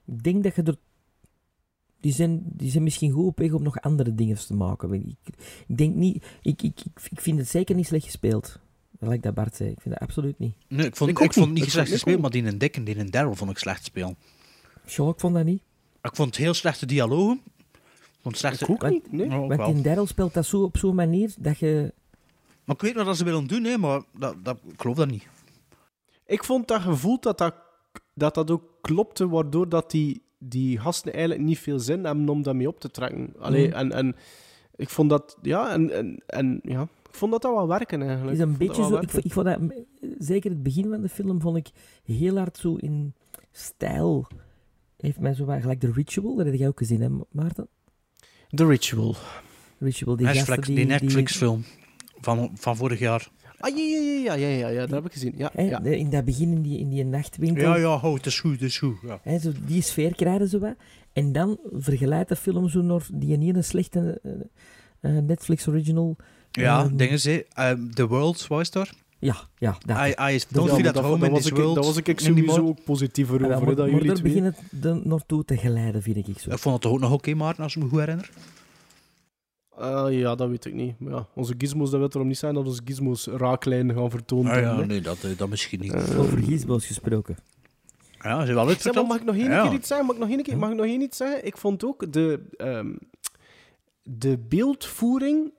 [0.05, 0.77] Ik denk dat je er...
[2.05, 4.93] Die zijn, die zijn misschien goed op weg om nog andere dingen te maken.
[4.93, 5.15] Ik,
[5.67, 6.25] ik denk niet...
[6.41, 8.59] Ik, ik, ik, ik vind het zeker niet slecht gespeeld.
[8.99, 9.69] Like dat Bart zei.
[9.69, 10.55] Ik vind dat absoluut niet.
[10.67, 11.45] Nee, ik vond, Ik vond niet.
[11.45, 13.57] het niet Ik slecht gespeeld, maar die een Dick en die een Daryl vond ik
[13.57, 14.17] slecht spelen.
[14.85, 15.61] Sure, ik vond dat niet.
[16.01, 17.41] Ik vond het heel slechte dialogen.
[17.73, 18.63] Ik vond slechte...
[18.63, 19.29] Ik ook Want- niet, nee.
[19.29, 21.93] Ja, Want in Daryl speelt dat zo op zo'n manier dat je...
[22.63, 25.27] Maar ik weet wat ze willen doen, hè, maar dat, dat, ik geloof dat niet.
[26.25, 27.55] Ik vond dat gevoel dat dat,
[28.13, 32.43] dat, dat ook klopte, waardoor dat die, die gasten eigenlijk niet veel zin hebben om
[32.43, 33.33] daarmee op te trekken.
[33.39, 33.75] Allee, Mhm.
[33.77, 34.15] en, en
[34.75, 38.31] ik vond dat, ja, en, en, en ja, ik vond dat dat wel werken eigenlijk.
[38.37, 38.95] is een Ik beetje zo...
[38.97, 39.59] Ik, vond- ik vond dat...
[40.19, 41.67] Zeker het begin van de film vond ik
[42.03, 43.13] heel hard zo in
[43.51, 44.27] stijl...
[44.97, 45.61] Heeft mij zo wat...
[45.61, 47.67] Gelijk The Ritual, dat heb jij ook gezien, hè, Maarten?
[48.49, 49.15] The Ritual.
[49.79, 50.75] Ritual, die Netflix, die...
[50.75, 51.63] die die- Netflix-film
[52.21, 53.31] van, van vorig jaar.
[53.65, 55.33] Ah, ja, ja, ja, ja, ja, ja, dat heb ik gezien.
[55.37, 55.79] Ja, Hè, ja.
[55.79, 57.63] de- In dat begin, in die, in die nachtwinkel.
[57.63, 58.95] Ja, ja, ho, het is goed, het is goed.
[59.03, 59.19] Ja.
[59.23, 60.75] Hè, zo, die sfeer krijgen ze wat.
[61.13, 64.31] En dan vergelijkt de film zo naar die ene slechte eh,
[65.17, 66.15] eh, Netflix original.
[66.51, 67.45] Ja, Ehm, dingen ze.
[67.53, 68.93] ehm, The World, was daar?
[69.19, 69.77] Ja, ja.
[69.85, 69.97] Dat.
[69.97, 71.75] I, I don't Ja, feel maar at dat, home dat in was this ik, world.
[71.75, 72.35] dat was ik anymore.
[72.51, 74.33] sowieso ook positiever Ja, over, maar hè, dat maar jullie daar twee...
[74.33, 76.49] begint het de, naartoe te geleiden, vind ik zo.
[76.51, 78.29] Ik vond het toch ook nog oké, Maarten, als ik me goed herinner.
[79.77, 80.99] Ah, ja, dat weet ik niet.
[80.99, 84.51] Maar ja, onze gizmos, dat wil erom niet zijn dat onze gizmos raaklijn gaan vertonen.
[84.51, 84.85] Ah, ja, hè.
[84.85, 85.93] nee, dat, eh, dat misschien niet.
[86.17, 87.37] Over gizmos gesproken.
[88.19, 89.07] Ja, ze wel Zeg, uitverteld.
[89.07, 89.63] mag ik nog één Ja.
[89.63, 90.05] keer iets zeggen?
[90.05, 91.45] Mag ik nog één, keer, mag ik nog één iets zeggen?
[91.45, 92.95] Ik vond ook de, ehm,
[94.03, 95.53] de beeldvoering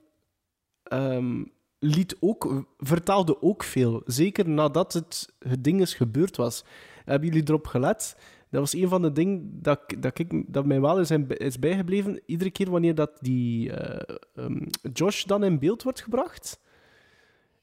[0.83, 1.43] ehm,
[1.79, 4.01] liet ook, vertaalde ook veel.
[4.05, 6.63] Zeker nadat het, het ding is gebeurd was.
[7.05, 8.15] Hebben jullie erop gelet?
[8.49, 11.59] Dat was een van de dingen dat, ik- dat, ik, dat mij wel is, is
[11.59, 12.21] bijgebleven.
[12.25, 14.61] Iedere keer wanneer dat die eh, ehm,
[14.93, 16.59] Josh dan in beeld wordt gebracht,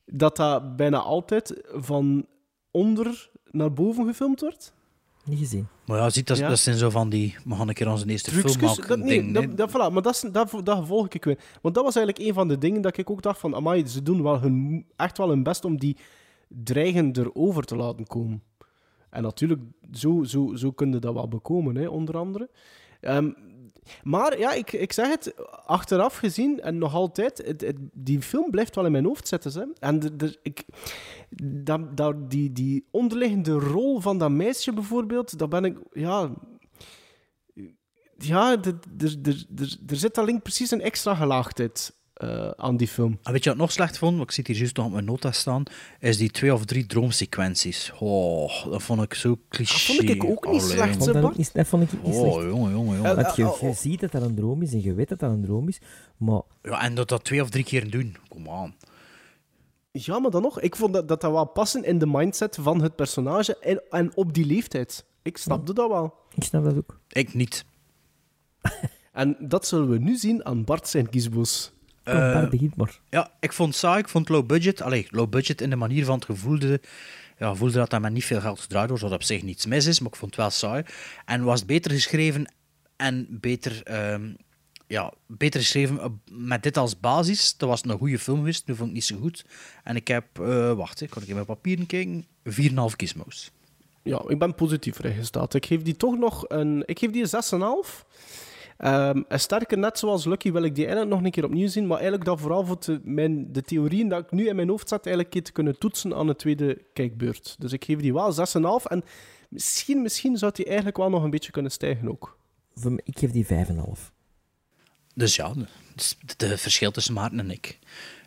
[0.07, 2.27] dat dat bijna altijd van
[2.71, 4.73] onder naar boven gefilmd wordt.
[5.25, 5.67] Niet gezien.
[5.87, 6.49] Maar ja, ziet, dat, Ja.
[6.49, 7.37] dat zijn zo van die...
[7.45, 8.89] We gaan een keer onze eerste film maken.
[8.89, 11.39] dat, nee, ding, dat, dat, voilà, maar dat, dat, dat volg ik weer.
[11.63, 14.03] Want dat was eigenlijk een van de dingen dat ik ook dacht van, amai, ze
[14.03, 15.97] doen wel hun, echt wel hun best om die
[16.49, 18.43] dreigend erover te laten komen.
[19.15, 19.61] En natuurlijk,
[19.93, 22.51] zo, zo, zo kun je dat wel bekomen, hè, onder andere.
[23.01, 23.31] Ehm,
[24.03, 25.35] maar ja, ik, ik zeg het,
[25.67, 29.53] achteraf gezien en nog altijd, die film blijft wel in mijn hoofd zitten.
[29.53, 29.89] Hè.
[29.89, 30.65] En de, ik,
[31.95, 36.31] dat, die, die onderliggende rol van dat meisje bijvoorbeeld, dat ben ik, ja,
[38.19, 38.57] ja,
[39.87, 43.19] er zit alleen precies een extra gelaagdheid eh, aan die film.
[43.23, 44.21] En weet je wat ik nog slecht vond?
[44.23, 45.63] Ik zit hier juist nog op mijn nota staan.
[46.01, 47.93] Is die twee of drie droomsequenties.
[47.99, 49.93] Oh, dat vond ik zo cliché.
[49.95, 50.75] vond ik ook niet Allee.
[50.75, 51.55] slecht, Vond dat, Bart?
[51.55, 52.35] dat vond ik niet Oh, slecht.
[52.35, 53.03] jongen, jongen, jongen.
[53.17, 53.75] Want je, Eh, je oh.
[53.77, 55.81] ziet dat dat een droom is en je weet dat dat een droom is,
[56.17, 58.17] maar Ja, en dat dat twee of drie keer doen.
[58.29, 58.75] Kom aan.
[59.91, 60.61] Ja, maar dan nog.
[60.61, 64.17] Ik vond dat dat, dat wel passen in de mindset van het personage en, en
[64.17, 65.05] op die leeftijd.
[65.23, 66.15] Ik snapte dat wel.
[66.35, 67.01] ik snap dat ook.
[67.09, 67.65] Ik niet.
[69.13, 71.73] En dat zullen we nu zien aan Bart zijn kiesboos.
[72.05, 72.99] Kom, Eh, Bart, begint maar.
[73.11, 73.99] Ja, ik vond het saai.
[73.99, 74.83] Ik vond het low budget.
[74.83, 76.81] Allee, low budget in de manier van het gevoelde.
[77.39, 79.87] Ja, voelde dat dat met niet veel geld gedraaid wordt, wat op zich niets mis
[79.87, 80.83] is, maar ik vond het wel saai.
[81.25, 82.53] En was het beter geschreven
[82.97, 84.33] en beter, ehm,
[84.87, 87.57] ja, beter geschreven op- met dit als basis.
[87.57, 89.45] Dat was een goede film geweest, nu vond ik het niet zo goed.
[89.85, 93.51] En ik heb, eh, wacht, ik kan ik in mijn papieren kijken, 4,5 gizmos.
[94.03, 95.55] Ja, ik ben positief ingesteld.
[95.55, 96.83] Ik geef die toch nog een...
[96.87, 98.05] Ik geef die een 6,5.
[98.85, 101.87] Ehm en sterker, net zoals Lucky, wil ik die eigenlijk nog een keer opnieuw zien.
[101.87, 104.89] Maar eigenlijk dat vooral voor te- mijn, de theorieën dat ik nu in mijn hoofd
[104.89, 107.57] zet, eigenlijk een keer te kunnen toetsen aan de tweede kijkbeurt.
[107.59, 108.35] Dus ik geef die wel
[108.81, 108.87] 6,5.
[108.87, 109.05] En
[109.49, 112.39] misschien, misschien zou die eigenlijk wel nog een beetje kunnen stijgen ook.
[113.05, 113.53] Ik geef die 5,5.
[115.15, 115.53] Dus ja,
[116.37, 117.79] het verschil tussen Maarten en ik.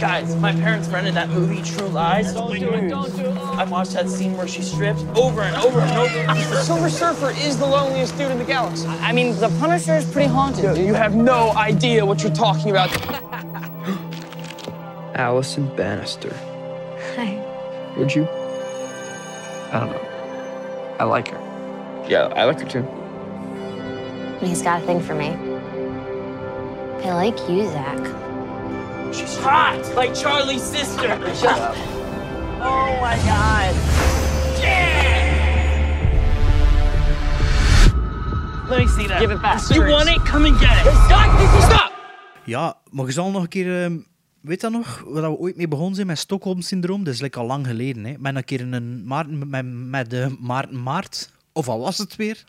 [0.00, 2.34] Guys, my parents rented that movie, True Lies.
[2.34, 3.36] Don't do it, don't do it.
[3.36, 6.26] I watched that scene where she strips over and over and over.
[6.50, 8.88] The Silver Surfer is the loneliest dude in the galaxy.
[8.88, 10.74] I mean, the Punisher is pretty haunted.
[10.74, 10.84] dude.
[10.84, 12.90] You have no idea what you're talking about.
[15.14, 16.34] Allison Bannister.
[17.14, 17.38] Hi.
[17.96, 18.24] Would you?
[19.70, 20.96] I don't know.
[20.98, 21.38] I like her.
[22.08, 22.82] Yeah, I like her too.
[24.40, 25.28] But he's got a thing for me.
[27.08, 27.96] I like you, Zach.
[29.12, 31.08] She's hot, like Charlie's sister.
[31.34, 31.74] Shut up.
[32.60, 33.74] Oh my god.
[34.60, 35.18] Yeah!
[38.68, 39.20] Let me see that.
[39.20, 39.60] Give it back.
[39.70, 40.24] You want it?
[40.24, 40.92] Come and get it.
[41.06, 41.62] Stop!
[41.62, 41.92] Stop!
[42.44, 43.82] Ja, maar je zal nog een keer...
[43.82, 43.96] ehm,
[44.40, 45.04] weet dat nog?
[45.06, 47.04] Waar we ooit mee begonnen zijn met Stockholm-syndroom?
[47.04, 48.04] Dat is like al lang geleden.
[48.04, 48.14] Hè?
[48.18, 49.48] Met een keer een Maarten...
[49.48, 51.36] Met, met de Maarten Maart...
[51.52, 52.44] Of wat was het weer?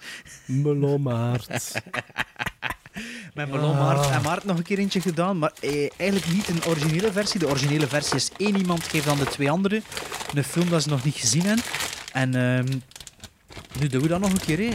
[0.45, 1.47] Melon Maart.
[3.33, 5.37] Met Melon Maart en Maart nog een keer eentje gedaan.
[5.37, 7.39] Maar eh, eigenlijk niet een originele versie.
[7.39, 9.83] De originele versie is één iemand geeft dan de twee anderen.
[10.33, 11.63] Een film dat ze nog niet gezien hebben.
[12.13, 12.77] En ehm,
[13.79, 14.57] nu doen we dat nog een keer.
[14.59, 14.69] Hè.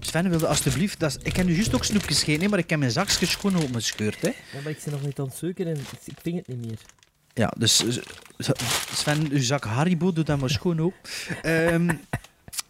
[0.00, 1.00] Sven wilde alstublieft...
[1.00, 3.56] Dat is- ik heb nu juist ook snoepjes gegeten, maar ik heb mijn zakje schoon
[3.56, 4.20] op mijn scheurt.
[4.20, 4.28] Hè.
[4.28, 6.78] Ja, maar ik ben nog niet aan het zoeken en ik- vind het niet meer.
[7.34, 8.48] Ja, dus eh,
[8.94, 10.94] Sven, uw zak Haribo, doe dat maar schoon op.
[11.42, 11.90] Ehm,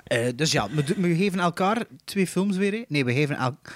[0.04, 2.72] eh, dus ja, we, geven elkaar twee films weer.
[2.72, 2.82] Hè.
[2.88, 3.74] Nee, we geven elkaar...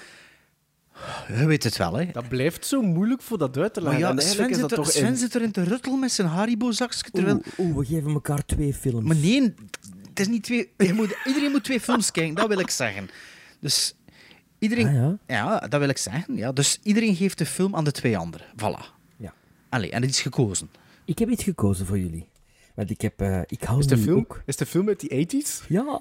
[1.27, 2.05] Je weet het wel, hè.
[2.11, 4.07] Dat blijft zo moeilijk voor dat uit te Maar leggen.
[4.07, 5.99] ja, En eigenlijk Sven, is zit dat er, toch Sven in- zit erin te ruttelen
[5.99, 7.11] met zijn Haribo-zakje.
[7.11, 7.41] Terwijl...
[7.57, 9.05] Oeh, oeh, we geven elkaar twee films.
[9.07, 9.53] Maar nee,
[10.09, 10.71] het is niet twee...
[10.77, 13.09] je moet, iedereen moet twee films kijken, dat wil ik zeggen.
[13.59, 13.95] Dus
[14.59, 14.87] iedereen...
[14.87, 15.17] Ah, ja?
[15.27, 15.59] ja?
[15.59, 16.35] dat wil ik zeggen.
[16.35, 16.51] Ja.
[16.51, 18.47] Dus iedereen geeft de film aan de twee anderen.
[18.55, 18.85] Voilà.
[19.17, 19.33] Ja.
[19.69, 20.69] Allee, en het is gekozen.
[21.05, 22.27] Ik heb iets gekozen voor jullie.
[22.75, 23.21] Want ik heb...
[23.21, 24.41] eh, ik hou Is de, film, ook...
[24.45, 25.67] is de film uit die 80s?
[25.67, 25.97] Ja.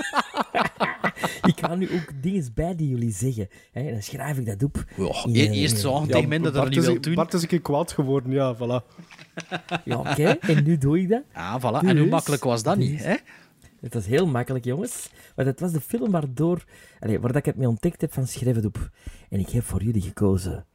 [1.50, 3.48] ik ga nu ook dingen bij die jullie zeggen.
[3.72, 4.84] Hè, dan schrijf ik dat op.
[4.96, 7.14] Ja, e- eh, eerst zo tegen mij dat dat Bart niet wil doen.
[7.14, 8.86] Bart is een keer kwaad geworden, ja, voilà.
[9.84, 10.24] Ja, oké.
[10.40, 11.22] En nu doe ik dat.
[11.34, 11.62] Ja, voilà.
[11.62, 13.16] En hoe Dus- makkelijk was dat niet, dus- hè?
[13.80, 15.10] Het was heel makkelijk, jongens.
[15.34, 16.64] Want het was de film waardoor...
[17.00, 18.90] Allee, waar dat ik het mee ontdekt heb van schrijf het op.
[19.28, 20.66] En ik heb voor jullie gekozen...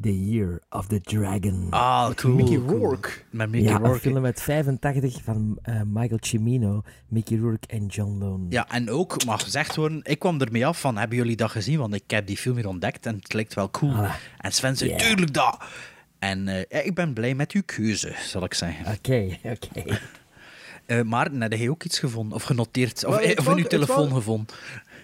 [0.00, 1.66] The Year of the Dragon.
[1.70, 2.34] Ah, cool.
[2.34, 2.78] Mickey cool.
[2.78, 3.10] Rourke.
[3.30, 4.00] Met Mickey ja, een Rourke.
[4.00, 8.46] film uit 85 van eh, Michael Cimino, Mickey Rourke en John Lone.
[8.48, 11.78] Ja, en ook mag gezegd worden, ik kwam ermee af van, hebben jullie dat gezien?
[11.78, 13.92] Want ik heb die film hier ontdekt en het lijkt wel cool.
[13.94, 14.96] Ah, en Sven zei, ja.
[14.96, 15.64] tuurlijk dat!
[16.18, 18.94] En eh, ja, ik ben blij met uw keuze, zal ik zeggen.
[18.94, 19.98] Oké, oké.
[20.86, 22.34] Eh Maarten, heb jij ook iets gevonden?
[22.34, 23.04] Of genoteerd?
[23.04, 24.54] Of, Maar eh, of in uw telefoon gevonden?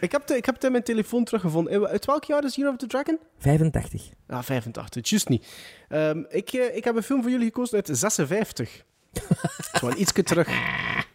[0.01, 1.73] Ik heb, de, ik heb het in mijn telefoon teruggevonden.
[1.73, 3.19] Eh, Uit welk jaar is Year of the Dragon?
[3.39, 4.09] 85.
[4.27, 5.47] Ah, 85, juist niet.
[5.89, 8.85] Ehm, ik, eh, ik heb een film voor jullie gekozen uit 56.
[9.73, 10.49] Gewoon ietsje terug.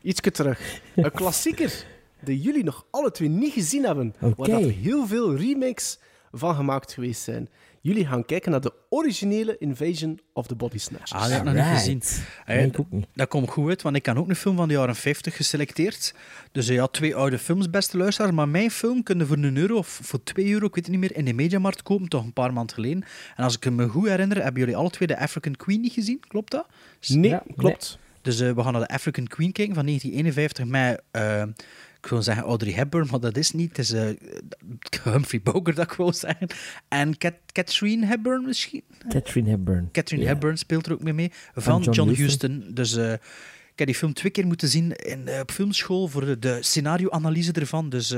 [0.02, 0.82] Ietsje terug.
[0.96, 1.86] Een klassieker
[2.20, 4.16] die jullie nog alle twee niet gezien hebben.
[4.22, 4.52] Oké.
[4.52, 6.00] Waar heel veel remakes
[6.32, 7.50] van gemaakt geweest zijn.
[7.86, 11.12] Jullie gaan kijken naar de originele Invasion of the Body Snatchers.
[11.12, 12.02] Ah, dat heb ik nog niet gezien.
[12.46, 13.08] Nee, Eh, ik ook niet.
[13.14, 16.14] Dat komt goed uit, want ik kan ook een film van de jaren 50 geselecteerd.
[16.52, 18.34] Dus eh, ja, twee oude films, beste luisteraars.
[18.34, 20.92] Maar mijn film kun je voor een euro of voor twee euro, ik weet het
[20.96, 23.04] niet meer, in de Mediamarkt kopen, toch een paar maanden geleden.
[23.36, 26.20] En als ik me goed herinner, hebben jullie alle twee de African Queen niet gezien?
[26.28, 26.66] Klopt dat?
[27.08, 27.98] Nee, Ja, klopt.
[28.22, 31.02] Dus eh, we gaan naar de African Queen kijken van 1951 met,
[32.06, 33.78] ik wil zeggen Audrey Hepburn, maar dat is niet.
[33.78, 34.10] Het is eh,
[35.04, 36.48] Humphrey Bogart, dat ik wil zeggen.
[36.88, 38.84] En Cat Catherine Hepburn misschien?
[39.10, 39.90] Catherine Hepburn.
[39.92, 40.28] Catherine.
[40.28, 41.32] Hepburn speelt er ook mee mee.
[41.56, 42.66] Van, John John, Huston.
[42.74, 46.26] Dus eh, ik heb die film twee keer moeten zien in, eh, op filmschool voor
[46.26, 47.90] de, de scenario-analyse ervan.
[47.90, 48.16] Dus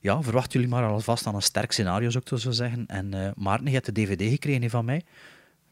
[0.00, 2.86] ja, verwacht jullie maar alvast aan een sterk scenario, zou ik zo zeggen.
[2.86, 5.02] En Maarten, je hebt de DVD gekregen van mij.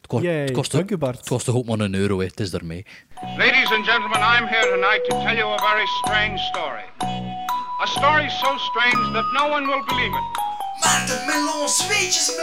[0.08, 1.16] Het, kost, Yay, het, kost, dank u, Bart.
[1.18, 2.24] het kost toch ook maar een euro, hè.
[2.24, 2.86] het is ermee.
[3.36, 6.84] Ladies and gentlemen, I'm here tonight to tell you a very strange story.
[7.82, 10.26] A story so strange that no one will believe it.
[10.84, 12.36] Maarten Melon Zweetjes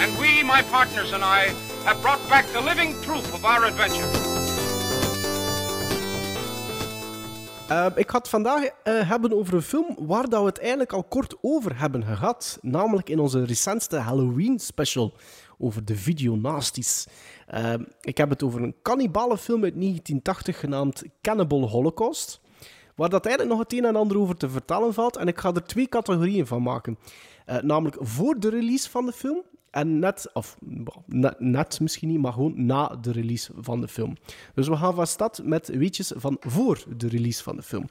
[0.00, 1.52] And we, my partners and I,
[1.84, 4.33] have brought back the living proof of our adventure.
[7.70, 10.92] Uh, ik ga het vandaag uh, hebben over een film waar dat we het eigenlijk
[10.92, 12.58] al kort over hebben gehad.
[12.60, 15.12] Namelijk in onze recentste Halloween special
[15.58, 17.06] over de videonasties.
[17.54, 22.40] Uh, ik heb het over een kannibalenfilm uit 1980 genaamd Cannibal Holocaust.
[22.94, 25.16] Waar dat eigenlijk nog het een en ander over te vertellen valt.
[25.16, 26.98] En ik ga er twee categorieën van maken.
[27.46, 29.42] Uh, namelijk voor de release van de film
[29.74, 30.56] en net, of
[31.38, 34.16] net, misschien niet, maar gewoon na de release van de film.
[34.54, 37.88] Dus we gaan van stad met weetjes van voor de release van de film.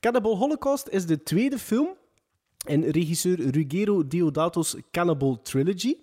[0.00, 1.88] Cannibal Holocaust is de tweede film
[2.66, 5.96] in regisseur Ruggero Deodato's Cannibal Trilogy.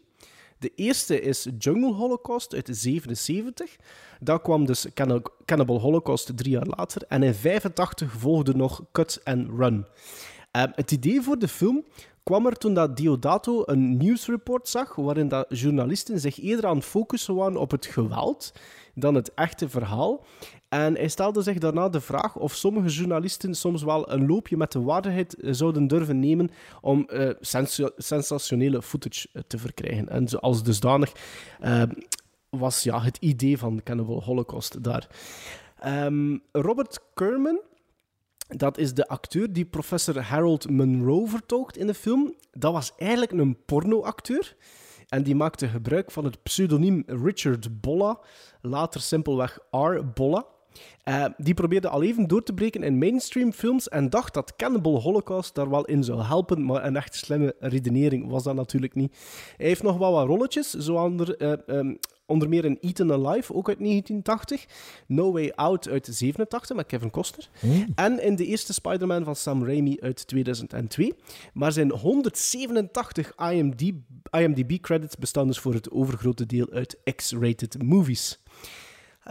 [0.59, 3.75] De eerste is Jungle Holocaust uit 77.
[4.19, 4.87] Dan kwam dus
[5.45, 7.01] Cannibal Holocaust drie jaar later.
[7.07, 9.85] En in 85 volgde nog Cut and Run.
[10.55, 11.83] Uh, het idee voor de film
[12.23, 16.85] kwam er toen dat Diodato een nieuwsreport zag waarin dat journalisten zich eerder aan het
[16.85, 18.51] focussen waren op het geweld
[18.95, 20.25] dan het echte verhaal.
[20.69, 24.71] En hij stelde zich daarna de vraag of sommige journalisten soms wel een loopje met
[24.71, 26.49] de waarheid zouden durven nemen
[26.81, 27.09] om
[27.39, 30.09] sens sensationele footage te verkrijgen.
[30.09, 31.11] En als dusdanig
[31.61, 31.83] uh,
[32.49, 35.07] was ja, het idee van Cannibal Holocaust daar.
[35.85, 37.61] Um, Robert Kerman
[38.57, 42.35] dat is de acteur die professor Harold Monroe vertolkt in de film.
[42.51, 44.55] Dat was eigenlijk een pornoacteur.
[45.07, 48.19] En die maakte gebruik van het pseudoniem Richard Bolla,
[48.61, 50.05] later simpelweg R.
[50.13, 50.45] Bolla.
[51.09, 55.01] Uh, die probeerde al even door te breken in mainstream films en dacht dat Cannibal
[55.01, 59.17] Holocaust daar wel in zou helpen, maar een echt slimme redenering was dat natuurlijk niet.
[59.57, 63.53] Hij heeft nog wel wat rolletjes, zo onder, uh, um, onder meer in Eaten Alive,
[63.53, 64.65] ook uit 1980.
[65.07, 67.49] No Way Out uit 87 met Kevin Costner.
[67.61, 67.85] Mm.
[67.95, 71.13] En in de eerste Spider-Man van Sam Raimi uit 2002.
[71.53, 73.91] Maar zijn 187 IMDb,
[74.31, 78.42] IMDb credits bestaan dus voor het overgrote deel uit X-rated movies.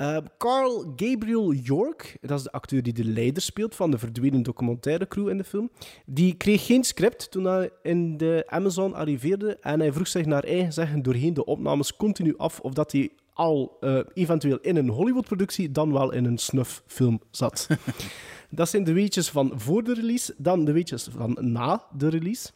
[0.01, 4.43] Uh, Carl Gabriel York, dat is de acteur die de leider speelt van de verdwenen
[4.43, 5.70] documentaire crew in de film,
[6.06, 10.44] die kreeg geen script toen hij in de Amazon arriveerde en hij vroeg zich naar
[10.44, 14.89] eigen zeggen doorheen de opnames continu af of dat hij al uh, eventueel in een
[14.89, 17.66] Hollywood-productie dan wel in een snufffilm zat.
[18.51, 22.51] dat zijn de weetjes van voor de release, dan de weetjes van na de release.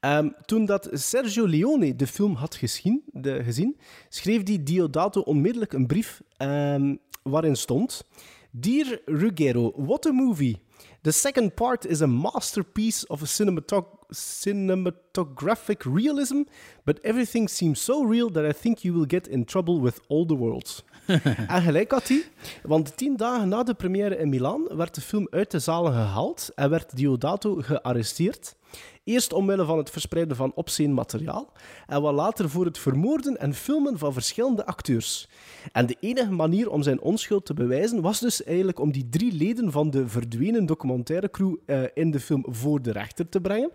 [0.00, 5.72] Um, toen dat Sergio Leone de film had gezien, de, gezien schreef die Diodato onmiddellijk
[5.72, 8.04] een brief um, waarin stond...
[8.50, 10.58] Dear Ruggero, what a movie!
[11.02, 16.42] The second part is a masterpiece of a cinematog cinematographic realism,
[16.84, 20.26] but everything seems so real that I think you will get in trouble with all
[20.26, 20.84] the worlds.
[21.48, 22.22] en gelijk had hij,
[22.62, 26.50] want tien dagen na de première in Milaan werd de film uit de zalen gehaald
[26.54, 28.56] en werd Diodato gearresteerd.
[29.04, 31.52] Eerst omwille van het verspreiden van obscene materiaal
[31.86, 35.28] en wat later voor het vermoorden en filmen van verschillende acteurs.
[35.72, 39.32] En de enige manier om zijn onschuld te bewijzen was dus eigenlijk om die drie
[39.32, 43.70] leden van de verdwenen documentairecrew uh, in de film voor de rechter te brengen.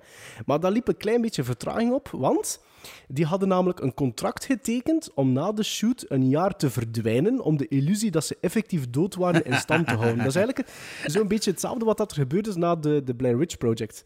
[0.45, 2.61] Maar daar liep een klein beetje vertraging op, want
[3.07, 7.57] die hadden namelijk een contract getekend om na de shoot een jaar te verdwijnen om
[7.57, 10.17] de illusie dat ze effectief dood waren in stand te houden.
[10.17, 10.69] Dat is eigenlijk
[11.05, 14.03] zo'n beetje hetzelfde wat dat er gebeurd is na de, de Blair Witch Project.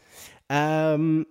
[0.48, 1.26] Um,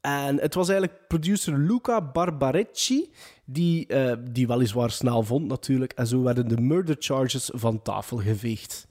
[0.00, 3.10] en het was eigenlijk producer Luca Barbarecci
[3.44, 5.92] die, uh, die weliswaar snel vond natuurlijk.
[5.92, 8.86] En zo werden de murder charges van tafel geveegd.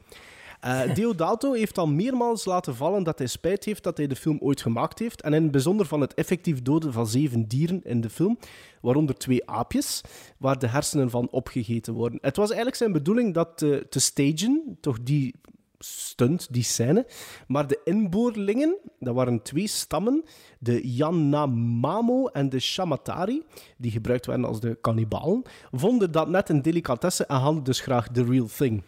[0.65, 4.37] Uh, Deodato heeft al meermaals laten vallen dat hij spijt heeft dat hij de film
[4.41, 5.21] ooit gemaakt heeft.
[5.21, 8.37] En in het bijzonder van het effectief doden van zeven dieren in de film,
[8.81, 10.01] waaronder twee aapjes,
[10.37, 12.19] waar de hersenen van opgegeten worden.
[12.21, 15.35] Het was eigenlijk zijn bedoeling dat te, te stagen, toch die
[15.79, 17.07] stunt, die scène.
[17.47, 20.23] Maar de inboorlingen, dat waren twee stammen,
[20.59, 23.43] de Yanomamo en de Shamatari,
[23.77, 25.41] die gebruikt werden als de kannibalen,
[25.71, 28.83] vonden dat net een delicatesse en hadden dus graag de real thing.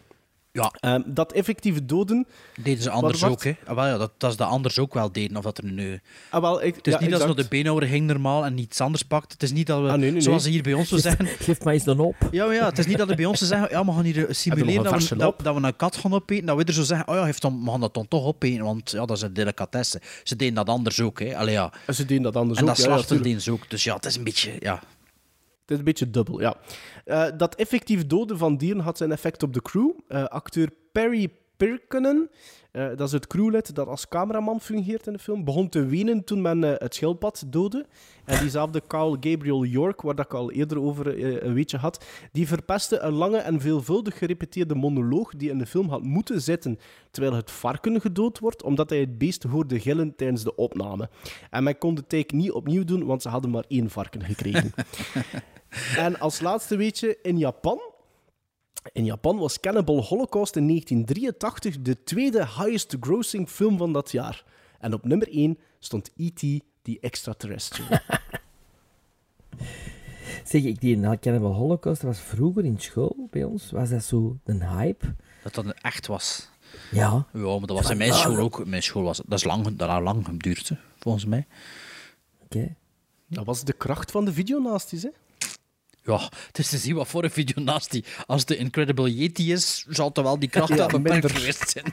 [0.58, 0.94] Ja.
[0.94, 2.26] Um, dat effectieve doden...
[2.60, 3.56] Deden ze anders ook, hè?
[3.66, 6.00] Ah, wel, ja, dat, dat ze dat anders ook wel deden, of dat er nu...
[6.30, 7.10] Ah, wel, ik, het is ja, niet exact.
[7.10, 9.32] dat ze nog de beenhouwer ging normaal en niets anders pakt.
[9.32, 11.26] Het is niet dat we, ah, nee, nee, zoals ze hier bij ons zo zeggen...
[11.26, 12.16] Geef mij eens dan op.
[12.30, 14.26] Ja, ja, het is niet dat ze bij ons zo zeggen, ja, we gaan hier
[14.30, 16.46] simuleren dat we, dat, dat we een kat gaan opeten.
[16.46, 18.64] Dat we er zo zeggen, oh ja, heeft dan, we gaan dat dan toch opeten,
[18.64, 20.00] want ja, dat is een delicatesse.
[20.22, 21.36] Ze deden dat anders ook, hè.
[21.36, 21.72] Allee, ja.
[21.88, 23.70] Ze deden dat anders en ook, dat ja, slachten ja, deden ze ook.
[23.70, 24.82] Dus ja, het is een beetje, ja...
[25.68, 26.56] Het is een beetje dubbel, ja.
[27.04, 29.90] Eh, dat effectief doden van dieren had zijn effect op de crew.
[30.06, 32.30] Eh, acteur Perry Pirkenen,
[32.70, 36.24] eh, dat is het crewlid dat als cameraman fungeert in de film, begon te wenen
[36.24, 37.86] toen men het schildpad doodde.
[38.24, 42.46] En diezelfde Carl Gabriel York, waar dat ik al eerder over een weetje had, die
[42.46, 46.78] verpestte een lange en veelvuldig gerepeteerde monoloog die in de film had moeten zitten
[47.10, 51.08] terwijl het varken gedood wordt, omdat hij het beest hoorde gillen tijdens de opname.
[51.50, 54.72] En men kon de take niet opnieuw doen, want ze hadden maar één varken gekregen.
[55.96, 57.80] en als laatste weetje, in Japan
[58.92, 64.44] in Japan was Cannibal Holocaust in 1983 de tweede highest grossing film van dat jaar.
[64.78, 66.40] En op nummer 1 stond E.T.
[66.82, 67.88] The Extraterrestrial.
[70.44, 74.38] Zeg, ik die Cannibal Holocaust, dat was vroeger in school bij ons, was dat zo
[74.44, 75.14] een hype?
[75.42, 76.48] Dat dat echt was.
[76.90, 77.26] Ja.
[77.32, 78.60] Ja, maar dat was in mijn school ook.
[78.60, 81.46] In mijn school was dat is lang, dat had lang geduurd, hè, volgens mij.
[82.42, 82.74] Oké.
[83.26, 85.08] Dat was de kracht van de videonasties, hè?
[86.08, 88.04] Ja, het is te zien wat voor een video naast die.
[88.26, 91.84] Als de Incredible Yeti is, zal het wel die kracht Ja, beperkt geweest zijn.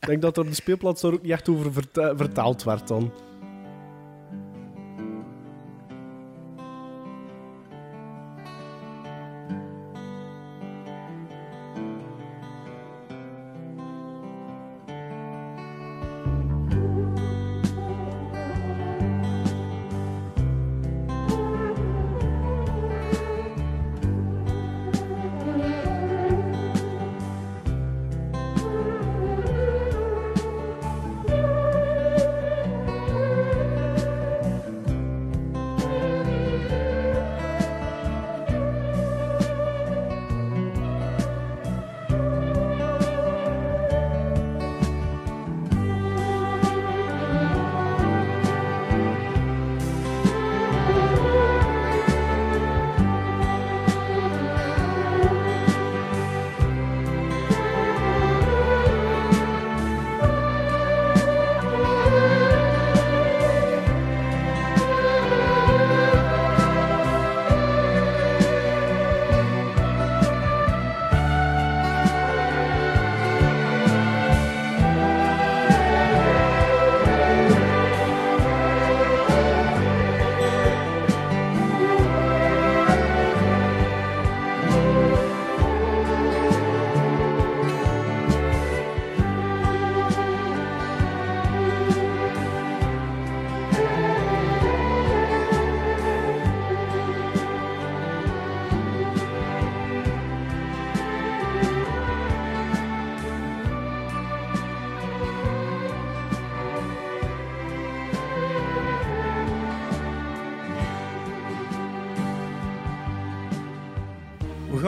[0.00, 2.88] Ik denk dat er op de speelplaats daar ook niet echt over verta- vertaald werd
[2.88, 3.12] dan.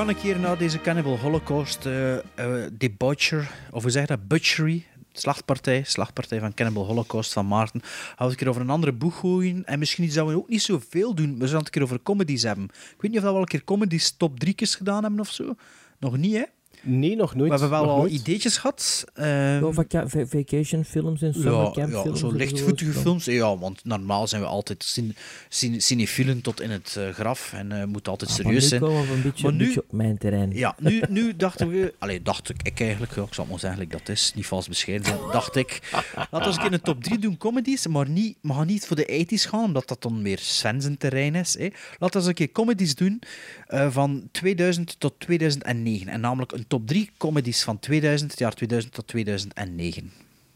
[0.06, 4.86] Gaan een keer naar deze Cannibal Holocaust eh eh debaucher, of hoe zeg dat, butchery,
[5.12, 7.80] slachtpartij, slachtpartij van Cannibal Holocaust van Maarten.
[7.82, 10.62] Gaan we een keer over een andere boeg gooien en misschien dat we ook niet
[10.62, 11.38] zoveel doen.
[11.38, 12.64] We zullen het een keer over comedies hebben.
[12.64, 15.54] Ik weet niet of we al een keer comedies top 3 gedaan hebben of zo.
[15.98, 16.44] Nog niet, hè?
[16.82, 17.52] Nee, nog nooit.
[17.52, 18.12] We hebben wel al nooit.
[18.12, 19.04] ideetjes gehad.
[19.14, 19.72] eh, Ja,
[20.08, 22.20] va- vacation films en ja, summercamp ja, films.
[22.20, 23.24] zo lichtvoetige films.
[23.24, 25.16] Ja, want normaal zijn we altijd cin-
[25.48, 28.68] cin- cinefielen tot in het eh, graf en eh moeten altijd Ah, maar serieus nu
[28.68, 28.80] zijn.
[28.80, 30.50] komen we een beetje, Maar een nu- beetje op mijn terrein.
[30.52, 31.94] Ja, nu, nu dachten we...
[31.98, 34.68] Allee, dacht ik, ik eigenlijk, ja, ik zal maar zeggen, like dat is, niet vals
[34.68, 35.80] bescheiden dacht ik.
[36.16, 38.86] Laten we eens een keer een top 3 doen comedies, maar niet, we gaan niet
[38.86, 41.54] voor de 80s gaan, omdat dat dan meer Sven zijn terrein is.
[41.58, 41.68] Hè.
[41.98, 43.20] Laten we eens een keer comedies doen
[43.66, 46.08] eh, van 2000 tot 2009.
[46.08, 50.12] En namelijk een top 3 comedies van 2000, het jaar 2000 tot 2009.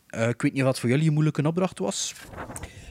[0.07, 2.15] Eh, ik weet niet wat voor jullie een moeilijke opdracht was.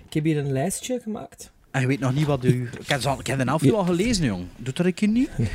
[0.07, 1.51] Ik heb hier een lijstje gemaakt.
[1.72, 2.49] En je weet nog niet wat u...
[2.80, 3.72] Ik heb, ik heb de helft Ja.
[3.72, 4.45] al gelezen, jong.
[4.57, 5.30] Doet dat een keer niet?
[5.38, 5.47] Ik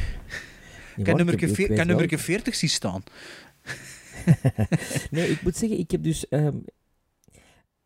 [0.96, 3.02] ik heb nummer heb- ik wel- nummer 40 zien staan.
[5.10, 6.28] Nee, ik moet zeggen, ik heb dus...
[6.28, 6.56] ehm,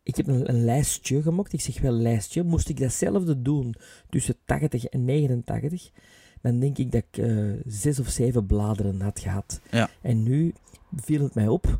[0.03, 1.53] ik heb een, een lijstje gemaakt.
[1.53, 2.43] Ik zeg wel lijstje.
[2.43, 3.75] Moest ik datzelfde doen
[4.09, 5.89] tussen 80 en 89,
[6.41, 7.35] dan denk ik dat ik eh,
[7.65, 9.59] zes of zeven bladeren had gehad.
[9.71, 9.89] Ja.
[10.01, 10.53] En nu
[10.95, 11.79] viel het mij op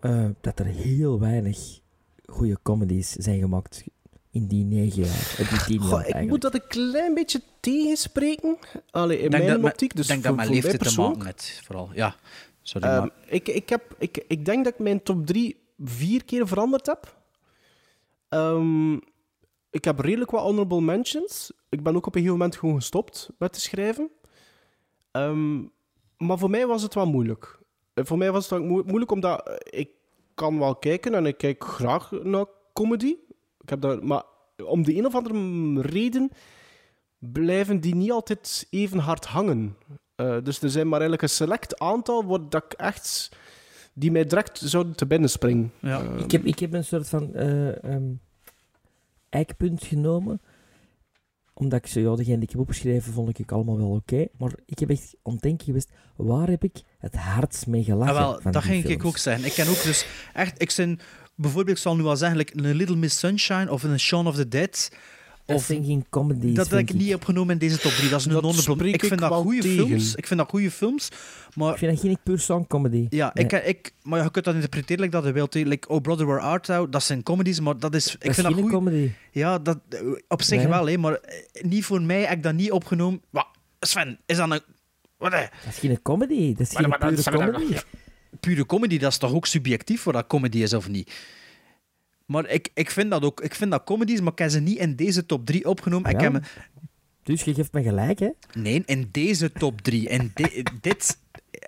[0.00, 1.80] eh, dat er heel weinig
[2.26, 3.84] goede comedies zijn gemaakt
[4.30, 5.34] in die negen jaar.
[5.38, 8.56] eh, die tien jaar Goh, ik moet dat een klein beetje tegenspreken.
[8.90, 9.90] Allee, in Ik denk mijn dat optiek.
[9.90, 11.24] Ik Dus denk voor, dat mijn leeftijd te maken persoonlijk.
[11.24, 11.90] met, vooral.
[11.94, 12.16] Ja,
[12.62, 13.10] sorry, Ehm, maar...
[13.26, 17.16] ik, ik, heb, ik, ik denk dat ik mijn top 3 vier keer veranderd heb.
[18.28, 18.92] Ehm,
[19.70, 21.52] ik heb redelijk wat honorable mentions.
[21.68, 24.10] Ik ben ook op een gegeven moment gewoon gestopt met te schrijven.
[25.10, 25.58] Ehm,
[26.16, 27.58] maar voor mij was het wel moeilijk.
[27.94, 29.90] Eh, Voor mij was het wel moe- moeilijk omdat eh, ik
[30.34, 33.16] kan wel kijken en ik kijk graag naar comedy.
[33.60, 34.22] Ik heb dat, maar
[34.64, 36.30] om de een of andere reden
[37.18, 39.76] blijven die niet altijd even hard hangen.
[40.14, 43.28] Eh, dus er zijn maar eigenlijk een select aantal waar dat ik echt
[43.92, 45.72] die mij direct zouden te binnen springen.
[45.80, 46.00] Ja.
[46.02, 48.12] Ik heb, ik heb een soort van eh, ehm,
[49.28, 50.40] eikpunt genomen.
[51.58, 54.26] Omdat ik zo, ja, degene die ik heb opgeschreven, vond ik allemaal wel oké.
[54.38, 58.16] Maar ik heb echt aan het denken geweest, waar heb ik het hardst mee gelachen?
[58.16, 59.44] Ah, wel, dat ging ik ook zeggen.
[59.46, 61.00] Ik ken ook dus echt, ik zijn
[61.34, 64.34] bijvoorbeeld, ik zal nu wel zeggen, like een Little Miss Sunshine of een Shaun of
[64.34, 64.90] the Dead.
[65.48, 68.08] Dat Of geen comedies, dat heb ik niet opgenomen in deze top 3.
[68.10, 70.14] Dat is een spreek Ik vind dat goede films.
[70.14, 71.08] Ik vind dat goede films.
[71.54, 73.06] Maar Ik vind dat geen puur song comedy.
[73.10, 73.44] ja, Nee.
[73.44, 75.54] ik, ik, maar je kunt dat interpreteren like dat je wilt.
[75.54, 78.06] Like Oh Brother Where Art Thou, dat zijn comedies, maar dat is...
[78.14, 78.72] Ik dat is vind dat geen goed.
[78.72, 79.10] comedy.
[79.32, 79.78] Ja, dat,
[80.28, 80.68] op zich Nee.
[80.68, 83.20] wel, hè, maar eh, niet voor mij heb ik dat niet opgenomen.
[83.30, 83.46] Wat?
[83.80, 84.60] Sven, is dat een...
[85.16, 85.40] Wat, hè?
[85.64, 86.52] Dat is geen comedy.
[86.54, 87.72] Dat is geen Maar- maar dat- pure comedy.
[87.72, 87.82] Ja,
[88.40, 91.12] pure comedy, dat is toch ook subjectief of dat comedy is of niet?
[92.28, 93.40] Maar ik, ik vind dat ook.
[93.40, 96.06] Ik vind dat comedies, maar ik heb ze niet in deze top 3 opgenomen.
[96.06, 96.24] Ah, Ik ja?
[96.32, 96.48] heb me-
[97.22, 98.28] Dus je geeft me gelijk, hè?
[98.58, 100.08] nee, in deze top 3.
[100.08, 101.18] In di- dit...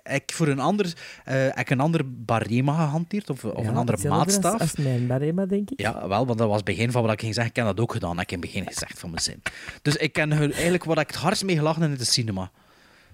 [0.03, 0.93] Ik voor een ander,
[1.25, 4.59] eh, heb ik een ander barema gehanteerd, of, of Ja, een andere als- maatstaf.
[4.61, 5.79] Als, mijn barema, denk ik.
[5.81, 7.51] Ja, wel, want dat was het begin van wat ik ging zeggen.
[7.51, 9.41] Ik heb dat ook gedaan, heb ik in het begin gezegd van mijn zin.
[9.81, 12.51] Dus ik ken eigenlijk wat ik het hardst mee gelachen in de cinema.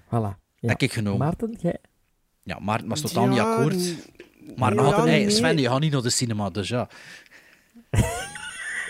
[0.05, 0.09] Voilà.
[0.09, 0.35] Ja.
[0.59, 1.19] Heb ik genomen.
[1.19, 1.77] Maarten, jij?
[2.43, 3.95] Ja, Maarten was totaal niet Ja, akkoord.
[4.55, 5.29] Maar ja, had, hey, nee.
[5.29, 6.89] Sven, je gaat niet naar de cinema, dus ja.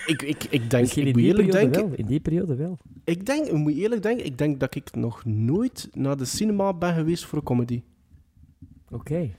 [0.06, 1.98] Ik, ik, ik denk, Misschien ik in moet die eerlijk periode denken, wel.
[1.98, 2.78] In die periode wel.
[3.04, 6.74] ik denk, ik moet eerlijk denken, ik denk dat ik nog nooit naar de cinema
[6.74, 7.82] ben geweest voor een comedy.
[8.90, 9.36] Oké.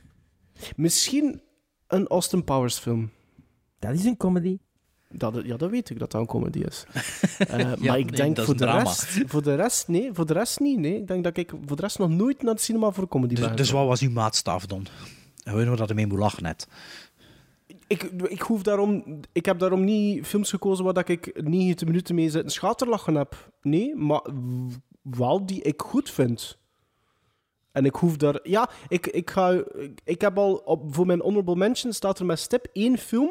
[0.76, 1.42] Misschien
[1.88, 3.10] een Austin Powers film.
[3.80, 4.58] Dat is een comedy.
[5.12, 6.86] Dat, ja, dat weet ik dat dat een comedy is.
[7.40, 8.84] Eh, maar nee, ik denk voor de, drama.
[8.84, 10.80] rest, voor de rest, nee, voor de rest niet.
[10.80, 10.98] Nee.
[10.98, 13.36] Ik denk dat ik voor de rest nog nooit naar de cinema voor een comedy
[13.36, 13.56] Dus, ben.
[13.56, 14.86] dus wat was uw maatstaf dan?
[15.44, 16.68] Gewoon waar dat ermee moet lachen net.
[17.90, 22.30] Ik, ik, hoef daarom, ik heb daarom niet films gekozen waar ik 90 minuten mee
[22.30, 23.52] zitten schaterlachen heb.
[23.62, 24.22] Nee, maar
[25.02, 26.58] wel die ik goed vind.
[27.72, 28.40] En ik hoef daar...
[28.44, 29.64] Ja, ik, ik, ga,
[30.04, 30.54] ik, heb al...
[30.54, 33.30] Op, voor mijn honorable mention staat er met stip één film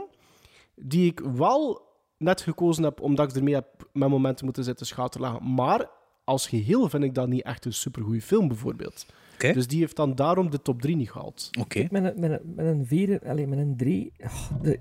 [0.75, 1.87] die ik wel
[2.17, 5.55] net gekozen heb omdat ik ermee heb met momenten moeten zitten schaterlachen.
[5.55, 5.91] Maar
[6.25, 9.07] als geheel vind ik dat niet echt een supergoeie film, bijvoorbeeld.
[9.39, 11.51] Dus die heeft dan daarom de top 3 niet gehaald.
[11.61, 11.87] Oké.
[11.91, 14.13] Met, een, met, een, met een vier, alleen met een drie.
[14.25, 14.79] oh, de-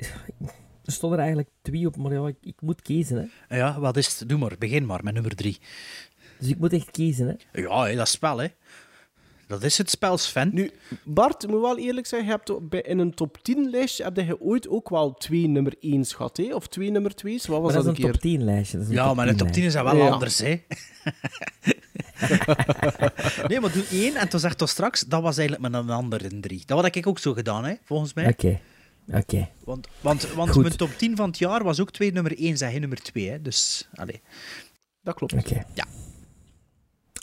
[0.85, 3.29] er stonden er eigenlijk twee op, maar ja, ik, ik moet kiezen.
[3.47, 3.57] Hè.
[3.57, 4.29] Ja, wat is het?
[4.29, 5.57] Doe maar, begin maar met nummer drie.
[6.39, 7.27] Dus ik moet echt kiezen.
[7.51, 7.61] Hè.
[7.61, 8.47] Ja, hè, dat spel, hè.
[9.47, 10.49] Dat is het spel, Sven.
[10.53, 10.71] Nu,
[11.03, 12.33] Bart, ik moet wel eerlijk zeggen, je
[12.65, 16.37] hebt in een top 10 lijstje heb je ooit ook wel twee nummer 1 gehad,
[16.37, 16.53] hè?
[16.55, 17.45] Of twee nummer 2's?
[17.45, 18.11] Wat was Maar dat is dat een keer?
[18.11, 18.77] top 10 lijstje.
[18.77, 20.07] Dat is een ja, maar een top 10 is dat wel Ja.
[20.09, 20.47] anders, hè.
[23.47, 26.23] nee, maar doe één en toen zegt toch straks, dat was eigenlijk met een ander
[26.31, 26.63] in drie.
[26.65, 28.27] Dat had ik ook zo gedaan, hè, volgens mij.
[28.27, 28.59] Oké.
[29.13, 29.49] Oké.
[29.63, 30.63] Want, want, want Goed.
[30.63, 33.29] mijn top 10 van het jaar was ook twee nummer 1, zeg je nummer 2,
[33.29, 33.41] hè.
[33.41, 34.21] Dus, allee.
[35.01, 35.33] Dat klopt.
[35.33, 35.63] Oké.
[35.73, 35.85] Ja.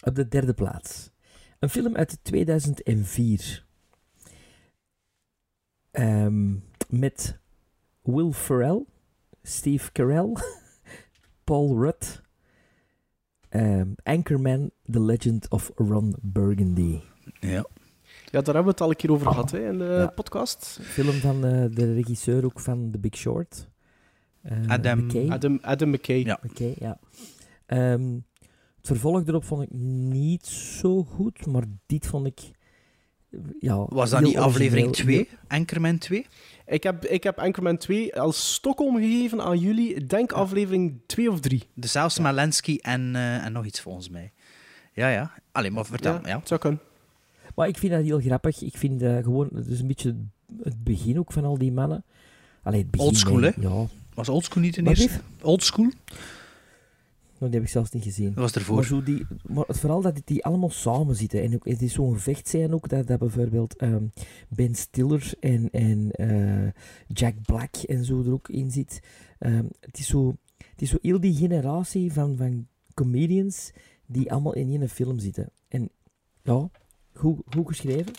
[0.02, 1.10] Op de derde plaats.
[1.64, 3.64] Een film uit 2004.
[5.90, 6.54] Ehm,
[6.88, 7.38] met
[8.02, 8.84] Will Ferrell,
[9.42, 10.32] Steve Carell,
[11.44, 12.22] Paul Rudd,
[13.48, 17.00] ehm, Anchorman, The Legend of Ron Burgundy.
[17.40, 17.64] Ja.
[18.30, 20.06] Ja, daar hebben we het al een keer over gehad, hè, in de Ja.
[20.06, 20.78] podcast.
[20.82, 23.68] Film van eh, de regisseur ook van The Big Short.
[24.42, 25.28] Eh, Adam- McKay.
[25.28, 26.24] Adam, Adam McKay.
[26.24, 26.38] Ja.
[26.42, 26.98] McKay, ja.
[27.66, 28.18] Ehm,
[28.84, 32.40] het vervolg erop vond ik niet zo goed, maar dit vond ik...
[33.60, 35.38] Ja, Was dat niet aflevering origineel, 2?
[35.48, 36.26] Anchorman 2?
[36.66, 40.04] Ik heb, ik heb Anchorman 2 als Stockholm gegeven aan jullie.
[40.04, 41.62] Denk aflevering 2 of 3.
[41.74, 44.32] Dezelfde met Lensky en, eh, en nog iets volgens mij.
[44.92, 45.32] Ja, ja.
[45.52, 46.26] Allee, maar vertel.
[46.26, 46.80] Ja, het zou kunnen.
[47.54, 48.62] Maar ik vind dat heel grappig.
[48.62, 50.16] Ik vind gewoon, het is een beetje
[50.62, 52.04] het begin ook van al die mannen.
[52.62, 53.50] Allee, het begin, Oldschool, hè?
[53.60, 55.20] Ja, Was Oldschool niet de Wat eerste?
[55.42, 55.90] Oldschool?
[57.38, 58.26] Dat heb ik zelfs niet gezien.
[58.26, 58.74] Dat was ervoor.
[58.74, 61.42] Maar, zo die, maar het vooral dat die allemaal samen zitten.
[61.42, 64.04] En ook, het is zo'n vecht zijn ook, dat, dat bijvoorbeeld ehm,
[64.48, 66.70] Ben Stiller en, en eh,
[67.08, 69.00] Jack Black en zo er ook in zit.
[69.38, 73.72] Ehm, het, is zo, het is zo heel die generatie van, van comedians
[74.06, 75.50] die allemaal in één film zitten.
[75.68, 75.90] En
[76.42, 76.70] ja,
[77.14, 78.12] goed, goed geschreven.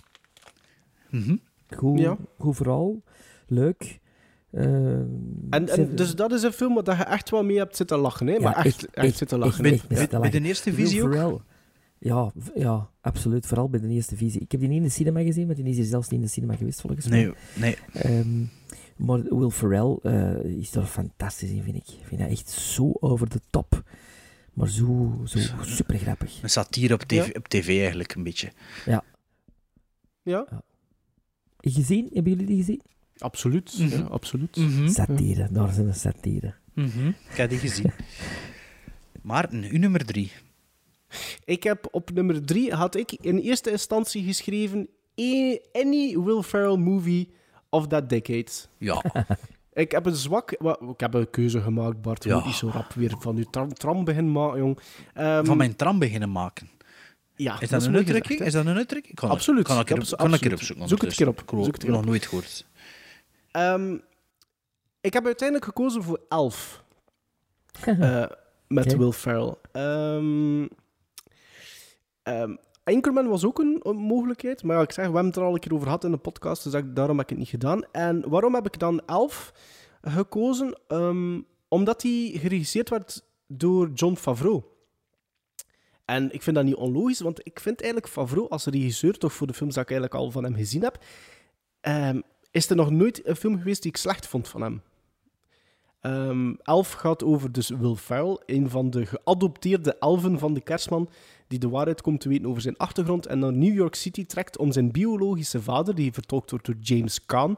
[1.76, 2.18] Goed, Ja.
[2.38, 3.02] goed verhaal.
[3.48, 4.00] Leuk.
[4.56, 5.06] Ehm,
[5.50, 8.28] En, en dus dat is een film waar je echt wel mee hebt zitten lachen,
[8.28, 8.40] hè?
[8.40, 9.62] Maar Ja, echt, echt, zitten lachen.
[10.22, 11.42] bij de eerste visie ook?
[11.98, 13.46] Ja, ja, absoluut.
[13.46, 14.42] Vooral bij de eerste visie.
[14.42, 16.26] Ik heb die niet in de cinema gezien, maar die is hier zelfs niet in
[16.26, 17.24] de cinema geweest, volgens mij.
[17.24, 17.78] Nee, nee.
[17.94, 18.44] Ehm,
[18.96, 21.88] maar Will Ferrell eh, is er fantastisch in, vind ik.
[21.88, 23.84] Ik vind dat echt zo over de top.
[24.54, 26.40] Maar zo, zo super grappig.
[26.44, 27.34] Een satire op tv, Ja.
[27.34, 28.52] op tv eigenlijk, een beetje.
[28.86, 29.04] Ja.
[30.24, 30.48] Ja,
[31.58, 32.10] Gezien?
[32.14, 32.82] Hebben jullie die gezien?
[33.18, 33.76] Absoluut.
[33.80, 33.98] Mhm.
[33.98, 34.56] ja, absoluut.
[34.56, 34.88] Mhm.
[34.88, 36.54] Satire, daar zijn een satire.
[36.74, 37.08] Mhm.
[37.08, 37.92] Ik heb die gezien.
[39.22, 40.32] Maarten, uw nummer drie.
[41.46, 44.80] Ik heb op nummer drie, had ik in eerste instantie geschreven,
[45.22, 47.30] "A- any Will Ferrell movie
[47.70, 48.52] of that decade.
[48.78, 49.04] Ja.
[49.74, 50.56] Ik heb een zwak...
[50.60, 52.24] wa- Ik heb een keuze gemaakt, Bart.
[52.24, 52.36] Ja.
[52.36, 54.80] moet niet zo rap weer van je tram, tram beginnen maken, jong.
[55.14, 56.70] Ehm, Van mijn tram beginnen maken.
[57.36, 58.40] Ja, Is dat, een uitdrukking?
[58.40, 59.16] Is dat een uitdrukking?
[59.16, 59.64] Kan Absoluut.
[59.64, 60.54] Kan ik er, kan ik er absoluut.
[60.54, 60.88] opzoeken?
[60.88, 61.44] Zoek het keer op.
[61.64, 62.66] Zoek het nog nooit gehoord.
[63.56, 63.98] Ehm,
[65.02, 66.84] ik heb uiteindelijk gekozen voor Elf.
[67.86, 68.26] Eh,
[68.68, 68.96] met.
[68.98, 69.56] Will Ferrell.
[69.72, 70.68] Ehm,
[72.84, 74.64] Anchorman was ook een, een mogelijkheid.
[74.64, 76.64] Maar ik zeg, we hebben het er al een keer over gehad in de podcast.
[76.64, 77.84] Dus dat- daarom heb ik het niet gedaan.
[77.92, 79.54] En waarom heb ik dan Elf
[80.02, 80.78] gekozen?
[81.68, 84.64] Omdat die geregisseerd werd door John Favreau.
[86.06, 89.48] En ik vind dat niet onlogisch, want ik vind eigenlijk Favreau als regisseur, toch voor
[89.48, 90.98] de films dat ik eigenlijk al van hem gezien heb,
[92.56, 94.82] is er nog nooit een film geweest die ik slecht vond van hem.
[96.02, 101.10] Ehm Elf gaat over dus Will Ferrell, een van de geadopteerde elfen van de kerstman,
[101.48, 104.58] die de waarheid komt te weten over zijn achtergrond en naar New York City trekt
[104.58, 107.58] om zijn biologische vader, die vertolkt wordt door James Caan,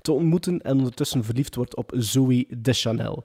[0.00, 3.24] te ontmoeten en ondertussen verliefd wordt op Zoe Deschanel.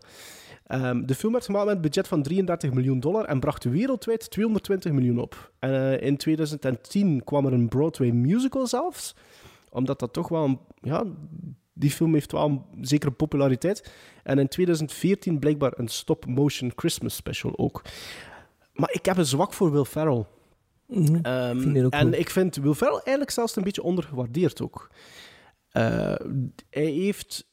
[0.63, 4.29] Ehm, de film werd gemaakt met een budget van 33 miljoen dollar en bracht wereldwijd
[4.29, 5.51] 220 miljoen op.
[5.59, 9.15] Eh, in 2010 kwam er een Broadway musical zelfs,
[9.73, 11.03] omdat dat toch wel een, ja,
[11.73, 12.45] die film heeft wel
[12.75, 13.91] een zekere populariteit.
[14.23, 17.81] En in 2014 blijkbaar een stop-motion Christmas special ook.
[18.73, 20.25] Maar ik heb een zwak voor Will Ferrell.
[20.87, 21.15] Mhm.
[21.15, 22.17] Ehm, en goed.
[22.17, 24.89] ik vind Will Ferrell eigenlijk zelfs een beetje ondergewaardeerd ook.
[25.69, 26.15] Eh,
[26.69, 27.51] hij heeft...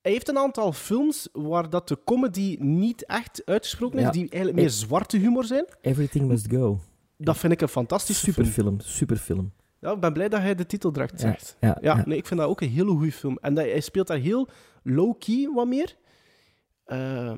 [0.00, 4.10] Hij heeft een aantal films waar dat de comedy niet echt uitgesproken is, Ja.
[4.10, 5.64] die eigenlijk meer zwarte humor zijn.
[5.80, 6.80] Everything Must Go.
[7.16, 8.46] Dat vind ik een fantastische film.
[8.46, 9.52] Superfilm, superfilm.
[9.80, 11.56] Ja, ik ben blij dat hij de titel Ja, zegt.
[11.60, 12.02] ja, ja.
[12.06, 13.38] nee, ik vind dat ook een hele goede film.
[13.40, 14.48] En dat, hij speelt daar heel
[14.82, 15.96] low-key wat meer.
[16.84, 17.32] Eh,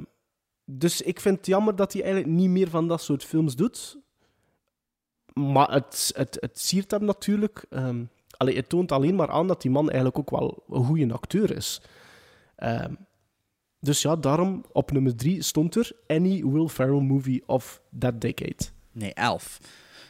[0.64, 3.98] dus ik vind het jammer dat hij eigenlijk niet meer van dat soort films doet.
[5.32, 7.64] Maar het, het, het siert hem natuurlijk.
[7.70, 8.02] Ehm
[8.38, 11.56] allee, het toont alleen maar aan dat die man eigenlijk ook wel een goede acteur
[11.56, 11.80] is.
[12.56, 12.94] Ehm,
[13.80, 18.64] dus ja, daarom op nummer drie stond er Any Will Ferrell movie of that decade.
[18.92, 19.60] Nee, elf.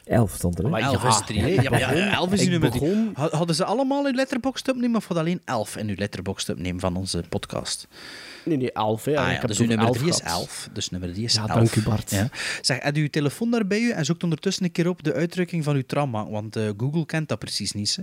[0.08, 0.70] Elf stond er, hè?
[0.70, 1.40] Maar elf ja, is drie.
[1.40, 1.46] hè?
[1.48, 5.06] ik Ja, maar ja, elf is nummer begon- Hadden ze allemaal uw letterbox opnemen of
[5.06, 7.88] hadden alleen elf in uw letterbox opnemen van onze podcast?
[8.44, 9.04] Nee, nee, elf.
[9.04, 9.16] Hè.
[9.18, 10.38] Ah, Ik ja, heb dus uw over nummer drie is gehad.
[10.40, 10.68] elf.
[10.72, 11.50] Dus nummer drie is Ja, elf.
[11.52, 12.10] dank u, Bart.
[12.10, 12.28] Ja.
[12.60, 15.12] Zeg, heb u uw telefoon daar bij u en zoekt ondertussen een keer op de
[15.14, 17.98] uitdrukking van uw trauma, want eh, Google kent dat precies niet.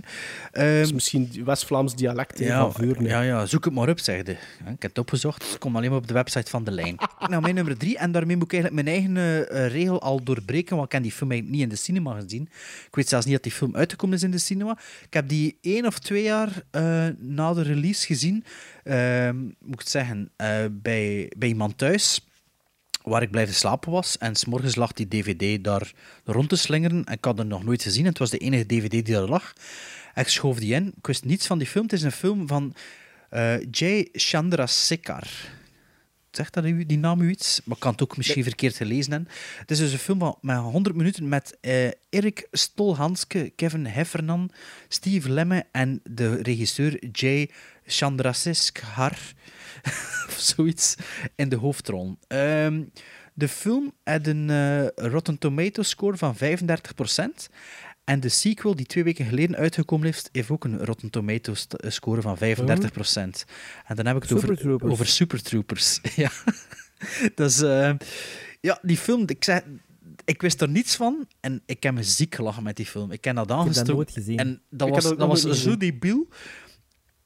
[0.62, 4.30] Ehm, Dat is misschien West-Vlaams dialect ja, van ja, ja, zoek het maar op, zegde.
[4.32, 6.96] Ja, ik heb het opgezocht, het komt alleen maar op de website van De Lijn.
[7.30, 10.74] nou, mijn nummer drie, en daarmee moet ik eigenlijk mijn eigen eh, regel al doorbreken,
[10.76, 12.48] want ik heb die film niet in de cinema gezien.
[12.86, 14.78] Ik weet zelfs niet dat die film uitgekomen is in de cinema.
[15.04, 18.44] Ik heb die één of twee jaar eh, na de release gezien,
[18.84, 22.20] ehm, moet ik het zeggen, eh, bij, bij iemand thuis
[23.02, 24.18] waar ik blijven slapen was.
[24.18, 25.92] En s'morgens lag die dvd daar
[26.24, 27.04] rond te slingeren.
[27.04, 28.02] En ik had er nog nooit gezien.
[28.02, 29.52] En het was de enige dvd die daar lag.
[30.14, 30.92] Ik schoof die in.
[30.96, 31.84] Ik wist niets van die film.
[31.84, 32.74] Het is een film van
[33.28, 35.28] eh Jay Chandrasekhar.
[36.36, 37.60] Zegt dat u, die naam u iets?
[37.64, 39.32] Maar ik kan het ook misschien verkeerd gelezen hebben.
[39.58, 44.50] Het is dus een film van, met 100 minuten met eh, Erik Stolhanske, Kevin Heffernan,
[44.88, 47.50] Steve Lemme en de regisseur Jay
[47.86, 49.18] Chandrasekhar
[50.26, 50.94] of zoiets
[51.34, 52.18] in de hoofdrol.
[52.26, 52.82] Ehm,
[53.34, 57.48] de film had een eh, Rotten Tomatoes score van 35%.
[58.06, 62.20] En de sequel, die twee weken geleden uitgekomen heeft, heeft ook een Rotten Tomatoes score
[62.22, 62.40] van 35%.
[63.86, 64.92] En dan heb ik het over, Troopers.
[64.92, 66.00] over Super Troopers.
[66.16, 66.30] ja.
[67.34, 67.60] Dat is...
[67.60, 67.92] eh,
[68.60, 69.60] ja, die film, ik zeg...
[70.24, 73.10] Ik wist er niets van en ik heb me ziek gelachen met die film.
[73.10, 73.94] Ik ken dat dat aangestoken.
[73.94, 74.38] nooit gezien.
[74.38, 76.28] En dat Ik was, heb dat dat was zo debiel.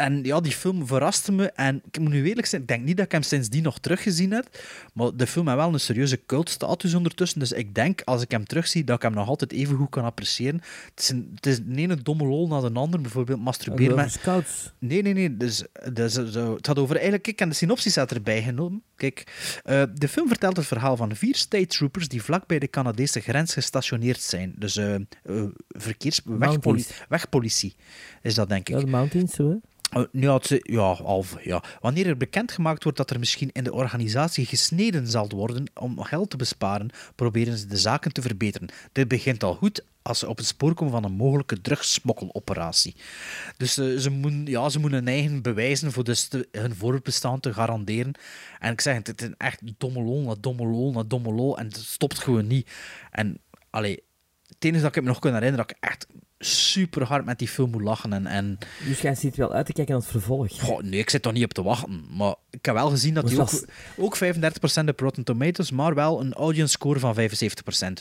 [0.00, 1.50] En ja, die film verraste me.
[1.50, 4.30] En ik moet nu eerlijk zijn, ik denk niet dat ik hem sindsdien nog teruggezien
[4.30, 4.48] heb.
[4.94, 7.38] Maar de film heeft wel een serieuze cultstatus ondertussen.
[7.38, 10.04] Dus ik denk, als ik hem terugzie, dat ik hem nog altijd even goed kan
[10.04, 10.60] appreciëren.
[10.90, 13.00] Het is, een, het is de ene domme lol na de ander.
[13.00, 14.12] Bijvoorbeeld masturberen met...
[14.12, 14.72] Scouts.
[14.78, 15.36] Nee, nee, nee.
[15.36, 16.94] Dus, dus, zo, het gaat over...
[16.94, 18.82] Eigenlijk, ik heb de synopsis had erbij genomen.
[18.96, 19.24] Kijk,
[19.64, 23.20] eh, de film vertelt het verhaal van vier state troopers die vlak bij de Canadese
[23.20, 24.52] grens gestationeerd zijn.
[24.56, 26.20] Dus eh eh, verkeers...
[26.24, 27.04] Wegpoli Mounties.
[27.08, 27.74] wegpolitie
[28.22, 28.74] is dat, denk ik.
[28.74, 29.60] Ja, de Mountains, zo,
[30.12, 31.62] ja, het, is- ja, half, ja.
[31.80, 36.30] Wanneer er bekendgemaakt wordt dat er misschien in de organisatie gesneden zal worden om geld
[36.30, 38.68] te besparen, proberen ze de zaken te verbeteren.
[38.92, 42.96] Dit begint al goed als ze op het spoor komen van een mogelijke drugssmokkeloperatie.
[43.56, 47.52] Dus eh, ze, moeten, ja, ze moeten hun eigen bewijzen voor dus hun voorbestaan te
[47.52, 48.12] garanderen.
[48.58, 51.58] En ik zeg het, het is echt domme lol na domme lol na domme lol
[51.58, 52.70] en het stopt gewoon niet.
[53.10, 53.38] En
[53.70, 54.02] allee,
[54.46, 56.06] het enige dat ik me nog kan herinneren, dat ik echt
[56.44, 58.12] super hard met die film moet lachen.
[58.12, 60.60] En, en Dus jij zit wel uit te kijken naar het vervolg.
[60.60, 62.04] Goh, nee, ik zit toch niet op te wachten.
[62.16, 63.64] Maar ik heb wel gezien dat hij ook,
[63.96, 67.18] ook 35% op Rotten Tomatoes, maar wel een audience score van 75%.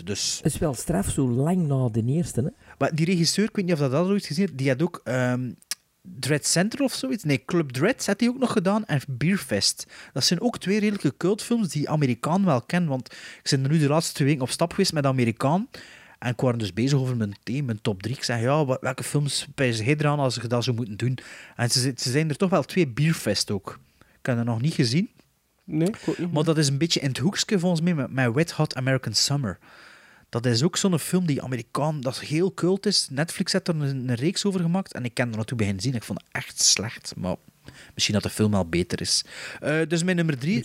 [0.03, 2.41] Dus Het is wel straf zo lang na de eerste.
[2.41, 2.49] Hè?
[2.77, 5.51] Maar die regisseur, ik weet niet of dat al ooit gezien die had ook ehm
[6.01, 7.23] Dread Center of zoiets.
[7.23, 9.85] Nee, Club Dread had hij ook nog gedaan en Beerfest.
[10.13, 13.13] Dat zijn ook twee redelijke cultfilms die Amerikaan wel kennen, want
[13.43, 15.67] ik ben er nu de laatste twee weken op stap geweest met Amerikaan.
[16.19, 18.15] En ik was dus bezig over mijn, thema, mijn top 3.
[18.15, 21.17] Ik zei, ja, wat- welke films bij jij eraan als je dat zou moeten doen?
[21.55, 23.79] En ze, ze zijn er toch wel twee Beerfest ook.
[24.19, 25.09] Ik heb dat nog niet gezien.
[25.63, 25.89] Nee.
[26.31, 29.13] Maar dat is een beetje in het hoekje volgens mij met, met Wet Hot American
[29.13, 29.57] Summer.
[30.29, 33.07] Dat is ook zo'n film die Amerikaan, dat is heel cult is.
[33.11, 35.95] Netflix heeft er een, een reeks over gemaakt en ik ken er naartoe beginnen zien.
[35.95, 37.35] Ik vond het echt slecht, maar
[37.93, 39.25] misschien dat de film wel beter is.
[39.59, 40.55] Eh, dus mijn nummer drie,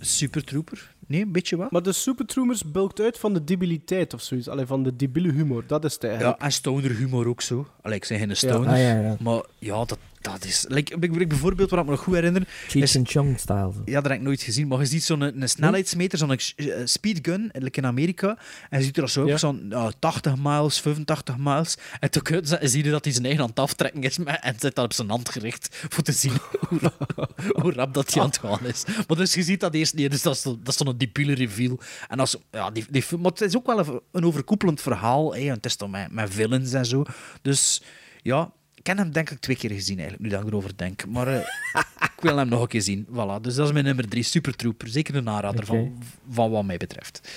[0.00, 0.94] Super Trooper.
[1.06, 1.70] Nee, een beetje wat?
[1.70, 4.48] Maar de Super Troopers bulkt uit van de debiliteit of zoiets.
[4.48, 5.64] Alleen van de debiele humor.
[5.66, 6.38] Dat is het eigenlijk.
[6.38, 7.66] Ja, en stoner humor ook zo.
[7.82, 8.68] Allee, ik zeg geen stoner.
[8.68, 9.16] Ah, ja, ja.
[9.20, 9.98] Maar ja, dat,
[10.32, 10.64] dat is...
[10.68, 12.42] Like, ik- ik- bijvoorbeeld, wat ik me nog goed herinner...
[12.68, 13.72] Cheech and Chong-style.
[13.74, 13.82] zo.
[13.84, 14.68] Ja, dat heb ik nooit gezien.
[14.68, 18.38] Maar je ziet zo'n een, snelheidsmeter, zo'n eh, speedgun, like in Amerika.
[18.70, 19.36] En je ziet er zo Ja.
[19.36, 21.76] zo'n ja, 80 miles, 85 miles.
[22.00, 22.22] En toen
[22.60, 24.92] zie je dat hij zijn eigen aan het aftrekken is met, en zit dat op
[24.92, 26.32] zijn hand gericht voor te zien
[26.68, 27.28] hoe, ra-
[27.60, 28.84] hoe rap dat hij aan het gaan is.
[29.06, 30.10] Maar dus je ziet dat eerst niet.
[30.10, 31.78] Dus dat is, dat is zo'n debiele reveal.
[32.08, 32.84] En als, ja, die,
[33.18, 35.34] maar het is ook wel een, een overkoepelend verhaal.
[35.34, 35.40] Hè.
[35.40, 37.04] En het is toch met, met villains en zo.
[37.42, 37.82] Dus
[38.22, 38.52] ja,
[38.86, 41.06] ik heb hem denk ik twee keer gezien eigenlijk, nu dat ik erover denk.
[41.06, 41.46] Maar eh,
[42.14, 43.06] ik wil hem nog een keer zien.
[43.06, 43.40] Voilà.
[43.40, 44.88] Dus dat is mijn nummer drie, Super Trooper.
[44.88, 45.98] Zeker een aanrader van,
[46.28, 47.28] van wat mij betreft.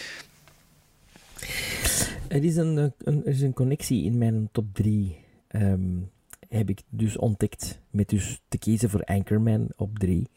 [2.28, 5.18] Er is een, een, er is een connectie in mijn top 3.
[6.50, 10.30] heb ik dus ontdekt met dus te kiezen voor Anchorman op 3.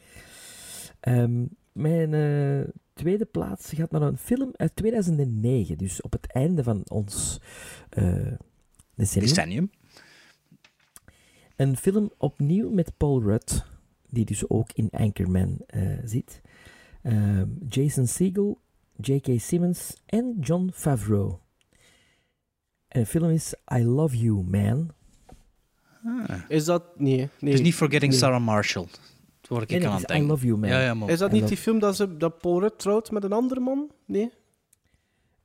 [1.72, 5.78] mijn eh, tweede plaats gaat naar een film uit 2009.
[5.78, 7.40] Dus op het einde van ons
[7.88, 8.32] eh
[8.94, 9.34] decennium.
[9.34, 9.70] Decennium.
[11.56, 13.64] Een film opnieuw met Paul Rudd,
[14.08, 16.40] die dus ook in Anchorman eh, zit.
[17.02, 18.60] Ehm, Jason Segel,
[18.96, 19.40] J.K.
[19.40, 21.34] Simmons en John Favreau.
[22.88, 24.90] En de film is I Love You, Man.
[26.48, 26.98] Is dat...
[26.98, 27.16] Nee.
[27.16, 28.20] nee Het is niet Forgetting nee.
[28.20, 28.86] Sarah Marshall.
[29.40, 30.22] Dat word ik Nee, aan het I.
[30.22, 30.68] Love You, Man.
[30.70, 31.06] Ja, ja.
[31.06, 33.32] Is dat I niet love- die film dat, ze, dat Paul Rudd trouwt met een
[33.32, 33.90] andere man?
[34.06, 34.30] Nee?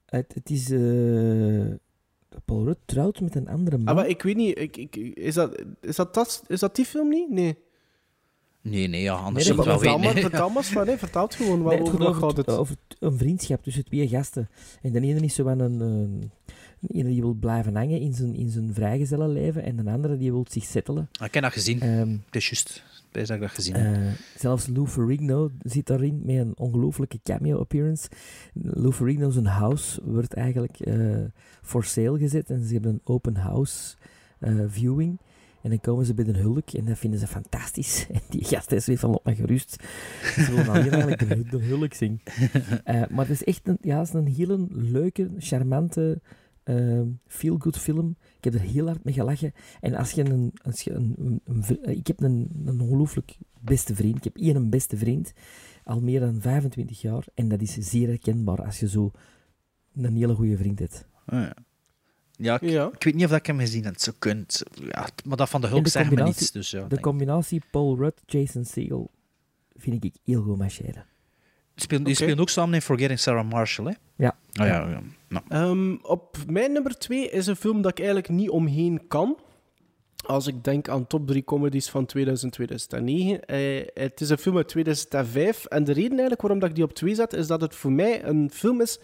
[0.05, 0.71] Het, het is...
[0.71, 1.73] eh,
[2.45, 3.88] Paul Rudd trouwt met een andere man.
[3.88, 4.59] Ah, maar ik weet niet.
[4.59, 7.30] Ik, ik, is, dat, is, dat, dat, is dat die film niet?
[7.30, 7.57] Nee.
[8.61, 10.30] Nee, nee, ja, anders Nee, zou ik nee, het wel vertel, maar, weten.
[10.30, 12.49] vertel maar van, vertel het gewoon wel Nee, het over gaat over, gaat het.
[12.57, 14.49] over een vriendschap tussen twee gasten.
[14.81, 16.31] En de ene is zo van een, een,
[16.88, 20.45] ene die wil blijven hangen in zijn, in zijn vrijgezellenleven en de andere die wil
[20.49, 21.09] zich settelen.
[21.19, 21.80] Ah, Ik heb dat gezien.
[21.81, 22.84] Ehm, Het is juist.
[23.18, 23.95] Ik dat ik dat gezien heb.
[23.95, 28.10] eh, zelfs Lou Ferrigno zit daarin met een ongelooflijke cameo-appearance.
[28.53, 30.95] Lou Ferrigno zijn house wordt eigenlijk eh
[31.61, 33.95] for sale gezet en ze hebben een open house
[34.39, 35.19] eh, viewing.
[35.61, 38.07] En dan komen ze bij de hulk en dat vinden ze fantastisch.
[38.14, 39.84] En die gast is weer van op me gerust.
[40.35, 42.22] Ze willen alleen eigenlijk de, de hulk zien.
[42.84, 46.22] Eh, maar het is echt een, ja, het is een hele leuke, charmante,
[46.64, 48.15] eh, feel-good film.
[48.38, 49.53] Ik heb er heel hard mee gelachen.
[49.81, 50.53] En als je een...
[50.64, 54.18] Als je een, een- eh, ik heb een, een ongelooflijk beste vriend.
[54.18, 55.34] Ik heb één een beste vriend.
[55.84, 57.26] Al meer dan 25 jaar.
[57.34, 59.11] En dat is zeer herkenbaar als je zo
[59.95, 61.05] een hele goede vriend hebt.
[61.26, 61.55] Ah, ja.
[62.39, 62.61] Ja, ik,
[62.93, 63.99] ik weet niet of dat ik hem gezien heb.
[63.99, 64.64] Zo kunt.
[64.73, 66.51] Ja, maar dat van de hulp de zegt me niets.
[66.51, 69.11] Dus ja, de combinatie Paul Rudd, Jason Segel
[69.76, 71.05] vind ik heel goed marcheren.
[71.81, 72.15] Speel, die Oké.
[72.15, 73.93] spelen ook samen in Forgetting Sarah Marshall, hè?
[74.15, 74.37] Ja.
[74.61, 75.01] Oh, ja, ja.
[75.27, 75.45] Nou.
[75.49, 79.37] Ehm, op mijn nummer 2 is een film dat ik eigenlijk niet omheen kan.
[80.25, 83.45] Als ik denk aan top 3 comedies van 2000 2009.
[83.45, 85.65] Eh, het is een film uit 2005.
[85.65, 87.91] En de reden eigenlijk waarom dat ik die op 2 zet, is dat het voor
[87.91, 88.99] mij een film is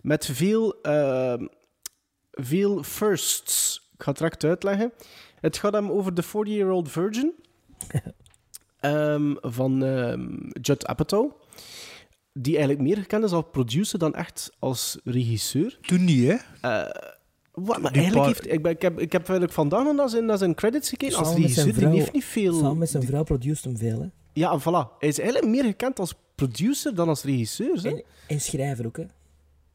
[0.00, 1.46] met veel, ehm,
[2.30, 3.88] veel firsts.
[3.94, 4.92] Ik ga het direct uitleggen.
[5.40, 7.34] Het gaat hem over The 40-Year-Old Virgin
[8.80, 10.26] ehm, van ehm,
[10.60, 11.32] Judd Apatow.
[12.40, 15.78] Die eigenlijk meer gekend is als producer dan echt als regisseur.
[15.80, 16.34] Toen niet, hè?
[16.60, 16.90] Eh,
[17.52, 18.52] wat, maar Die eigenlijk heeft...
[18.52, 21.16] Ik, ben, ik, heb, ik heb eigenlijk vandaag nog naar zijn, naar zijn credits gekeken.
[21.16, 22.54] Als Samen met zijn regisseur, die vrouw- heeft niet veel...
[22.58, 24.06] Samen met zijn vrouw produceert hem veel, hè.
[24.32, 24.98] Ja, en voilà.
[24.98, 27.82] Hij is eigenlijk meer gekend als producer dan als regisseur.
[27.82, 27.88] Hè?
[27.90, 29.04] En, en schrijver ook, hè.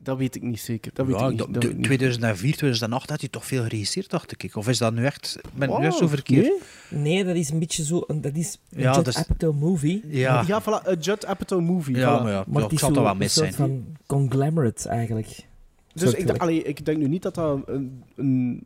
[0.03, 0.91] Dat weet ik niet zeker.
[0.93, 1.37] Dat weet Ja, ik niet.
[1.37, 1.85] dat- dat de- weet ik niet.
[1.85, 4.55] 2004, 2008 had hij toch veel geregisseerd, dacht ik.
[4.55, 5.39] Of is dat nu echt...
[5.55, 6.51] Ben nu echt Oh, zo verkeerd?
[6.89, 7.01] nee.
[7.01, 8.03] Nee, dat is een beetje zo...
[8.07, 10.01] een- Dat is een Ja, Judd Apatow movie.
[10.07, 10.43] Ja.
[10.47, 10.87] Ja, voilà.
[10.87, 11.95] A Judd Apatow movie.
[11.95, 12.23] Ja, voilà.
[12.23, 13.69] maar ja, Maar ik zal dat wel een mis soort zijn.
[13.69, 15.45] van conglomerate, eigenlijk.
[15.93, 18.65] Dus ik, allee, ik denk nu niet dat dat een, een,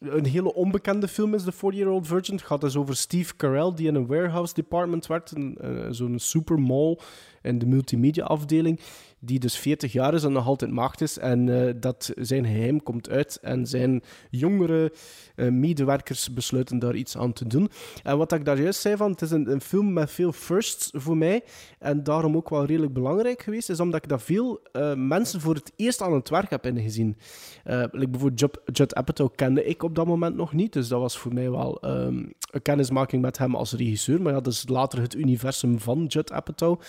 [0.00, 2.34] een hele onbekende film is, The 40-Year-Old Virgin.
[2.34, 6.18] Het gaat dus over Steve Carell, die in een warehouse department werkt, een, eh, zo'n
[6.18, 6.98] supermall
[7.42, 8.80] in de multimedia afdeling.
[9.20, 11.18] Die dus 40 jaar is en nog altijd maagd is.
[11.18, 14.92] En eh, dat zijn geheim komt uit en zijn jongere
[15.34, 17.70] eh, medewerkers besluiten daar iets aan te doen.
[18.02, 20.90] En wat ik daar juist zei, van, het is een, een film met veel firsts
[20.92, 21.44] voor mij.
[21.78, 25.54] En daarom ook wel redelijk belangrijk geweest, is omdat ik dat veel eh, mensen voor
[25.54, 27.16] het eerst aan het werk heb ingezien.
[27.64, 31.34] Like bijvoorbeeld Judd, Apatow kende ik op dat moment nog niet, dus dat was voor
[31.34, 34.22] mij wel ehm, een kennismaking met hem als regisseur.
[34.22, 36.80] Maar ja, dat is later het universum van Judd Apatow.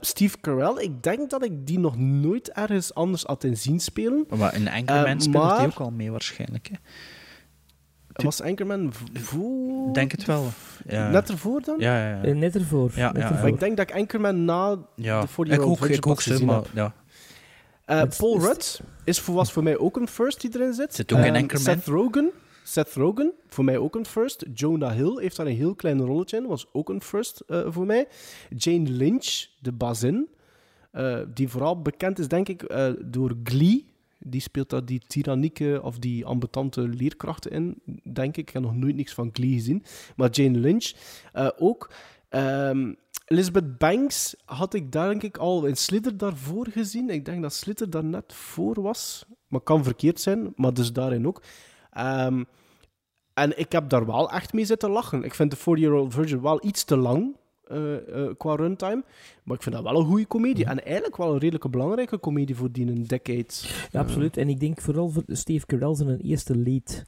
[0.00, 4.26] Steve Carell, ik denk dat ik die nog nooit ergens anders had in zien spelen.
[4.36, 6.68] Maar in Anchorman Eh, speelt hij maar- ook al mee waarschijnlijk.
[6.72, 6.76] Hè?
[8.24, 9.92] Was Anchorman voor...
[9.92, 10.46] Denk het wel.
[10.88, 11.10] Ja.
[11.10, 11.76] Net ervoor dan?
[11.78, 12.22] Ja, ja, ja.
[12.22, 12.90] Eh, net ervoor.
[12.94, 13.38] Ja, net ja, ervoor.
[13.42, 16.44] Maar ik denk dat ik Anchorman na Ja, de 40 ik ook, ik ook zo,
[16.44, 16.94] maar ja.
[17.84, 20.94] Eh, Paul is- Rudd is voor, was voor mij ook een first die erin zit.
[20.94, 21.60] Zit ook in Anchorman.
[21.74, 22.30] Seth Rogen,
[22.64, 24.44] Seth Rogen, voor mij ook een first.
[24.54, 27.86] Jonah Hill heeft daar een heel klein rolletje in, was ook een first eh, voor
[27.86, 28.06] mij.
[28.56, 30.28] Jane Lynch, de bazin,
[30.90, 33.86] eh, die vooral bekend is, denk ik, eh, door Glee.
[34.18, 37.82] Die speelt daar die tyrannieke of die ambetante leerkrachten in,
[38.12, 38.48] denk ik.
[38.48, 39.84] Ik heb nog nooit niks van Glee gezien.
[40.16, 40.92] Maar Jane Lynch
[41.32, 41.90] eh, ook.
[42.28, 42.94] Ehm,
[43.24, 47.10] Elizabeth Banks had ik denk ik al in Slither daarvoor gezien.
[47.10, 49.24] Ik denk dat Slither daar net voor was.
[49.48, 51.42] Maar kan verkeerd zijn, maar dus daarin ook.
[51.90, 52.44] Ehm,
[53.34, 55.22] en ik heb daar wel echt mee zitten lachen.
[55.22, 57.36] Ik vind de 40-Year-Old Virgin wel iets te lang
[58.36, 59.04] qua runtime.
[59.44, 60.64] Maar ik vind dat wel een goede komedie.
[60.64, 63.46] En eigenlijk wel een redelijke belangrijke komedie voor die een decade.
[63.90, 64.36] Ja, absoluut.
[64.36, 67.04] En ik denk vooral voor Steve Carell zijn eerste lead.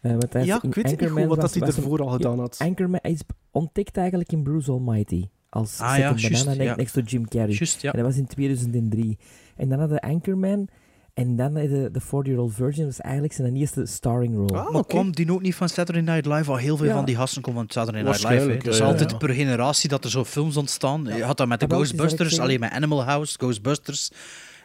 [0.00, 2.38] Eh, hij Ja, ik weet niet Anchorman goed wat was- hij was ervoor al gedaan
[2.38, 2.56] had.
[2.58, 3.20] Anchorman, hij is
[3.50, 5.28] ontdekt eigenlijk in Bruce Almighty.
[5.48, 6.76] Als Ah, second ja, banana ja.
[6.76, 7.58] next to Jim Carrey.
[7.80, 7.92] Ja.
[7.92, 9.18] En dat was in 2003.
[9.56, 10.68] En dan hadden Anchorman.
[11.18, 12.86] En dan hadden de 40-Year-Old Virgin.
[12.86, 14.58] Is eigenlijk zijn eerste starring role.
[14.58, 14.88] Ah, maar oké.
[14.88, 16.50] kwam die ook niet van Saturday Night Live?
[16.50, 16.94] Al heel veel Ja.
[16.94, 18.56] van die gasten komen van Saturday Night Live.
[18.64, 19.16] Dat is altijd ja.
[19.16, 21.04] per generatie dat er zo films ontstaan.
[21.04, 24.10] Je had dat met de Ghostbusters, alleen met Animal House, Ghostbusters.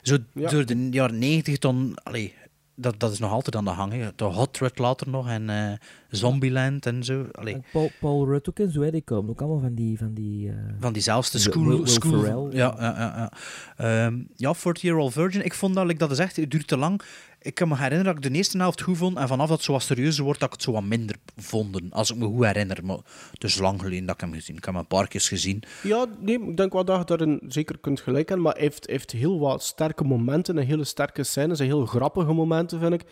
[0.02, 0.50] Zo Ja.
[0.50, 1.98] door de jaren 90 dan...
[2.04, 2.34] Allee,
[2.76, 3.94] dat, dat is nog altijd aan de gang.
[3.94, 4.10] hè.
[4.16, 5.72] De Hot Rod later nog en eh,
[6.10, 7.26] Zombieland en zo.
[7.32, 9.98] Allee, En Paul, Paul Rudd ook en zo, hè, die komen ook allemaal van die...
[9.98, 11.64] Van die eh, van diezelfde school.
[11.66, 12.58] Will- Will school Ferrell.
[12.58, 13.32] Ja, ja, ja.
[13.78, 15.46] Ja, Ehm, ja 40 Year Old Virgin.
[15.46, 17.02] Ik vond dat, like, dat is echt, het duurt te lang.
[17.44, 19.18] Ik kan me herinneren dat ik de eerste helft goed vond.
[19.18, 21.92] En vanaf dat het zo wat serieuzer wordt, dat ik het zo wat minder vonden.
[21.92, 22.86] Als ik me goed herinner.
[22.86, 22.98] Maar
[23.32, 24.56] het is lang geleden dat ik hem gezien.
[24.58, 25.64] Ik heb hem een paar keer gezien.
[25.84, 28.46] Ja, nee, ik denk wel dat je daarin zeker kunt gelijk hebben.
[28.46, 32.34] Maar hij heeft, heeft heel wat sterke momenten en hele sterke scènes en heel grappige
[32.34, 33.04] momenten, vind ik.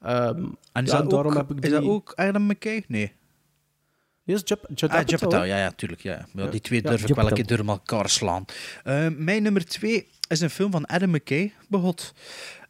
[0.00, 2.84] Ehm, En is, ja, dat, daarom ook, heb ik is dat die- ook Adam McKay?
[2.88, 3.12] Nee.
[4.24, 6.00] Ja, is Judd Ah, Apatow, ja, ja, tuurlijk.
[6.02, 6.26] Ja.
[6.34, 8.44] Ja, die twee durf ik wel een keer door elkaar slaan.
[8.84, 12.14] Ehm, mijn nummer twee is een film van Adam McKay, begot.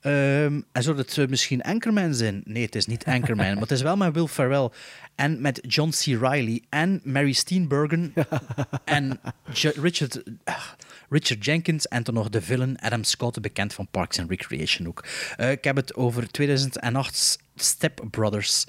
[0.01, 2.41] Ehm, en zou het eh, misschien Anchorman zijn?
[2.45, 4.69] Nee, het is niet Anchorman, maar het is wel met Will Ferrell
[5.15, 6.20] en met John C.
[6.20, 8.12] Reilly en Mary Steenburgen
[8.85, 9.20] en
[9.53, 10.62] J- Richard, ah,
[11.09, 15.05] Richard Jenkins en dan nog de villain Adam Scott, bekend van Parks and Recreation ook.
[15.37, 18.65] Eh, ik heb het over 2008's Step Brothers.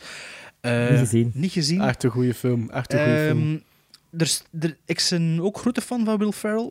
[0.64, 1.32] Eh, Niet gezien.
[1.34, 1.82] Niet gezien.
[1.82, 2.70] Echt een goede film.
[2.70, 3.42] Echt een goede film.
[3.42, 3.58] Ehm,
[4.18, 6.70] er, is- er, ik ben ook grote fan van Will Ferrell.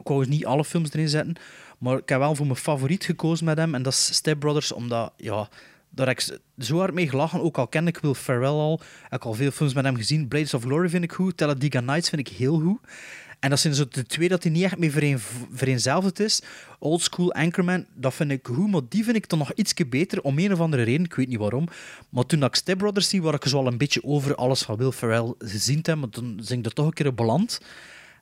[0.00, 1.34] Ik wou niet alle films erin zetten,
[1.78, 3.74] maar ik heb wel voor mijn favoriet gekozen met hem.
[3.74, 5.48] En dat is Step Brothers, omdat ja,
[5.90, 7.42] daar heb ik zo hard mee gelachen.
[7.42, 10.28] Ook al ken ik Will Ferrell al, heb ik al veel films met hem gezien.
[10.28, 12.78] Blades of Glory vind ik goed, Talladega Nights vind ik heel goed.
[13.40, 15.18] En dat zijn zo de twee dat hij niet echt mee vereen,
[15.52, 16.42] vereenzelvigd is.
[16.78, 20.22] Old School Anchorman, dat vind ik goed, maar die vind ik dan nog ietsje beter,
[20.22, 21.68] om een of andere reden, ik weet niet waarom.
[22.08, 24.76] Maar toen ik Step Brothers zie, waar ik zo al een beetje over alles van
[24.76, 27.60] Will Ferrell gezien heb, maar toen ben ik er toch een keer op beland.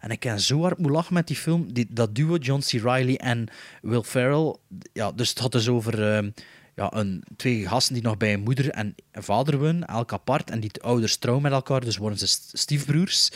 [0.01, 1.73] En ik kan zo hard moeten lachen met die film.
[1.73, 2.71] Die, dat duo, John C.
[2.71, 3.49] Reilly en
[3.83, 4.57] Will Ferrell.
[4.93, 6.31] Ja, dus het had dus over ehm,
[6.77, 10.51] ja, een, twee gasten die nog bij een moeder en vader wonen, elk apart.
[10.51, 13.31] En die ouders trouwen met elkaar, dus worden ze st- stiefbroers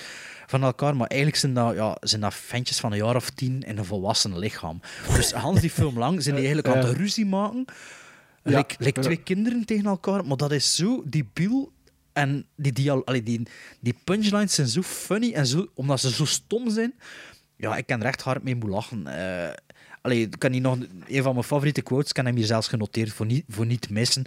[0.52, 0.96] van elkaar.
[0.96, 3.84] Maar eigenlijk zijn dat, ja, zijn dat ventjes van een jaar of tien in een
[3.84, 4.80] volwassen lichaam.
[5.14, 6.88] Dus Hans die film lang zijn die eigenlijk aan Ja.
[6.88, 7.64] het ruzie maken.
[8.44, 8.56] Ja.
[8.56, 9.06] Like, like Ja.
[9.06, 11.72] twee kinderen tegen elkaar, maar dat is zo debiel.
[12.12, 13.42] En die, dial- allee, die,
[13.80, 16.94] die punchlines zijn zo funny en zo, omdat ze zo stom zijn.
[17.56, 19.06] Ja, ik kan er echt hard mee moeten lachen.
[19.06, 19.52] Eh
[20.02, 23.26] allee, kan hier nog een van mijn favoriete quotes, heb hem hier zelfs genoteerd voor
[23.26, 24.24] niet, voor niet missen.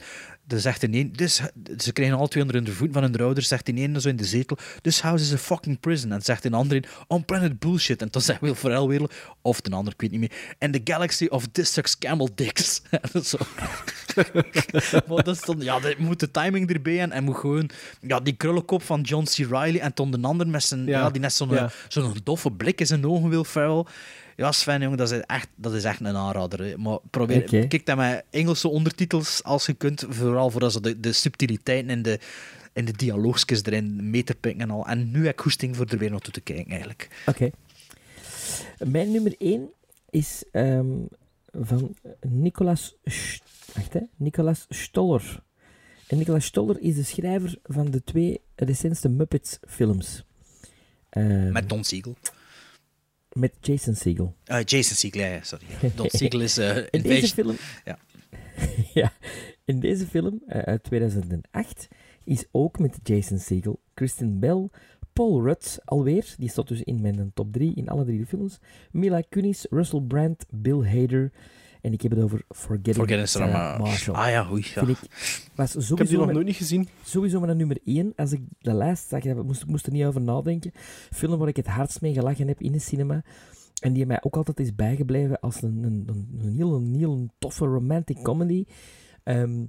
[0.48, 1.42] Er zegt in één, dus,
[1.78, 4.16] ze krijgen al twee onder hun voet van hun ouders, zegt in één zo in
[4.16, 6.12] de zetel, this house is a fucking prison.
[6.12, 8.02] En zegt in de andere, on-planet bullshit.
[8.02, 9.10] En dan zegt Will Ferrell weer,
[9.42, 12.82] of de ander, ik weet niet meer, and the galaxy of Districts Camel Dicks.
[13.14, 13.38] En zo.
[15.08, 17.70] maar dat is dan, ja, dat moet de timing erbij en, en moet gewoon,
[18.02, 19.50] ja, die krullenkop van John C.
[19.50, 21.72] Reilly en dan de ander met zijn, ja, Ja, die net zo'n ja.
[21.88, 23.86] zo'n doffe blik in zijn ogen, Will Ferrell.
[24.36, 26.64] Ja, Sven, jongen, dat is echt, dat is echt een aanrader.
[26.66, 26.78] hè.
[26.78, 30.06] Maar probeer, kijk dat met Engelse ondertitels als je kunt.
[30.10, 32.20] Vooral voor als de, de subtiliteiten en de,
[32.74, 34.86] en de dialoogjes erin mee te pikken en al.
[34.88, 37.24] En nu heb ik goesting voor er weer naartoe te kijken, eigenlijk.
[37.26, 37.50] Oké.
[38.86, 39.70] Mijn nummer 1
[40.10, 40.88] is ehm,
[41.62, 41.96] van
[42.28, 43.40] Nicolas, Sch-
[43.74, 45.44] wacht, hè, Nicolas Stoller.
[46.08, 50.24] En Nicolas Stoller is de schrijver van de twee recentste Muppets films.
[51.10, 52.16] Ehm, Met Don Siegel.
[53.40, 54.36] Met Jason Segel.
[54.44, 55.66] Eh, Jason Siegel, ja, sorry.
[55.96, 57.56] Don Siegel is eh In deze film...
[57.86, 57.98] Ja.
[59.02, 59.12] ja,
[59.66, 61.88] in deze film eh, uit 2008
[62.24, 64.70] is ook met Jason Segel, Kristen Bell,
[65.14, 68.60] Paul Rudd alweer, die staat dus in mijn top 3 in alle drie de films,
[68.92, 71.32] Mila Kunis, Russell Brand, Bill Hader
[71.86, 74.16] en ik heb het over Forgetting, Forgetting Sarah Sarah Ma- Marshall.
[74.16, 74.86] Ah ja, oei, ja.
[74.86, 74.98] Vind ik,
[75.56, 76.88] was sowieso Ik heb die nog nooit niet gezien.
[77.04, 78.14] Sowieso mijn nummer 1.
[78.16, 80.72] Als ik de lijst zag, ik moest, moest er niet over nadenken.
[81.12, 83.24] Film waar ik het hardst mee gelachen heb in de cinema.
[83.82, 87.30] En die mij ook altijd is bijgebleven als een, een, een, een heel, een heel
[87.40, 88.66] toffe romantic comedy.
[89.24, 89.64] Ehm,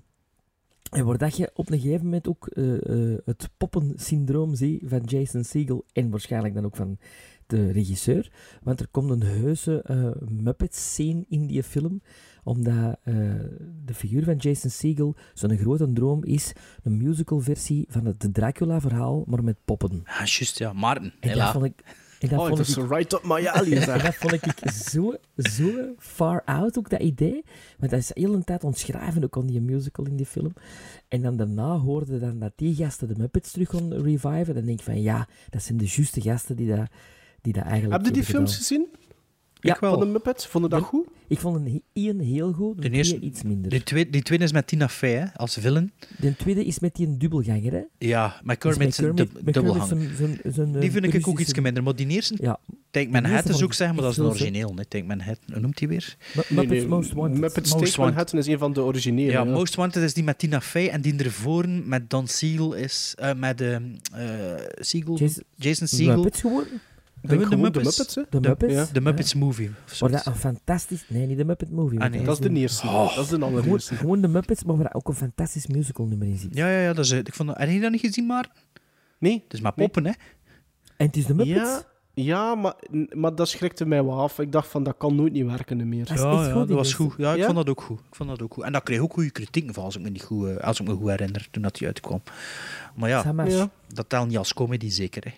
[0.90, 2.74] en waar dat je op een gegeven moment ook eh,
[3.12, 6.98] eh, het poppensyndroom ziet van Jason Segel en waarschijnlijk dan ook van
[7.46, 8.30] de regisseur.
[8.62, 12.00] Want er komt een heuse eh Muppet-scene in die film,
[12.44, 13.14] omdat eh,
[13.84, 16.52] de figuur van Jason Segel zo'n grote droom is,
[16.82, 20.02] een musical-versie van het Dracula-verhaal, maar met poppen.
[20.04, 20.72] Ah, juist, ja.
[20.72, 21.82] Maarten, En dat vond ik...
[22.20, 24.70] En dat Oh, vond dat is ik, right up my alley, en dat vond ik
[24.72, 27.44] zo, zo far out, ook dat idee.
[27.78, 30.52] Want dat is heel een tijd ontschrijven, ook aan die musical in die film.
[31.08, 34.54] En dan daarna hoorde dan dat die gasten de Muppets terug gaan reviven.
[34.54, 36.88] Dan denk ik van, ja, dat zijn de juiste gasten die dat,
[37.46, 38.62] die dat eigenlijk Heb je die films gedaan.
[38.62, 38.86] gezien?
[39.60, 40.46] Ja, Van de Muppets?
[40.46, 41.06] Vond je dat goed?
[41.28, 43.70] Ik vond een één heel goed, de De eerste- iets minder.
[43.70, 45.92] Die tweede, die tweede is met Tina Fey, hè, als villain.
[46.18, 47.82] De tweede is met die een dubbelganger, hè?
[47.98, 51.28] Ja, met Dat is Kermit zijn Kermit- dub- met zijn- zijn, Die eh, vind ik
[51.28, 51.82] ook iets minder.
[51.82, 52.58] Maar die eerste, Ja.
[52.90, 54.72] Take Die Manhattan vond ik zeggen, maar dat is een origineel.
[54.76, 54.84] hè.
[54.84, 56.16] Take Manhattan, hoe noemt hij weer?
[56.34, 57.40] Mu- Muppets Most Wanted.
[57.40, 58.14] Muppets Most Take Wanted.
[58.14, 59.30] Manhattan is een van de originele.
[59.30, 63.14] Ja, Most Wanted is die met Tina Fey en die ervoor met Don Siegel is,
[63.18, 63.80] eh, met de
[64.78, 66.14] Siegel, Jason- Jason, De Siegel.
[66.14, 66.80] Muppets geworden?
[67.20, 67.96] Denk de gewoon Muppets.
[67.96, 68.22] de Muppets, hè?
[68.40, 68.72] De Muppets?
[68.74, 69.70] ja, de Muppets Movie.
[70.00, 71.04] of dat een fantastisch...
[71.08, 72.00] Nee, niet de Muppet Movie.
[72.00, 72.22] Ah, nee.
[72.24, 72.86] Dat is de eerste.
[72.86, 73.14] Oh.
[73.16, 73.94] Dat is de Gewoon, allereerste.
[73.94, 76.54] gewoon de Muppets, maar waar dat ook een fantastisch musical nummer in zit.
[76.54, 76.92] Ja, ja, ja.
[76.92, 78.50] Dat is, ik vond, dat- heb je dat niet gezien, maar?
[79.18, 79.40] Nee.
[79.44, 80.12] Het is maar poppen, hè?
[80.96, 81.70] En het is de Muppets?
[81.70, 81.82] Ja,
[82.14, 82.74] ja maar,
[83.14, 84.38] maar dat schrikte mij wel af.
[84.38, 86.06] Ik dacht van, dat kan nooit niet werken meer.
[86.14, 87.14] Ja, ja, goed, dat was goed.
[87.16, 87.44] Ja, ik Ja?
[87.44, 87.98] vond dat ook goed.
[87.98, 88.64] Ik vond dat ook goed.
[88.64, 90.86] En dat kreeg ook goede kritieken van, als ik me, niet goed, eh, als ik
[90.86, 92.22] me goed herinner, toen dat die uitkwam.
[92.94, 95.30] Maar ja, dat telt niet als comedy, zeker, hè?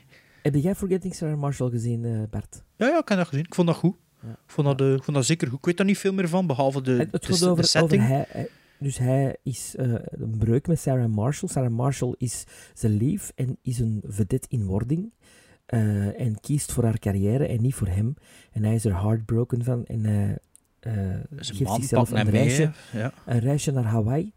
[0.53, 2.63] Heb jij Forgetting Sarah Marshall gezien, eh, Bart?
[2.77, 3.45] Ja, ja, ik heb dat gezien.
[3.45, 3.97] Ik vond dat goed.
[4.23, 4.29] Ja.
[4.31, 5.59] Ik, vond dat, eh, ik vond dat zeker goed.
[5.59, 7.51] Ik weet daar niet veel meer van, behalve de, het het de, gaat de over,
[7.51, 8.03] over setting.
[8.07, 8.49] hij, hij-
[8.79, 11.51] Dus hij is eh, een breuk met Sarah Marshall.
[11.51, 12.45] Sarah Marshall is
[12.75, 15.13] zijn lief en is een vedette in wording.
[15.67, 18.15] en kiest voor haar carrière en niet voor hem.
[18.53, 19.85] En hij is er heartbroken van.
[19.87, 20.39] En hij
[21.37, 22.71] geeft zichzelf een reisje.
[22.93, 23.13] Ja.
[23.27, 24.33] een reisje naar Hawaii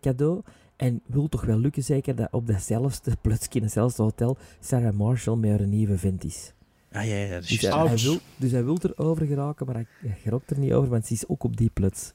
[0.00, 0.42] cadeau.
[0.76, 5.36] En wil toch wel lukken zeker dat op datzelfde plaatsje, in hetzelfde hotel, Sarah Marshall
[5.36, 6.52] met haar nieuwe vent is.
[6.92, 9.74] Ah, ja, ja, dat is Dus hij, hij wil, dus hij wil erover geraken, maar
[9.74, 12.12] hij, hij geraakt er niet over, want ze is ook op die plots.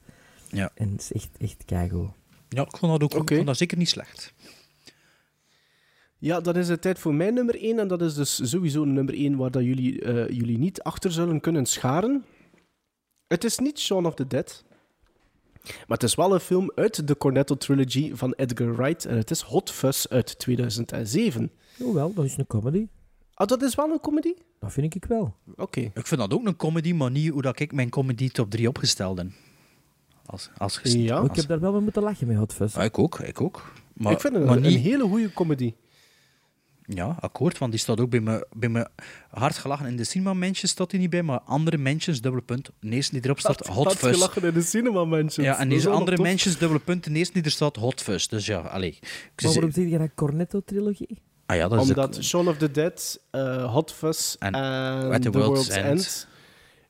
[0.48, 0.70] Ja.
[0.74, 2.10] En het is echt, echt keigoed.
[2.48, 3.30] Ja, ik vond dat ook.
[3.30, 4.34] Ik vond dat zeker niet slecht.
[6.18, 7.78] Ja, dat is de tijd voor mijn nummer 1.
[7.78, 11.12] En dat is dus sowieso een nummer 1 waar dat jullie, eh, jullie niet achter
[11.12, 12.24] zullen kunnen scharen.
[13.26, 14.64] Het is niet Shaun of the Dead.
[15.62, 19.04] Maar het is wel een film uit de Cornetto Trilogy van Edgar Wright.
[19.04, 21.50] En het is Hot Fuzz uit 2007.
[21.76, 22.86] Jawel, dat is een comedy.
[23.34, 24.34] Ah, dat is wel een comedy?
[24.58, 25.34] Dat vind ik wel.
[25.56, 25.80] Oké.
[25.80, 28.68] Ik vind dat ook een comedy, maar niet hoe dat ik mijn comedy top 3
[28.68, 29.26] opgesteld heb.
[30.26, 30.80] Als, als.
[30.82, 31.20] Ja.
[31.20, 32.74] Oh, ik heb daar wel mee moeten lachen met Hot Fuzz.
[32.74, 33.72] Ja, ik ook, ik ook.
[33.92, 34.74] Maar, ik vind het maar een, niet...
[34.74, 35.74] een hele goede comedy.
[36.94, 38.88] Ja, akkoord, want die staat ook bij me, bij me
[39.30, 39.86] hard gelachen.
[39.86, 42.70] In de cinema Mansions staat hij niet bij, maar andere Mansions, dubbele punt.
[42.80, 44.14] De eerste die erop staat, Hot Fuzz.
[44.14, 45.42] gelachen in de cinema, mensen.
[45.42, 47.04] Ja, en deze andere Mansions, dubbele punt.
[47.04, 48.04] De eerste die er staat, Hot.
[48.30, 48.98] Dus ja, allee.
[49.42, 51.18] Maar waarom zeg je dat Cornetto-trilogie?
[51.46, 54.62] ah ja, dat is Omdat de- Shaun of the Dead, eh, Hot Fuzz en, En
[55.12, 55.86] At the The World's World's, End.
[55.86, 56.26] End...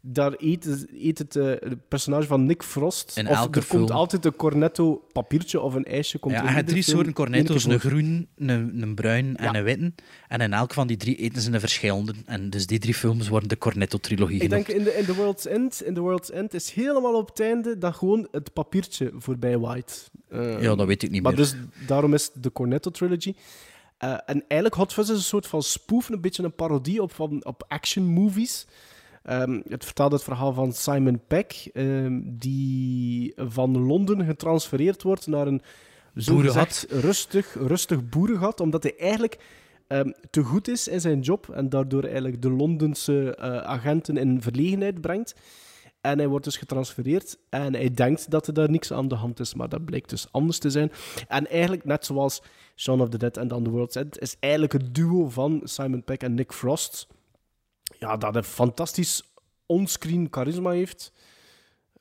[0.05, 3.17] Daar eet, het- eet het eh, het personage van Nick Frost.
[3.17, 3.99] In of elke er komt film.
[3.99, 6.19] altijd een cornetto papiertje of een ijsje.
[6.19, 9.55] Komt Ja, er je hebt drie soorten cornetto's, een groen, een, een bruin en Ja.
[9.55, 9.93] een witte.
[10.29, 12.15] En in elk van die drie eten ze een verschillende.
[12.27, 14.67] En dus die drie films worden de Cornetto-trilogie Ik genoemd.
[14.67, 17.41] denk in de, in, the World's End, in The World's End is helemaal op het
[17.41, 20.11] einde dat gewoon het papiertje voorbij waait.
[20.29, 21.41] Eh, Ja, dat weet ik niet maar meer.
[21.41, 21.55] dus
[21.87, 23.35] daarom is de Cornetto Trilogy.
[23.99, 27.13] Eh, en eigenlijk Hot Fuzz is een soort van spoof, een beetje een parodie op,
[27.13, 28.67] van, op action movies.
[29.23, 35.47] Ehm, het vertelt het verhaal van Simon Peck, ehm, die van Londen getransfereerd wordt naar
[35.47, 35.63] een
[36.15, 39.39] zogezegd rustig, rustig boerengat, omdat hij eigenlijk
[39.87, 44.43] ehm, te goed is in zijn job en daardoor eigenlijk de Londense eh, agenten in
[44.43, 45.35] verlegenheid brengt.
[46.01, 49.41] En hij wordt dus getransfereerd en hij denkt dat er daar niks aan de hand
[49.41, 50.93] is, maar dat blijkt dus anders te zijn.
[51.29, 52.43] En eigenlijk, net zoals
[52.77, 56.05] Shaun of the Dead en dan The World's End, is eigenlijk het duo van Simon
[56.05, 57.07] Peck en Nick Frost
[58.03, 59.33] ja, dat een fantastisch
[59.67, 61.13] onscreen charisma heeft.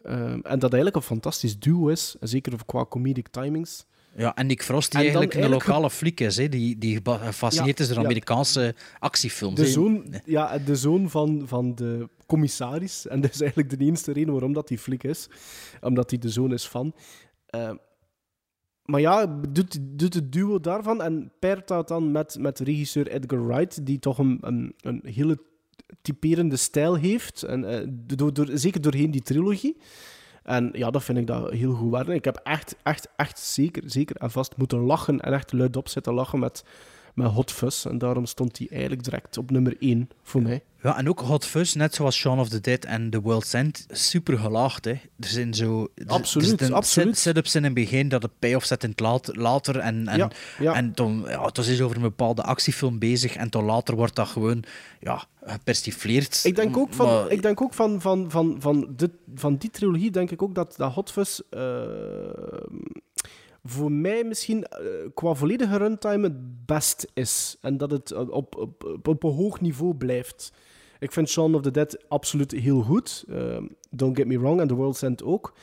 [0.03, 3.85] Ehm, en dat eigenlijk een fantastisch duo is, zeker qua comedic timings.
[4.15, 7.77] Ja, en Nick Frost, die En eigenlijk een lokale fliek is, hè, die, die gefascineerd
[7.77, 8.03] Ja, is door ja.
[8.03, 9.55] Amerikaanse actiefilms.
[9.55, 13.07] De zoon, ja, de zoon van, van de commissaris.
[13.07, 15.27] En dat is eigenlijk de enige reden waarom dat die flik is.
[15.81, 16.93] Omdat hij de zoon is van.
[17.45, 17.71] Eh,
[18.85, 23.47] maar ja, doet, doet het duo daarvan en pairt dat dan met, met regisseur Edgar
[23.47, 25.37] Wright, die toch een, een, een hele
[26.01, 27.43] typerende stijl heeft.
[27.43, 29.77] En, eh, door, door, zeker doorheen die trilogie.
[30.43, 32.13] En ja, dat vind ik dat heel goed werken.
[32.13, 36.13] Ik heb echt, echt, echt zeker, zeker en vast moeten lachen en echt luidop zitten
[36.13, 36.63] lachen met,
[37.13, 37.85] met Hot Fuzz.
[37.85, 40.63] En daarom stond hij eigenlijk direct op nummer 1 voor mij.
[40.83, 43.85] Ja, en ook Hot Fuzz, net zoals Shaun of the Dead en The World's End,
[43.89, 44.85] super gelaagd.
[44.85, 44.91] Hè.
[44.91, 45.87] Er zijn zo...
[45.95, 47.07] er- Absoluut, zitten absoluut.
[47.15, 49.77] set- Setups in het begin, dat het payoff zet in het laat- later.
[49.77, 50.73] En, en, Ja, ja.
[50.73, 54.27] en dan, ja, het is over een bepaalde actiefilm bezig en dan later wordt dat
[54.27, 54.63] gewoon
[54.99, 56.39] ja, gepersifleerd.
[56.43, 59.69] Ik denk ook van, Maar- ik denk ook van, van, van, van, dit, van die
[59.69, 61.61] trilogie, denk ik ook dat, dat Hot Fuzz eh,
[63.63, 67.57] voor mij misschien eh, qua volledige runtime het best is.
[67.61, 70.53] En dat het op, op, op, op een hoog niveau blijft.
[70.99, 73.23] Ik vind Shaun of the Dead absoluut heel goed.
[73.29, 73.57] Eh,
[73.89, 75.53] don't get me wrong, en The World's End ook.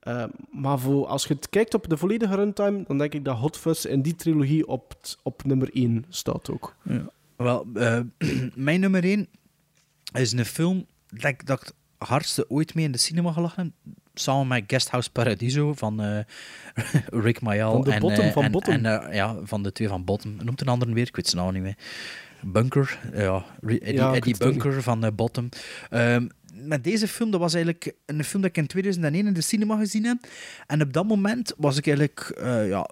[0.00, 3.36] Eh, maar voor, als je het kijkt op de volledige runtime, dan denk ik dat
[3.36, 6.76] Hot Fuzz in die trilogie op, op nummer 1 staat ook.
[6.82, 7.10] Ja.
[7.36, 8.00] Wel, eh,
[8.54, 9.28] mijn nummer 1
[10.12, 13.74] is een film dat ik, dat het hardste ooit mee in de cinema gelachen.
[14.18, 16.18] Samen met Guesthouse Paradiso van eh,
[17.24, 17.72] Rick Mayall.
[17.72, 18.74] Van de en, Bottom, eh, van en, Bottom.
[18.74, 20.36] En, eh, ja, van de twee van Bottom.
[20.42, 21.76] Noemt een ander weer, ik weet zijn naam niet meer.
[22.42, 25.48] Bunker, ja, Eddie, Ja, het Bunker van Bottom.
[25.90, 29.40] Ehm, met deze film, dat was eigenlijk een film dat ik in 2001 in de
[29.40, 30.18] cinema gezien heb.
[30.66, 32.90] En op dat moment was ik eigenlijk ja,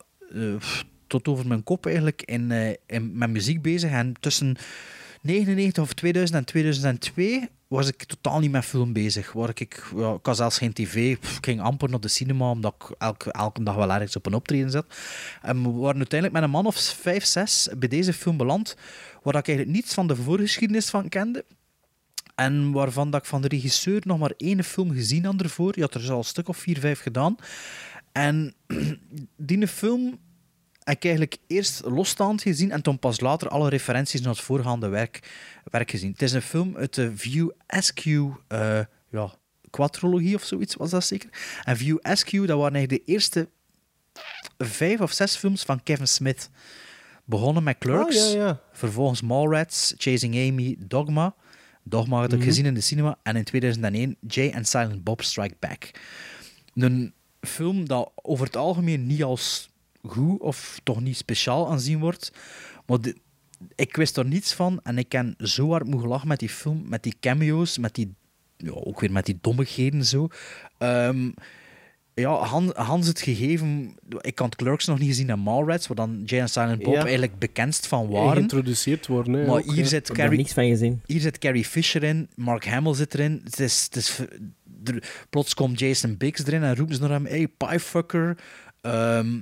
[1.07, 3.90] tot over mijn kop eigenlijk in, in, met muziek bezig.
[3.90, 4.57] En tussen
[5.23, 9.33] 99 of 2000 en 2002 was ik totaal niet met film bezig.
[9.33, 11.17] Waar ik, ja, ik had zelfs geen tv.
[11.41, 14.71] Ging amper naar de cinema, omdat ik elke, elke dag wel ergens op een optreden
[14.71, 14.87] zat.
[15.43, 18.77] En we waren uiteindelijk met een man of vijf, zes bij deze film beland,
[19.23, 21.45] waar ik eigenlijk niets van de voorgeschiedenis van kende.
[22.35, 25.73] En waarvan dat ik van de regisseur nog maar één film gezien had ervoor.
[25.75, 27.37] Je had er al een stuk of vier, vijf gedaan.
[28.13, 28.55] En
[29.37, 30.19] die film
[30.87, 34.89] heb ik eigenlijk eerst losstaand gezien en toen pas later alle referenties naar het voorgaande
[34.89, 35.21] werk,
[35.65, 36.11] werk gezien.
[36.11, 38.81] Het is een film uit de View Askew eh
[39.11, 39.35] ja,
[39.71, 41.29] quadrologie of zoiets was dat zeker.
[41.65, 43.49] En View Askew, dat waren eigenlijk de eerste
[44.59, 46.51] vijf of zes films van Kevin Smith.
[47.25, 48.61] Begonnen met Clerks, Ah, ja, ja.
[48.73, 51.35] vervolgens Mallrats, Chasing Amy, Dogma.
[51.83, 52.49] Dogma had ik Mhm.
[52.49, 53.19] gezien in de cinema.
[53.23, 55.91] En in 2001 Jay and Silent Bob Strike Back.
[56.75, 59.71] Een film dat over het algemeen niet als
[60.09, 62.33] goed of toch niet speciaal aanzien wordt.
[62.87, 63.16] Maar de-
[63.74, 67.03] ik wist er niets van en ik ken zo hard lachen met die film, met
[67.03, 68.15] die cameo's, met die,
[68.57, 70.28] ja, ook weer met die dommigheden zo.
[70.78, 71.31] Ehm,
[72.15, 73.95] ja, Han- Hans het gegeven...
[74.20, 77.01] Ik had Clerks nog niet gezien en Mallrats, waar dan Jay and Silent Bob Ja.
[77.03, 78.33] eigenlijk bekendst van waren.
[78.33, 79.33] Geïntroduceerd worden.
[79.33, 79.89] Hè, Maar ook, hier hè.
[79.89, 80.39] zit Carrie...
[80.39, 81.03] niks van gezien.
[81.07, 83.41] Hier zit Carrie Fisher in, Mark Hamill zit erin.
[83.45, 84.19] Het is, het is,
[84.85, 88.39] er- plots komt Jason Biggs erin en roepen ze naar hem: hey, piefucker.
[88.81, 89.41] Ehm ah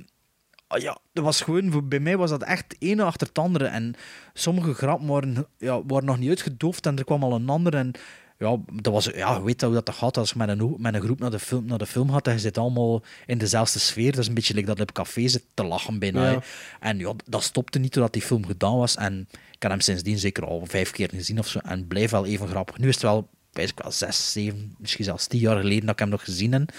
[0.67, 3.65] ja, dat was gewoon, voor- bij mij was dat echt het ene achter het andere.
[3.65, 3.93] En
[4.33, 7.75] sommige grappen waren, ja, waren nog niet uitgedoofd en er kwam al een ander.
[7.75, 7.91] En
[8.39, 11.19] ja, dat was, ja, weet hoe dat gaat als je met een, met een groep
[11.19, 14.11] naar de film, naar de film gaat en je zit allemaal in dezelfde sfeer.
[14.11, 16.29] Dat is een beetje like dat je op café zit te lachen bijna.
[16.31, 16.41] Ja.
[16.79, 18.95] En ja, dat stopte niet totdat die film gedaan was.
[18.95, 21.59] En ik heb hem sindsdien zeker al vijf keer gezien of zo.
[21.59, 22.77] En blijf wel even grappig.
[22.77, 25.93] Nu is het wel, weet ik wel, zes, zeven, misschien zelfs tien jaar geleden dat
[25.93, 26.69] ik hem nog gezien heb.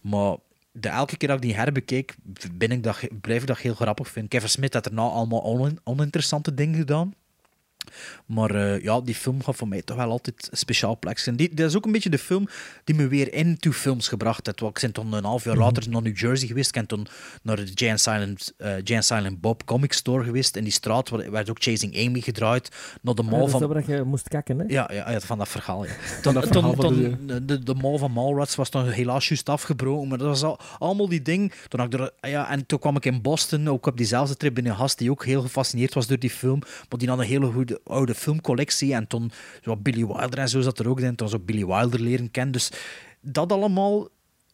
[0.00, 0.36] Maar
[0.72, 2.16] de elke keer dat ik die herbekeek,
[2.52, 4.30] ben ik dat, blijf ik dat heel grappig vinden.
[4.30, 7.12] Kevin Smith had daarna allemaal onin- oninteressante dingen gedaan.
[8.26, 11.36] Maar eh, ja, die film gaat voor mij toch wel altijd een speciaal plek zijn.
[11.36, 12.48] Die, dat is ook een beetje de film
[12.84, 14.60] die me weer into films gebracht heeft.
[14.60, 16.68] Want ik ben toen een half jaar later naar New Jersey geweest.
[16.68, 17.06] Ik ben toen
[17.42, 20.56] naar de Jay and Silent, eh, Jay and Silent Bob Comic Store geweest.
[20.56, 22.68] In die straat waar- werd ook Chasing Amy gedraaid.
[23.02, 23.72] Naar de mall van...
[23.72, 24.64] dat je moest kakken, hè?
[24.68, 25.84] Ja, ja, ja, van dat verhaal.
[25.84, 25.90] Ja.
[26.22, 29.28] Toen, dat toen, verhaal van toen- de, de, de mall van Mallrats was dan helaas
[29.28, 31.52] juist afgebroken, maar dat was al, allemaal die ding.
[31.68, 34.54] Toen had ik er, ja, en toen kwam ik in Boston, ook op diezelfde trip,
[34.54, 36.58] binnen een gast die ook heel gefascineerd was door die film.
[36.58, 38.94] Maar die had een hele goede oude filmcollectie.
[38.94, 39.30] En toen
[39.62, 41.14] zo Billy Wilder en zo zat er ook in.
[41.14, 42.52] Toen zo Billy Wilder leren kennen.
[42.52, 42.70] Dus
[43.20, 44.08] dat allemaal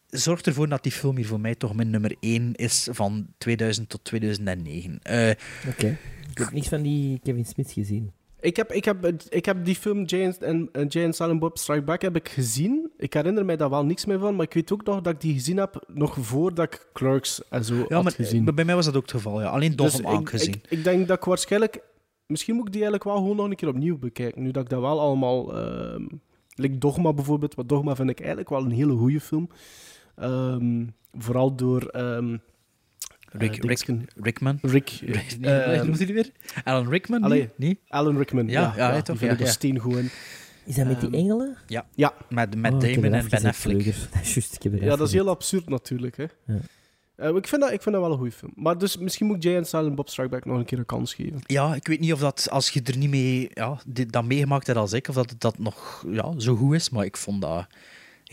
[0.09, 3.89] zorgt ervoor dat die film hier voor mij toch mijn nummer 1 is van 2000
[3.89, 4.99] tot 2009.
[5.03, 5.29] Eh,
[5.67, 5.97] Oké.
[6.31, 8.11] Ik heb niks van die Kevin Smith gezien.
[8.39, 11.81] Ik heb, ik, heb, ik heb die film Jay and, en, and Silent Bob Strike
[11.81, 12.91] Back heb ik gezien.
[12.97, 15.21] Ik herinner mij daar wel niks meer van, maar ik weet ook nog dat ik
[15.21, 18.55] die gezien heb nog voordat ik Clerks en zo ja, had maar gezien.
[18.55, 19.41] bij mij was dat ook het geval.
[19.41, 19.47] Ja.
[19.47, 20.53] Alleen Dus Dogma ik, gezien.
[20.53, 21.79] Ik, ik denk dat ik waarschijnlijk...
[22.27, 24.69] Misschien moet ik die eigenlijk wel gewoon nog een keer opnieuw bekijken, nu dat ik
[24.69, 26.05] dat wel allemaal ehm,
[26.55, 29.49] Like Dogma bijvoorbeeld, maar Dogma vind ik eigenlijk wel een hele goede film.
[30.15, 30.85] Ehm,
[31.17, 31.85] vooral door...
[31.85, 32.37] ehm
[33.31, 33.63] Rick,
[34.15, 34.59] Rickman.
[34.61, 34.89] Rick.
[35.39, 36.31] Nee, eh, hoe noemt hij die weer?
[36.63, 37.23] Alan Rickman?
[37.23, 37.57] Allee, niet?
[37.57, 37.79] Nee?
[37.87, 38.73] Alan Rickman, Ja, ja.
[38.75, 39.17] ja, ja, toch?
[39.19, 39.51] Die vind ik Ja, ja.
[39.51, 40.09] steengoed in.
[40.65, 41.57] Is dat met die engelen?
[41.67, 41.85] Ja.
[41.95, 42.13] Ja.
[42.29, 43.85] Met, met Oh, Damon en Ben Affleck.
[43.85, 46.17] Dat is juist, ik heb er Ja, dat is heel absurd natuurlijk.
[46.17, 46.25] Hè.
[46.45, 46.59] Ja.
[47.17, 48.51] Eh, ik, vind dat, ik vind dat wel een goede film.
[48.55, 51.13] Maar dus misschien moet Jay en Silent Bob Strike Back nog een keer een kans
[51.13, 51.39] geven.
[51.45, 54.67] Ja, ik weet niet of dat, als je er niet mee, ja, dit, dat meegemaakt
[54.67, 56.89] hebt als ik, of dat dat nog ja, zo goed is.
[56.89, 57.65] Maar ik vond dat een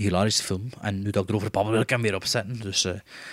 [0.05, 0.69] hilarische film.
[0.81, 2.61] En nu dat ik erover babbel, wil ik hem weer opzetten.
[2.61, 2.93] Dus eh,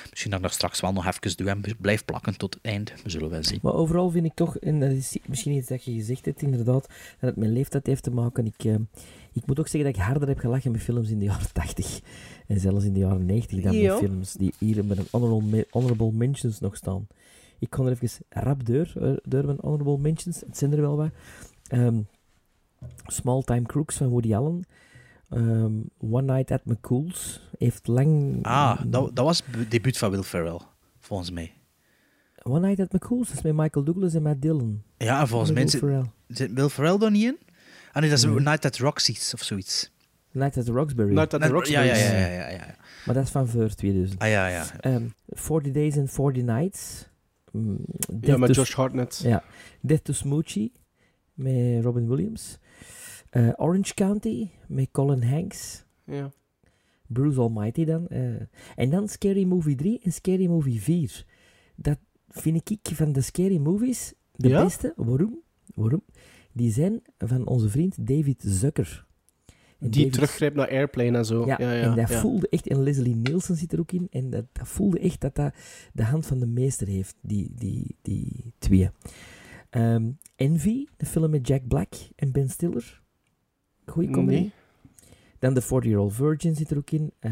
[0.10, 2.94] misschien dat ik dat straks wel nog even doe en blijf plakken tot het eind.
[3.04, 3.60] We zullen wel zien.
[3.62, 6.88] Maar overal vind ik toch, en dat is misschien iets dat je gezegd hebt inderdaad,
[7.20, 8.46] dat het met leeftijd heeft te maken.
[8.46, 8.76] Ik, eh,
[9.34, 12.00] ik moet ook zeggen dat ik harder heb gelachen met films in de jaren 80
[12.48, 15.68] en zelfs in de jaren 90 dan met films die hier met een honorable, me-
[15.70, 17.08] honorable mentions nog staan.
[17.60, 20.40] Ik kon er even rap door, eh, door mijn honorable mentions.
[20.40, 21.10] Het zijn er wel wat.
[21.68, 22.00] Ehm,
[23.06, 24.64] Small Time Crooks van Woody Allen.
[25.30, 28.40] Ehm, One Night at McCool's heeft lang...
[28.46, 30.60] Ah, dat, dat was het debuut van Will Ferrell,
[31.00, 31.54] volgens mij.
[32.44, 34.84] One Night at McCool's, dat is met Michael Douglas en Matt Dillon.
[34.98, 37.38] Ja, en volgens Met mij zit, Will Ferrell daar niet in?
[37.92, 38.40] Ah nee, dat is Nee.
[38.40, 39.92] Night at Roxy's of zoiets.
[40.32, 41.14] Night at the Roxbury.
[41.14, 42.76] Night at the Ja, ja, ja, ja, ja, ja.
[43.06, 44.20] Maar dat is van voor 2000.
[44.22, 44.66] Ah ja, ja.
[44.80, 47.10] Ehm 40 Days and 40 Nights.
[47.52, 47.78] Mm,
[48.22, 49.18] Ja, met to- Josh Hartnett.
[49.24, 49.44] Ja.
[49.82, 50.72] Death to Smoochie
[51.34, 52.58] met Robin Williams.
[53.30, 55.84] Eh, Orange County met Colin Hanks.
[56.06, 56.32] Ja.
[57.08, 58.08] Bruce Almighty dan.
[58.08, 58.20] eh.
[58.76, 61.26] en dan Scary Movie 3 en Scary Movie 4.
[61.76, 61.98] Dat
[62.30, 64.64] vind ik van de Scary Movies de Ja?
[64.64, 64.94] beste.
[64.96, 65.40] Waarom?
[65.76, 66.04] Waarom?
[66.54, 69.06] Die zijn van onze vriend David Zucker.
[69.80, 71.46] En Die David- teruggrijpt naar Airplane en zo.
[71.46, 72.20] ja, ja, ja, en dat ja.
[72.20, 75.36] voelde echt, en Leslie Nielsen zit er ook in, en dat, dat voelde echt dat
[75.36, 75.54] dat
[75.94, 78.90] de hand van de meester heeft, die, die, die twee.
[79.70, 83.02] Ehm, Envy, de film met Jack Black en Ben Stiller.
[83.86, 84.40] Goeie comedy.
[84.40, 84.52] Nee.
[85.40, 87.12] Dan The 40-Year-Old Virgin zit er ook in.
[87.20, 87.32] Eh,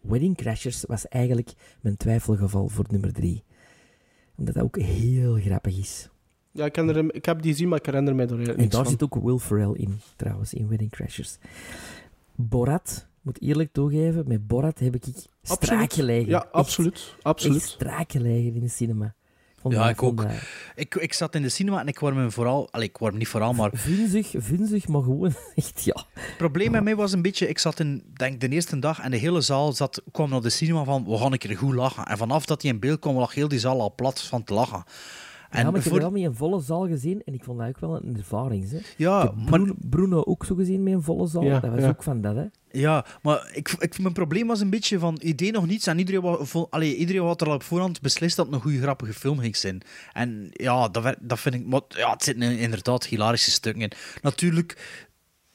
[0.00, 3.44] Wedding Crashers was eigenlijk mijn twijfelgeval voor nummer drie.
[4.36, 6.08] Omdat dat ook heel grappig is.
[6.56, 8.82] Ja, ik, ken er, ik heb die gezien, maar ik herinner mij er En daar
[8.82, 8.90] van.
[8.90, 11.36] zit ook Will Ferrell in, trouwens, in Wedding Crashers.
[12.34, 15.04] Borat, moet eerlijk toegeven, met Borat heb ik
[15.42, 16.28] straak gelegen.
[16.28, 17.14] Ja, Echt- absoluut.
[17.22, 17.56] absoluut.
[17.62, 19.14] Echt straak gelegen in de cinema.
[19.60, 20.16] Vond Ja, dat- ik ook.
[20.22, 20.30] dat
[20.74, 22.68] Ik, ik zat in de cinema en ik kwam me vooral...
[22.72, 23.70] Allee, ik kwam niet vooral, maar...
[23.74, 26.04] Vunzig, vunzig, maar gewoon echt, ja.
[26.14, 27.48] Het probleem met mij was een beetje...
[27.48, 30.50] Ik zat in, denk de eerste dag en de hele zaal zat, kwam naar de
[30.50, 31.04] cinema van...
[31.04, 32.04] We gaan een keer goed lachen.
[32.06, 34.54] En vanaf dat hij in beeld kwam, lag heel die zaal al plat van te
[34.54, 34.84] lachen.
[35.50, 37.58] En ja, maar ik heb voor- wel met een volle zaal gezien en ik vond
[37.58, 38.70] dat ook wel een ervaring.
[38.70, 38.78] Hè.
[38.96, 41.42] Ja, ik heb maar- Bruno, ook zo gezien met een volle zaal.
[41.42, 41.88] Ja, dat was ja.
[41.88, 42.44] ook van dat, hè.
[42.70, 45.16] Ja, maar ik, ik, mijn probleem was een beetje van...
[45.20, 48.00] Ik deed nog niets en iedereen, wa- vo- allee, iedereen had er al op voorhand
[48.00, 49.82] beslist dat het een goede, grappige film ging zijn.
[50.12, 51.66] En ja, dat, werd- dat vind ik...
[51.66, 53.92] Maar, ja, het zitten inderdaad hilarische stukken in.
[54.22, 55.04] Natuurlijk...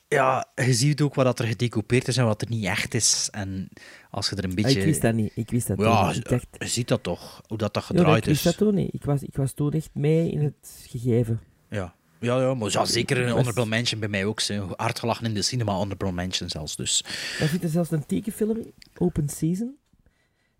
[0.07, 3.27] Ja, je ziet ook wat dat er gedecoupeerd is en wat er niet echt is.
[3.31, 3.69] En
[4.11, 4.79] als je er een Ah, beetje...
[4.79, 5.31] Ik wist dat niet.
[5.35, 6.17] Ik wist dat Ja, toen niet.
[6.17, 8.43] Ik dacht, je ziet dat toch, hoe dat, dat ja, gedraaid ik wist is.
[8.43, 8.93] dat toen niet.
[8.93, 11.39] Ik was, ik was toen echt mee in het gegeven.
[11.69, 11.95] Ja.
[12.19, 14.39] Ja, ja, maar ja, zeker een honorable mention bij mij ook.
[14.39, 14.73] Zo.
[14.75, 16.75] Hard gelachen in de cinema, honorable mention zelfs.
[16.75, 17.03] Dus.
[17.39, 19.75] Dan zit er zelfs een tekenfilm in, Open Season.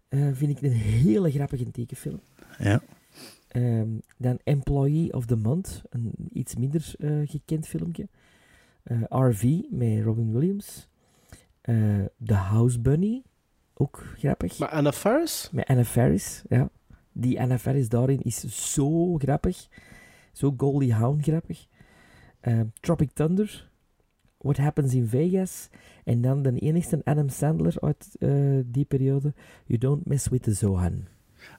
[0.08, 2.20] Eh, vind ik een hele grappige tekenfilm.
[2.60, 2.82] Ja.
[3.48, 3.88] Ehm,
[4.18, 8.08] dan Employee of the Month, een iets minder eh, gekend filmpje.
[8.84, 10.88] Eh, RV met Robin Williams.
[12.26, 13.22] The House Bunny,
[13.82, 14.58] ook grappig.
[14.60, 15.50] Maar Anna Faris?
[15.52, 16.70] Met Anna Faris, ja.
[17.14, 18.40] Die Anna Faris daarin is
[18.74, 19.68] zo grappig.
[20.32, 21.66] Zo Goldie Hawn grappig.
[22.40, 23.70] Eh, Tropic Thunder.
[24.38, 25.68] What Happens in Vegas.
[26.04, 28.30] En dan de enigste Adam Sandler uit eh,
[28.66, 29.34] die periode.
[29.66, 31.08] You Don't Mess with the Zohan.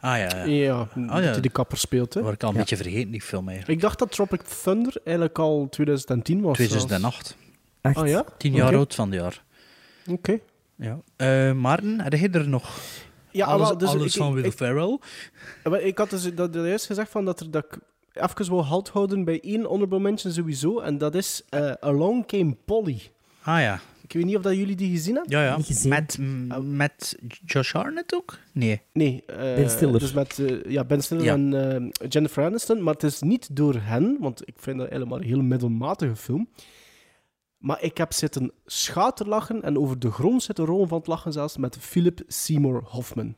[0.01, 0.45] Ah ja, ja.
[0.45, 1.31] Ja, Ah, dat ja.
[1.31, 2.15] hij de kapper speelt.
[2.15, 2.21] Hè.
[2.23, 2.61] Word ik al een Ja.
[2.61, 3.77] beetje vergeten, die film eigenlijk.
[3.79, 6.57] Ik dacht dat Tropic Thunder eigenlijk al 2010 was.
[6.57, 6.73] zelfs.
[6.73, 7.37] 2008.
[7.81, 7.97] Echt?
[7.97, 8.25] Ah ja?
[8.39, 8.77] Tien jaar Oké.
[8.77, 9.45] oud van het jaar.
[10.11, 10.41] Oké.
[10.83, 11.01] Ja.
[11.17, 12.81] Eh Maarten, heb jij er nog
[13.31, 14.99] Ja, alles, wel, dus alles ik- van Will ik- Ferrell?
[15.65, 17.79] Maar ik had dus dat, dat juist gezegd van dat, er, dat ik
[18.13, 20.81] even wil halt houden bij één honorable mention sowieso.
[20.81, 23.01] En dat is eh, Along Came Polly.
[23.43, 23.81] Ah ja.
[24.03, 25.39] Ik weet niet of dat jullie die gezien hebben.
[25.39, 25.57] Ja, ja.
[25.57, 25.89] Niet gezien.
[25.91, 28.39] Met, m- met Josh Hartnett ook?
[28.53, 28.81] Nee.
[28.93, 29.23] Nee.
[29.27, 30.01] eh, Ben Stiller.
[30.01, 31.33] Dus met eh, ja, Ben Stiller Ja.
[31.33, 32.83] en eh, Jennifer Aniston.
[32.83, 36.49] Maar het is niet door hen, want ik vind dat helemaal een heel middelmatige film.
[37.63, 41.57] Maar ik heb zitten schaterlachen en over de grond zitten rollen van het lachen zelfs
[41.57, 43.35] met Philip Seymour Hoffman.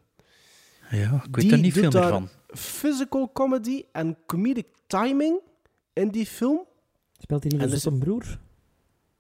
[0.90, 2.28] Ja, ik weet Die er niet veel meer van.
[2.46, 5.40] Physical comedy en comedic timing
[5.92, 6.60] in die film.
[7.18, 8.38] Speelt hij niet dus- een broer?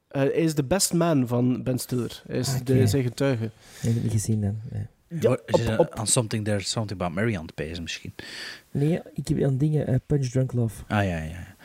[0.08, 2.22] Eh, hij is de best man van Ben Stiller.
[2.26, 2.64] Hij is Oké.
[2.64, 3.42] de, zijn getuige.
[3.42, 3.50] Nee,
[3.82, 4.56] dat heb niet gezien dan.
[4.70, 4.86] Nee.
[5.20, 5.30] Ja,
[5.76, 8.14] op- er something There's Something About Mary aan het pezen misschien.
[8.70, 9.86] Nee, ik heb aan dingen.
[9.86, 10.82] eh, Punch Drunk Love.
[10.88, 11.24] Ah ja, ja.
[11.24, 11.56] ja.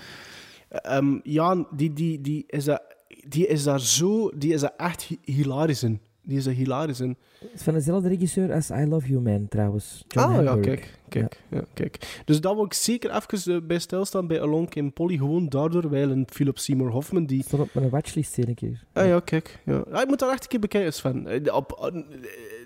[0.70, 2.82] Ehm, ja, die, die, die, is dat,
[3.30, 4.32] die is daar zo...
[4.36, 6.00] Die is daar echt hi- hilarisch in.
[6.22, 7.18] Die is er hilarisch in.
[7.40, 10.04] Het is van dezelfde regisseur als I Love You Man, trouwens.
[10.08, 10.98] John ah, ja, kijk.
[11.10, 11.66] Kijk, ja.
[11.74, 12.22] kijk.
[12.26, 15.18] Dus dat wil ik zeker even eh, bij stilstaan bij Along Came Polly.
[15.18, 17.44] Gewoon daardoor, weil een Philip Seymour Hoffman die...
[17.44, 18.84] Stond op mijn watchlist een keer.
[18.94, 19.60] Ah ja, kijk.
[19.66, 19.84] Ja.
[19.92, 21.28] Ah, ik moet daar echt een keer bekijken, Sven.
[21.28, 22.04] Eh, eh,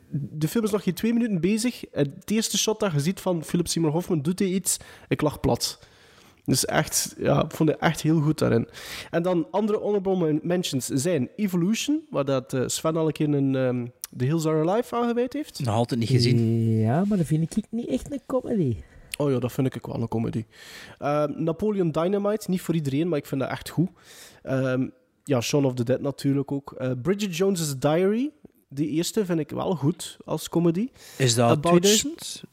[0.10, 1.84] de film is nog geen twee minuten bezig.
[1.91, 4.77] Het eerste shot dat je ziet van Philip Seymour Hoffman, doet hij iets.
[5.07, 5.80] Ik lag plat.
[6.45, 8.68] Dus echt, ja, ik vond het echt heel goed daarin.
[9.10, 13.56] En dan andere honorable mentions zijn Evolution, waar dat eh, Sven al een keer een
[13.56, 13.86] ehm,
[14.18, 15.60] The Hills Are Alive aangeweid heeft.
[15.60, 16.70] Nog altijd niet gezien.
[16.80, 18.76] Ja, maar dat vind ik niet echt een comedy.
[19.18, 20.45] Oh ja, dat vind ik wel een comedy.
[20.99, 23.90] Ehm, Napoleon Dynamite, niet voor iedereen, maar ik vind dat echt goed.
[24.44, 24.88] Ehm,
[25.24, 26.72] ja, Shaun of the Dead natuurlijk ook.
[26.72, 28.32] Eh, Bridget Jones's Diary,
[28.70, 30.90] die eerste vind ik wel goed als comedy.
[31.18, 32.44] Is dat About 2000?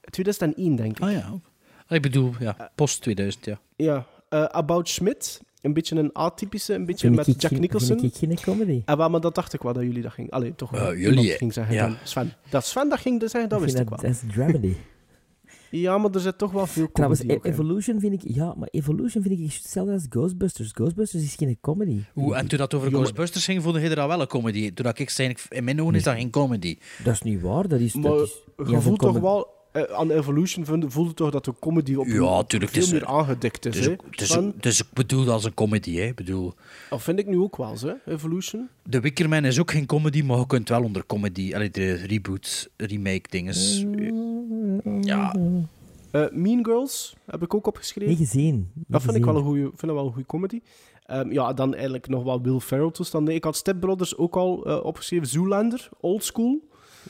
[0.00, 1.02] 2001, denk ik.
[1.02, 1.40] Ah ja.
[1.88, 3.60] Ik bedoel, ja, post 2000, ja.
[3.76, 4.06] Ja.
[4.28, 7.98] Eh, About Schmidt, een beetje een atypische, een beetje met Jack geen- Nicholson.
[8.00, 8.82] Vind ik geen comedy.
[8.84, 10.30] Ah, wel, maar dat dacht ik wel dat jullie dat ging.
[10.30, 10.92] Allee, toch wel.
[10.92, 11.74] Ja, jullie, ging zeggen.
[11.74, 11.86] Ja.
[11.86, 11.96] dan.
[12.04, 12.32] Sven.
[12.50, 13.98] Dat Sven dat ging zeggen, dat Ik wist ik wel.
[13.98, 14.72] dat, is dramedy.
[15.70, 17.52] Ja, maar er zit toch wel veel Trouwens, comedy E- ook in.
[17.52, 18.34] Evolution vind ik...
[18.34, 20.70] Ja, maar Evolution vind ik hetzelfde als Ghostbusters.
[20.72, 22.00] Ghostbusters is geen comedy.
[22.16, 24.72] Oeh, en toen dat over Ghostbusters ging, vond je dat wel een comedy.
[24.72, 26.78] Toen dat ik zei, ik- in mijn ogen is dat geen comedy.
[27.04, 27.68] Dat is niet waar.
[27.68, 27.94] Dat is...
[27.94, 29.56] Maar dat is je voelt toch wel...
[29.86, 32.72] eh, aan Evolution voelde, voelde toch dat de comedy op Ja, tuurlijk.
[32.72, 33.76] veel is- meer aangedikt is.
[34.60, 36.02] is ook bedoeld als een comedy, hè.
[36.06, 36.52] Ik bedoel...
[36.90, 38.68] Dat vind ik nu ook wel, hè, Evolution.
[38.90, 41.54] The Wicker Man is ook geen comedy, maar je kunt wel onder comedy...
[41.54, 43.84] Allee, de reboot, remake dinges...
[45.00, 45.34] Ja,
[46.10, 48.08] Eh, mean Girls heb ik ook opgeschreven.
[48.08, 48.70] Niet gezien.
[48.86, 49.24] Dat vind ik gezien.
[49.24, 50.60] wel een goede, vind dat wel een goede comedy.
[51.06, 53.34] Ehm, ja, dan eigenlijk nog wel Will Ferrell toestanden.
[53.34, 55.26] Ik had Step Brothers ook al eh, opgeschreven.
[55.26, 56.60] Zoolander, Old School.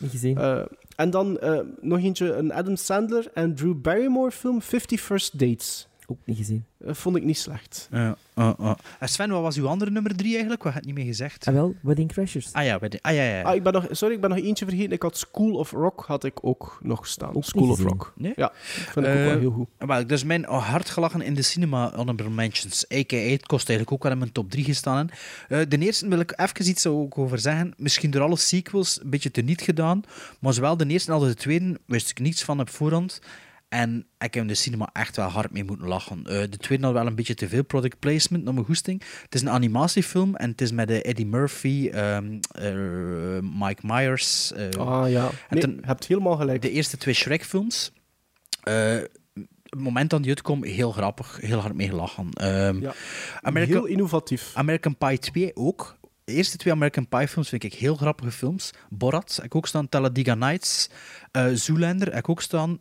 [0.01, 0.39] Niet gezien.
[0.39, 0.63] Eh,
[0.99, 5.88] en dan eh, nog eentje, een Adam Sandler en Drew Barrymore film, 50 First Dates.
[6.11, 6.65] Ook niet gezien.
[6.87, 7.89] Eh, vond ik niet slecht.
[7.93, 8.77] Ja, ja.
[8.99, 10.63] En Sven, wat was uw andere nummer drie eigenlijk?
[10.63, 11.47] Wat had je niet meer gezegd?
[11.47, 12.53] Ah, wel, Wedding Crashers.
[12.53, 13.43] Ah ja, bij de- ah, ja, ja.
[13.43, 14.93] Ah, ik ben nog, sorry, ik ben nog eentje vergeten.
[14.93, 17.35] Ik had School of Rock had ik ook nog staan.
[17.35, 17.81] Ook School of.
[17.81, 18.13] Rock.
[18.17, 18.33] Nee?
[18.37, 19.69] Ja, vind ik ook wel Eh, heel goed.
[19.89, 22.85] Wel, dus mijn hard gelachen in de cinema honorable mentions.
[22.93, 23.17] A.k.a.
[23.31, 25.09] het kost eigenlijk ook wel in mijn top 3 gestaan.
[25.49, 27.75] Eh de eerste wil ik even iets ook over zeggen.
[27.77, 30.03] Misschien door alle sequels een beetje teniet gedaan.
[30.41, 33.21] Maar zowel de eerste als de tweede wist ik niets van op voorhand.
[33.69, 36.25] En ik heb in de cinema echt wel hard mee moeten lachen.
[36.27, 39.03] Eh, de tweede had wel een beetje te veel product placement naar mijn goesting.
[39.23, 44.53] Het is een animatiefilm en het is met eh, Eddie Murphy, ehm, eh, Mike Myers.
[44.79, 46.63] Ah ja, nee, ten- je hebt helemaal gelijk.
[46.63, 47.93] de eerste twee Shrek-films.
[48.63, 52.31] het moment dat die uitkomt, heel grappig, heel hard mee gelachen.
[52.33, 52.93] Ehm, Ja,
[53.41, 54.51] American, heel innovatief.
[54.55, 55.97] American Pie 2 ook.
[56.25, 58.71] De eerste twee American Pie films vind ik heel grappige films.
[58.91, 60.89] Borat ik ook staan, Talladega Nights.
[61.31, 62.79] eh Zoolander heb ik ook staan.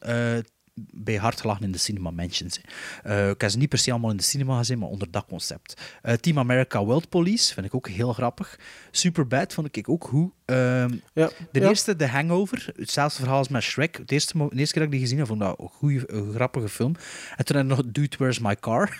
[0.91, 2.61] Bij hard gelachen in de cinema mentions.
[3.03, 5.25] Eh ik heb ze niet per se allemaal in de cinema gezien, maar onder dat
[5.25, 5.81] concept.
[6.01, 8.59] Eh, Team America World Police vind ik ook heel grappig.
[8.91, 10.31] Superbad vond ik ook goed.
[10.47, 11.67] Ehm, Ja, de ja.
[11.67, 13.93] eerste, The Hangover, hetzelfde verhaal als met Shrek.
[14.07, 16.31] De eerste, de eerste keer dat ik die gezien heb, vond ik dat een goede,
[16.33, 16.95] grappige film.
[17.35, 18.89] En toen ik nog Dude, Where's My Car?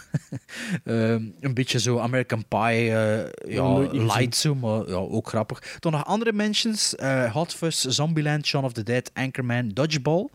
[0.84, 2.60] Ehm, een beetje zo American Pie,
[2.96, 5.78] eh, ja, light zo, maar ja, ook grappig.
[5.80, 6.96] Dan nog andere mentions.
[6.96, 10.28] eh Hot Fuzz, Zombieland, Shaun of the Dead, Anchorman, Dodgeball,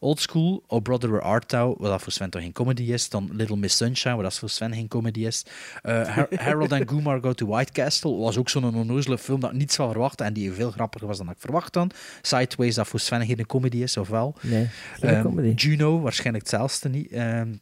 [0.00, 3.08] Old School, Oh Brother Where Art Thou, wat dat voor Sven toch geen comedy is.
[3.08, 5.44] Dan Little Miss Sunshine, wat dat voor Sven geen comedy is.
[5.82, 9.52] Eh, Har- Harold and Kumar Go to White Castle was ook zo'n onnozele film dat
[9.52, 11.90] niets van verwachtte en die veel grappiger was dan ik verwacht dan.
[12.22, 14.34] Sideways, dat voor Sven geen comedy is, of wel?
[14.40, 14.68] Nee,
[15.00, 15.52] geen Ehm, comedy.
[15.54, 17.10] Juno, waarschijnlijk hetzelfde niet.
[17.12, 17.52] Ehm,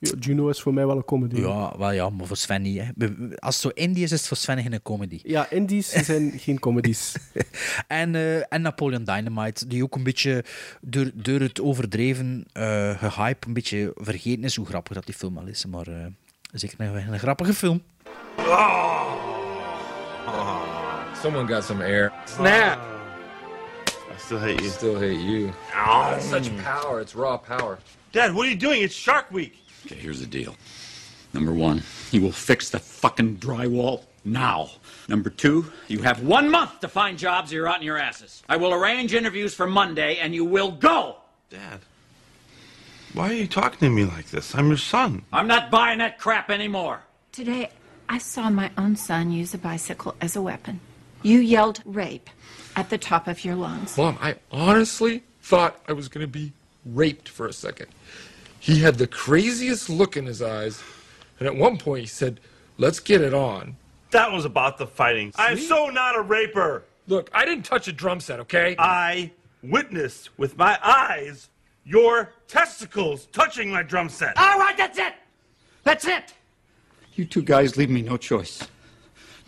[0.00, 1.40] Ja, Juno is voor mij wel een comedy.
[1.40, 2.80] ja, wel ja, maar voor Sven niet.
[2.80, 3.06] Hè.
[3.38, 5.20] Als het zo indie is, is het voor Sven geen comedy.
[5.22, 7.14] Ja, indies zijn geen comedies.
[7.88, 10.44] En, eh, en Napoleon Dynamite, die ook een beetje
[10.80, 15.38] door, door het overdreven eh gehype een beetje vergeten is hoe grappig dat die film
[15.38, 15.66] al is.
[15.66, 16.06] Maar eh
[16.52, 17.82] zeker een, een grappige film.
[21.20, 22.12] Someone got some air.
[22.26, 22.78] Snap.
[23.88, 24.68] I still hate you.
[24.68, 25.52] I still hate you.
[25.74, 27.00] Oh, such power.
[27.00, 27.80] It's raw power.
[28.12, 28.82] Dad, what are you doing?
[28.82, 29.58] It's Shark Week.
[29.84, 30.54] Okay, here's the deal.
[31.34, 31.82] Number one,
[32.12, 34.70] you will fix the fucking drywall now.
[35.08, 38.44] Number two, you have one month to find jobs or you're out in your asses.
[38.48, 41.16] I will arrange interviews for Monday and you will go.
[41.50, 41.80] Dad,
[43.12, 44.54] why are you talking to me like this?
[44.54, 45.24] I'm your son.
[45.32, 47.00] I'm not buying that crap anymore.
[47.32, 47.70] Today,
[48.08, 50.80] I saw my own son use a bicycle as a weapon.
[51.22, 52.30] You yelled rape
[52.76, 53.96] at the top of your lungs.
[53.96, 56.52] Mom, I honestly thought I was going to be
[56.84, 57.88] raped for a second.
[58.60, 60.82] He had the craziest look in his eyes,
[61.38, 62.40] and at one point he said,
[62.80, 63.76] Let's get it on.
[64.12, 65.32] That was about the fighting.
[65.32, 65.44] Scene.
[65.44, 66.84] I'm so not a raper.
[67.08, 68.76] Look, I didn't touch a drum set, okay?
[68.78, 69.32] I
[69.62, 71.48] witnessed with my eyes
[71.84, 74.36] your testicles touching my drum set.
[74.38, 75.14] All right, that's it.
[75.82, 76.34] That's it.
[77.14, 78.62] You two guys leave me no choice.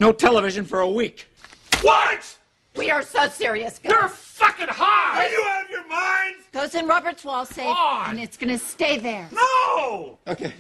[0.01, 1.27] No television for a week.
[1.83, 2.37] What?
[2.77, 3.93] We are so serious, guys.
[3.93, 5.25] You're fucking high!
[5.25, 6.37] Are you out of your mind?
[6.53, 7.77] Goes in Robert's wall safe,
[8.07, 9.29] and it's gonna stay there.
[9.33, 10.19] No!
[10.29, 10.53] Okay.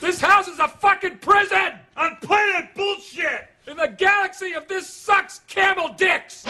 [0.00, 1.72] This house is a fucking prison!
[1.96, 3.48] On planet bullshit!
[3.66, 6.44] In the galaxy of this sucks camel dicks!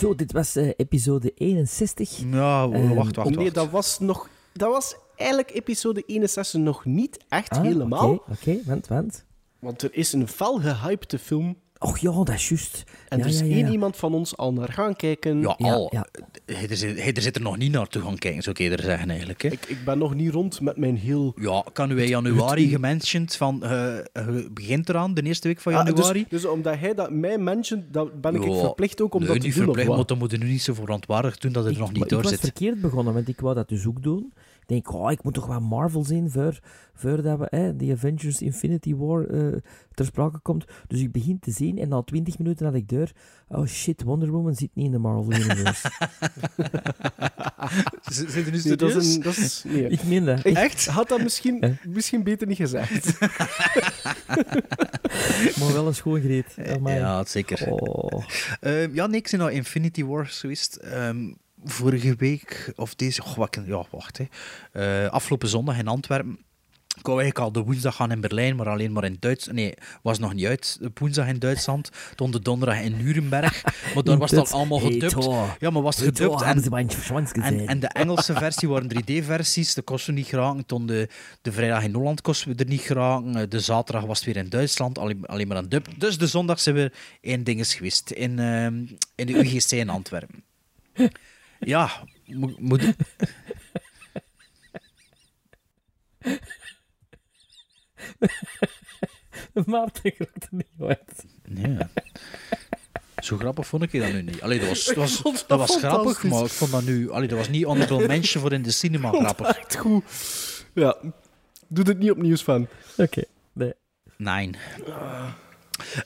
[0.00, 2.16] Zo, dit was eh, episode 61.
[2.30, 3.54] Ja, Ehm, wacht, wacht, Nee, wacht.
[3.54, 4.28] dat was nog...
[4.52, 8.10] Dat was eigenlijk episode 61 nog niet echt Ah, helemaal.
[8.12, 9.24] Oké, oké, want, want.
[9.58, 11.56] Want er is een fel gehypte film.
[11.82, 12.84] Och ja, dat is juist.
[13.08, 13.54] En ja, er is ja, ja.
[13.54, 15.40] één iemand van ons al naar gaan kijken.
[15.40, 15.88] Ja, Ja, al.
[15.92, 16.06] ja.
[16.46, 19.10] Hij, er zit, er zit er nog niet naartoe gaan kijken, zou ik eerder zeggen
[19.10, 19.42] eigenlijk.
[19.42, 19.48] Hè.
[19.48, 21.32] Ik, ik ben nog niet rond met mijn heel...
[21.36, 23.62] Ja, kan u in januari gementiond van...
[23.64, 24.04] eh, eh,
[24.52, 26.26] begint eraan, de eerste week van Ah, januari?
[26.28, 29.28] dus, dus omdat hij dat mij mentioned, dan ben ik Ja, verplicht ook om nee,
[29.28, 29.64] dat te niet doen.
[29.64, 32.02] verplicht, maar dan moet je nu niet zo verontwaardigd doen dat het er nog niet
[32.02, 34.32] ik door was verkeerd begonnen, want ik wou dat dus ook doen.
[34.70, 36.58] Ik denk, oh, ik moet toch wat Marvel zien voor,
[36.94, 39.56] voordat we hè, die Avengers Infinity War eh,
[39.94, 40.64] ter sprake komt.
[40.86, 43.12] Dus ik begin te zien en na 20 minuten had ik deur.
[43.48, 45.90] Oh shit, Wonder Woman zit niet in de Marvel Universe.
[48.10, 49.22] Zit er nu Nee, dat is een...
[49.22, 49.88] Dat is, nee.
[49.88, 50.44] ik meen dat.
[50.44, 50.86] Ik Echt?
[50.86, 53.18] had dat misschien, misschien beter niet gezegd.
[55.58, 56.56] Maar wel een schoon greet.
[56.66, 56.98] Amai.
[56.98, 57.70] Ja, zeker.
[57.70, 58.24] Oh.
[58.60, 60.76] Ehm, ja, nee, ik ben naar Infinity War geweest.
[60.76, 61.32] Ehm,
[61.64, 63.24] vorige week, of deze...
[63.24, 64.18] Oh, wat, ja, wacht.
[64.18, 64.24] Hè.
[64.72, 66.38] Eh, afgelopen zondag in Antwerpen.
[66.98, 69.58] Ik wou eigenlijk al de woensdag gaan in Berlijn, maar alleen maar in Duitsland.
[69.58, 70.76] Nee, was nog niet uit.
[70.80, 71.90] De woensdag in Duitsland.
[72.14, 73.62] Toen de donderdag in Nuremberg.
[73.94, 75.28] Maar daar was het al allemaal gedubt.
[75.58, 76.42] Ja, maar was het gedubt.
[76.42, 77.66] En, en, gezien?
[77.66, 79.74] en de Engelse versie waren 3D-versies.
[79.74, 80.66] De kosten niet geraken.
[80.66, 81.08] Toen de,
[81.42, 83.36] de vrijdag in Holland kosten we er niet geraken.
[83.36, 84.98] Eh, De zaterdag was het weer in Duitsland.
[84.98, 85.86] Alleen, alleen maar een dub.
[85.98, 88.10] Dus de zondag zijn we in dinges geweest.
[88.10, 88.74] In, ehm,
[89.14, 90.44] in de UGC in Antwerpen.
[91.60, 91.90] Ja,
[92.26, 92.82] mo- moet...
[99.66, 101.24] Maarten raakt er niet uit.
[101.44, 101.76] Nee.
[103.16, 104.42] Zo grappig vond ik dat nu niet.
[104.42, 107.10] Allee, dat was, dat was, dat dat was grappig, maar ik vond dat nu...
[107.10, 109.46] Allee, dat was niet honorable mention voor in de cinema grappig.
[109.48, 110.04] Echt goed.
[110.74, 110.96] Ja.
[111.68, 112.68] Doe dit niet opnieuw, van.
[112.96, 113.22] Oké,
[113.52, 113.72] nee.
[114.16, 114.50] Nee.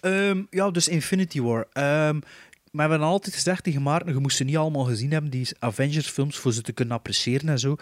[0.00, 1.66] Ehm, ja, dus Infinity War.
[2.74, 5.48] Ehm, we hebben altijd gezegd tegen Maarten, je moest ze niet allemaal gezien hebben, die
[5.58, 7.76] Avengers-films, voor ze te kunnen appreciëren en zo.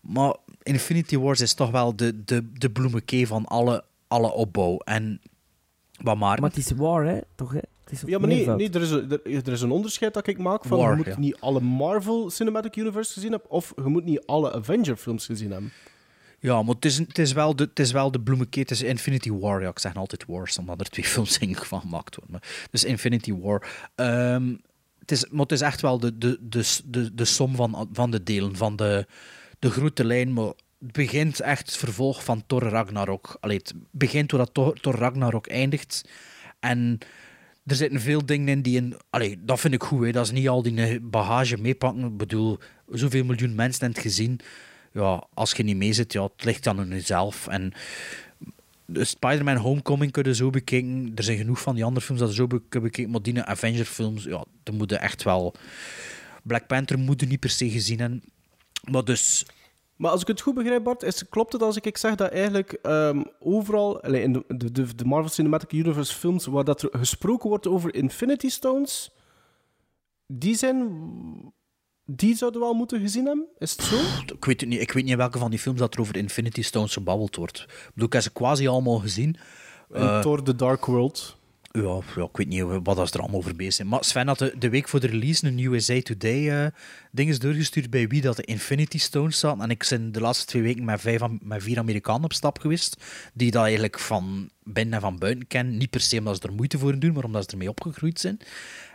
[0.00, 4.78] Maar Infinity Wars is toch wel de, de, de bloemekee van alle, alle opbouw.
[4.78, 5.20] En
[6.02, 6.40] wat Maarten...
[6.40, 7.18] Maar het is waar, hè?
[7.34, 7.60] Toch, hè?
[7.84, 10.26] Het is Ja, maar nee, nee er, is een, er, er is een onderscheid dat
[10.26, 11.18] ik maak van War, je moet ja.
[11.18, 15.50] niet alle Marvel Cinematic Universe gezien hebben of je moet niet alle Avenger films gezien
[15.50, 15.72] hebben.
[16.42, 18.62] Ja, maar het is, het is, wel, de, het is wel de bloemekee.
[18.62, 19.62] Het is Infinity War.
[19.62, 22.40] Ja, ik zeg altijd Wars, omdat er twee films in van gemaakt worden.
[22.70, 23.90] Dus Infinity War.
[23.94, 24.54] Ehm,
[24.98, 28.10] het is, maar het is echt wel de, de, de, de, de som van, van
[28.10, 29.06] de delen, van de,
[29.58, 30.32] de grote lijn.
[30.32, 33.36] Maar het begint echt het vervolg van Thor Ragnarok.
[33.40, 36.08] Allee, het begint doordat Thor, Thor Ragnarok eindigt.
[36.60, 36.98] En
[37.66, 38.76] er zitten veel dingen in die...
[38.76, 40.04] In, allee, dat vind ik goed.
[40.04, 40.12] Hè.
[40.12, 42.04] Dat is niet al die bagage meepakken.
[42.04, 42.58] Ik bedoel,
[42.88, 44.40] zoveel miljoen mensen hebben het gezien.
[44.92, 47.46] Ja, als je niet mee zit, ja, het ligt dan aan jezelf.
[47.48, 47.72] En
[48.84, 51.12] de Spider-Man Homecoming kunnen zo bekijken.
[51.14, 53.10] Er zijn genoeg van die andere films dat zo kunnen bekijken.
[53.10, 55.54] Maar die Avenger-films, ja, dan moeten echt wel...
[56.42, 58.22] Black Panther moet je niet per se gezien hebben.
[58.90, 59.46] Maar dus...
[59.96, 62.72] Maar als ik het goed begrijp, Bart, is, klopt het als ik zeg dat eigenlijk
[62.72, 67.48] ehm, overal, in de, de, de, de Marvel Cinematic Universe films, waar dat er gesproken
[67.48, 69.10] wordt over Infinity Stones,
[70.26, 70.88] die zijn...
[72.04, 73.46] Die zouden we al moeten gezien hebben?
[73.58, 73.96] Is het zo?
[74.34, 74.80] Ik weet het niet.
[74.80, 77.58] Ik weet niet welke van die films dat er over Infinity Stones gebabbeld wordt.
[77.58, 79.36] Ik bedoel, ik heb ze quasi allemaal gezien.
[79.90, 81.36] En Eh, Thor The Dark World.
[81.72, 83.88] Ja, ik weet niet wat ze er allemaal over bezig zijn.
[83.88, 86.66] Maar Sven had de, de week voor de release een USA Today eh
[87.10, 89.60] ding is doorgestuurd bij wie dat de Infinity Stones zat.
[89.60, 92.96] En ik ben de laatste twee weken met, vijf, met vier Amerikanen op stap geweest.
[93.34, 95.76] Die dat eigenlijk van binnen en van buiten kennen.
[95.76, 98.38] Niet per se omdat ze er moeite voor doen, maar omdat ze ermee opgegroeid zijn.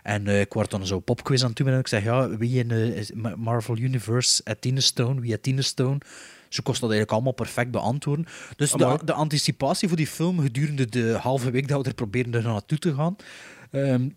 [0.03, 2.59] En eh, ik word dan zo popquiz aan het doen en ik zeg, ja, wie
[2.59, 5.97] in de Ma- Marvel Universe Tina Stone, wie Tina Stone?
[6.49, 8.25] Ze kost dat eigenlijk allemaal perfect beantwoorden.
[8.55, 12.33] Dus de, de anticipatie voor die film gedurende de halve week dat we er proberen
[12.33, 13.15] er naartoe te gaan,
[13.71, 14.09] ehm,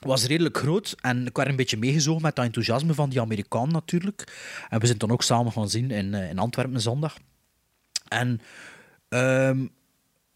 [0.00, 0.94] was redelijk groot.
[1.00, 4.32] En ik werd een beetje meegezogen met dat enthousiasme van die Amerikaan natuurlijk.
[4.68, 7.16] En we zijn dan ook samen gaan zien in, eh, in Antwerpen zondag.
[8.08, 8.40] En
[9.08, 9.62] ehm,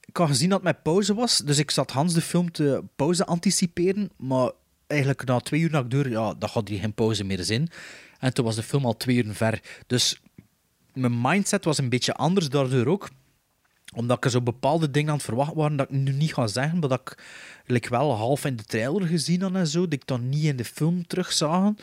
[0.01, 2.83] ik had gezien dat het met pauze was, dus ik zat Hans de film te
[2.97, 4.51] pauze anticiperen, maar
[4.87, 7.71] eigenlijk na twee uur na ik door, ja, dat had hier geen pauze meer zijn.
[8.19, 9.61] En toen was de film al twee uur ver.
[9.87, 10.21] Dus
[11.01, 13.09] mijn mindset was een beetje anders daardoor ook.
[13.95, 16.47] Omdat ik er zo bepaalde dingen aan het verwachten waren dat ik nu niet ga
[16.47, 17.17] zeggen, maar dat
[17.67, 20.57] ik wel half in de trailer gezien had en zo, dat ik dan niet in
[20.57, 21.77] de film terugzagen.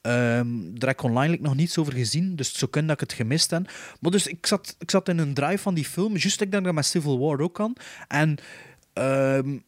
[0.00, 3.18] Ehm daar heb ik online nog niets over gezien, dus zou kunnen dat ik het
[3.18, 3.70] gemist heb.
[4.00, 6.64] Maar dus ik zat, ik zat in een drive van die film, juist ik denk
[6.64, 7.76] dat met Civil War ook kan.
[8.08, 8.36] En
[8.92, 9.58] ehm,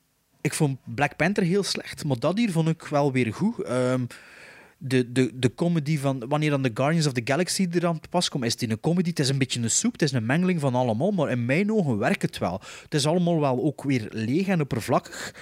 [0.41, 3.63] ik vond Black Panther heel slecht, maar dat hier vond ik wel weer goed.
[3.63, 4.05] Ehm,
[4.87, 8.09] de, de, de comedy van wanneer dan de Guardians of the Galaxy er aan te
[8.09, 9.09] pas komt, is het in een comedy.
[9.09, 11.73] Het is een beetje een soep, het is een mengeling van allemaal, maar in mijn
[11.73, 12.61] ogen werkt het wel.
[12.83, 15.35] Het is allemaal wel ook weer leeg en oppervlakkig.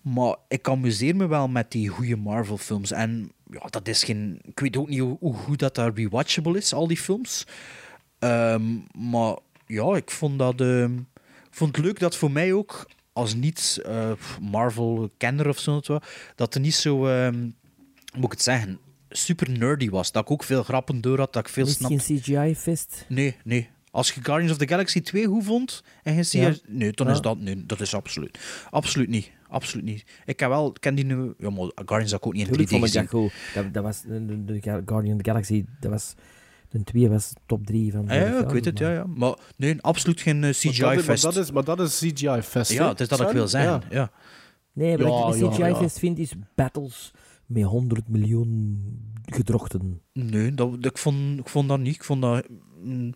[0.00, 2.90] Maar ik amuseer me wel met die goede Marvel-films.
[2.92, 4.40] En ja, dat is geen.
[4.44, 7.46] Ik weet ook niet hoe, goed dat, dat rewatchable is, al die films.
[8.18, 8.62] Ehm,
[9.10, 9.36] maar
[9.66, 10.60] ja, ik vond dat.
[10.60, 10.96] ehm,
[11.50, 15.80] ik vond het leuk dat voor mij ook, als niet eh, of zo,
[16.34, 17.06] dat er niet zo.
[17.06, 17.48] ehm,
[18.14, 18.78] moet ik het zeggen?
[19.10, 20.12] Super nerdy was.
[20.12, 21.90] Dat ik ook veel grappen door had, dat ik veel Is het snap.
[22.00, 23.04] geen CGI-fest?
[23.08, 23.68] Nee, nee.
[23.90, 26.38] Als je Guardians of the Galaxy 2 goed vond en geen CGI...
[26.40, 26.54] Ja.
[26.66, 27.12] Nee, dan Ja.
[27.12, 27.38] is dat...
[27.38, 28.38] Nee, dat is absoluut.
[28.70, 29.30] Absoluut niet.
[29.48, 30.04] Absoluut niet.
[30.24, 30.72] Ik heb wel...
[30.72, 31.34] Ken die nu...
[31.38, 33.02] Ja, maar Guardians heb ik ook niet in 3D Tuurlijk vond ik gezien.
[33.02, 33.54] dat goed.
[33.64, 36.14] Dat, dat was de, de, de Guardian of the Galaxy, dat was...
[36.68, 38.04] De twee was top 3 van...
[38.06, 39.04] Ja, ja, ik weet het, ja, ja.
[39.06, 41.06] Maar nee, absoluut geen eh, Maar dat is- CGI-fest.
[41.24, 42.72] Maar dat is, maar dat is CGI-fest.
[42.72, 43.82] Ja, het is dat ik wil zeggen.
[43.90, 44.10] Ja.
[44.72, 47.10] Nee, wat Ja, ik een CGI-fest vind, is battles
[47.50, 48.78] met 100 miljoen
[49.24, 50.00] gedrochten.
[50.12, 51.94] Nee, dat, ik, vond, ik vond dat niet.
[51.94, 52.46] Ik vond dat...
[52.82, 53.08] mm,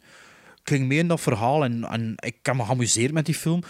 [0.60, 3.60] ik ging mee in dat verhaal en, en ik heb me geamuseerd met die film.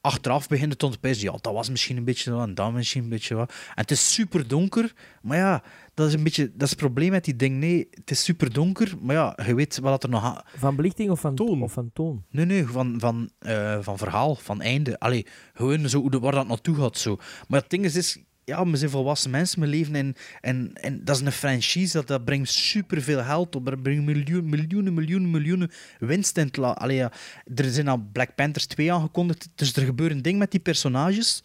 [0.00, 3.02] Achteraf begint het te pijzen, ja, dat was misschien een beetje wat en dat misschien
[3.02, 3.48] een beetje wat.
[3.50, 4.92] En het is super donker,
[5.22, 5.62] maar ja,
[5.94, 6.50] dat is een beetje...
[6.52, 7.56] Dat is het probleem met die ding.
[7.58, 10.24] Nee, het is super donker, maar ja, je weet wat er nog...
[10.24, 11.62] a- Van belichting of van toon?
[11.62, 12.24] Of van toon?
[12.30, 14.98] Nee, nee, van, van, eh, van verhaal, van einde.
[14.98, 16.98] Allee, gewoon zo, hoe de- waar dat naartoe gaat.
[16.98, 17.16] Zo.
[17.48, 20.16] Maar het ding is, is ja, we zijn volwassen mensen, we leven in...
[20.40, 23.66] En, en dat is een franchise, dat, dat brengt superveel geld op.
[23.66, 26.70] Dat brengt miljoen, miljoenen, miljoenen, miljoenen winst in het la.
[26.70, 27.12] Allee, ja,
[27.54, 31.42] er zijn al Black Panthers 2 aangekondigd, dus er gebeurt een ding met die personages.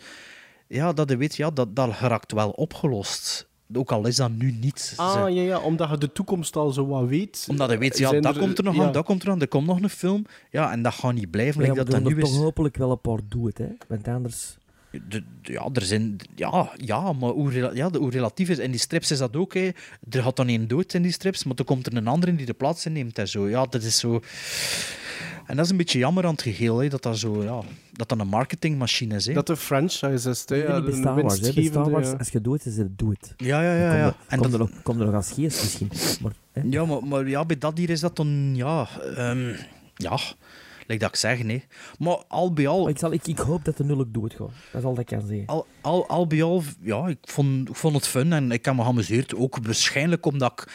[0.68, 3.48] Ja, dat je weet, ja, dat, dat geraakt wel opgelost.
[3.74, 4.94] Ook al is dat nu niet.
[4.96, 7.46] Ah, ja, ja, omdat je de toekomst al zo wat weet.
[7.50, 8.84] omdat je weet, ja, dat komt er nog ja.
[8.84, 10.26] aan, dat komt er aan, er komt nog een film.
[10.50, 12.36] Ja, en dat gaat niet blijven, ja, like we dat dat nu toch is.
[12.36, 13.68] hopelijk wel een paar doen het, hè?
[13.88, 14.58] Want anders...
[14.92, 18.58] De- de- ja, er zijn, ja, ja, maar hoe, ja, de- hoe relatief is.
[18.58, 19.54] In die strips is dat ook.
[19.54, 19.70] Hè.
[20.10, 22.46] Er gaat dan één dood in die strips, maar dan komt er een andere die
[22.46, 23.18] de plaats inneemt.
[23.18, 23.50] En zo.
[23.50, 24.22] Ja, dat is zo.
[25.46, 27.62] En dat is een beetje jammer aan het geheel, hè, dat dat zo, ja,
[27.92, 29.26] dat dat een marketingmachine is.
[29.26, 29.34] Hè.
[29.34, 30.44] Dat de franchise is.
[30.46, 31.40] hè, Ja, bij Star Wars, hè.
[31.42, 32.14] Bij Star winstgevende, Wars, ja.
[32.18, 33.34] als je doet, is het het.
[33.38, 33.96] Ja, ja, ja.
[33.96, 34.06] ja.
[34.06, 35.90] En En kom, dat- er nog, kom er nog als geest misschien.
[36.22, 36.62] Maar, hè.
[36.70, 39.54] Ja, maar, maar ja, bij dat hier is dat dan, ja, ehm,
[39.96, 40.18] ja,
[40.90, 41.64] like dat ik zeg, nee.
[42.00, 44.52] Maar al bij al, ik, zal, ik, ik hoop dat de nul ook dood gaat.
[44.72, 45.48] Dat is al dat ik kan zeggen.
[45.48, 48.76] al, al, al bij al, ja, ik vond, ik vond het fun en ik heb
[48.76, 49.36] me geamuseerd.
[49.36, 50.72] Ook waarschijnlijk omdat ik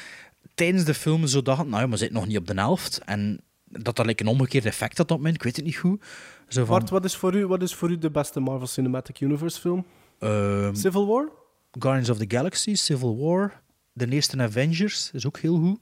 [0.55, 3.01] tijdens de film zo dacht, nou ja, maar zit nog niet op de helft.
[3.05, 6.05] En dat dat like, een omgekeerd effect had op mij, ik weet het niet goed.
[6.49, 9.21] Zo van, Bart, wat is, voor u, wat is voor u de beste Marvel Cinematic
[9.21, 9.85] Universe film?
[10.19, 11.33] ehm, Civil War?
[11.79, 13.63] Guardians of the Galaxy, Civil War,
[13.93, 15.79] de eerste Avengers is ook heel goed.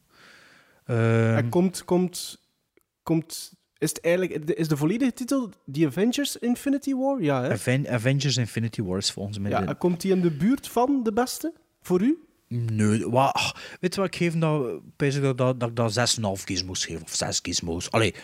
[0.84, 2.38] Ehm, En komt, komt,
[3.02, 3.52] komt,
[3.82, 7.22] is het eigenlijk, is de volledige titel The Avengers Infinity War?
[7.22, 7.50] Ja, hè?
[7.52, 11.00] Aven- Avengers Infinity War is volgens mij Ja, de- komt die in de buurt van
[11.02, 11.52] de beste?
[11.80, 12.18] Voor u?
[12.48, 14.34] Nee, wa, ach, weet je wat ik geef?
[14.34, 14.40] Ik
[15.22, 15.92] dat, dat, dat ik dat
[16.38, 17.02] 6,5 gizmos geef.
[17.02, 17.90] Of 6 gizmos.
[17.90, 18.14] Allee,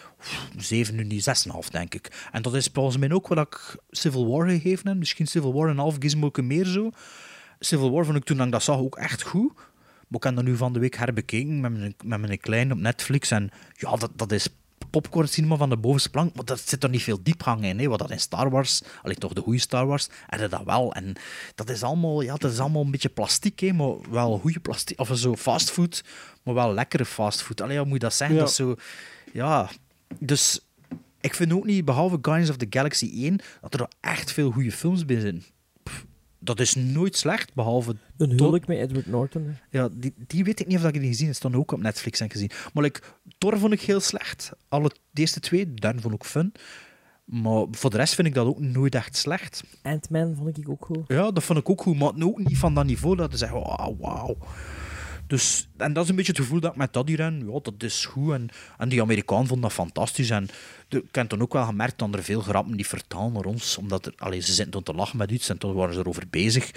[0.56, 2.28] 7 nu niet, 6,5 denk ik.
[2.32, 4.96] En dat is volgens mij ook wat ik Civil War gegeven heb.
[4.96, 6.90] Misschien Civil War een half gizmo meer zo.
[7.58, 9.52] Civil War vond ik toen ik dat zag ook echt goed.
[10.08, 12.78] Maar ik heb dat nu van de week herbekeken met mijn, met mijn klein op
[12.78, 13.30] Netflix.
[13.30, 14.48] En ja, dat, dat is
[14.90, 16.34] popcorn cinema van de bovenste plank.
[16.34, 17.78] Maar dat zit er niet veel diepgang in.
[17.78, 17.88] Hè.
[17.88, 20.92] Wat dat in Star Wars, alleen toch de goede Star Wars, en dat wel.
[20.92, 21.16] En
[21.54, 25.00] dat is allemaal, ja, dat is allemaal een beetje plastiek, hè, maar wel goede plastiek.
[25.00, 26.04] Of zo fastfood,
[26.42, 27.60] maar wel lekkere fastfood.
[27.60, 28.36] Allee, hoe moet je dat zeggen?
[28.36, 28.42] Ja.
[28.42, 28.74] Dat is zo,
[29.32, 29.70] ja.
[30.18, 30.60] Dus
[31.20, 34.72] ik vind ook niet, behalve Guardians of the Galaxy 1, dat er echt veel goede
[34.72, 35.44] films bij zijn.
[36.38, 37.96] Dat is nooit slecht, behalve...
[38.16, 39.44] Een huwelijk met Edward Norton.
[39.44, 39.78] hè.
[39.78, 41.36] Ja, die, die weet ik niet of ik die gezien heb.
[41.36, 42.50] Stond ook op Netflix en gezien.
[42.72, 43.00] Maar like,
[43.38, 44.52] Thor vond ik heel slecht.
[44.68, 46.52] Alle, de eerste twee, dan vond ik fun.
[47.24, 49.62] Maar voor de rest vind ik dat ook nooit echt slecht.
[49.82, 51.04] Ant-Man vond ik ook goed.
[51.06, 53.60] Ja, dat vond ik ook goed, maar ook niet van dat niveau dat ze zeggen,
[53.60, 54.36] wauw, wauw.
[55.28, 57.32] Dus, en dat is een beetje het gevoel dat ik met dat hier heb.
[57.40, 58.32] Ja, dat is goed.
[58.32, 58.48] En,
[58.78, 60.30] en die Amerikaan vond dat fantastisch.
[60.30, 60.48] En
[60.88, 63.76] ik heb dan ook wel gemerkt dat er veel grappen die vertalen naar ons.
[63.76, 66.24] Omdat er, allee, ze zitten toen te lachen met iets en toen waren ze erover
[66.30, 66.70] bezig.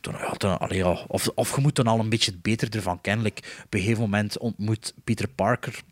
[0.00, 3.24] Toen, ja, toen, ja, of, of je moet dan al een beetje beter ervan kennen.
[3.24, 5.82] Like, op een gegeven moment ontmoet Peter Parker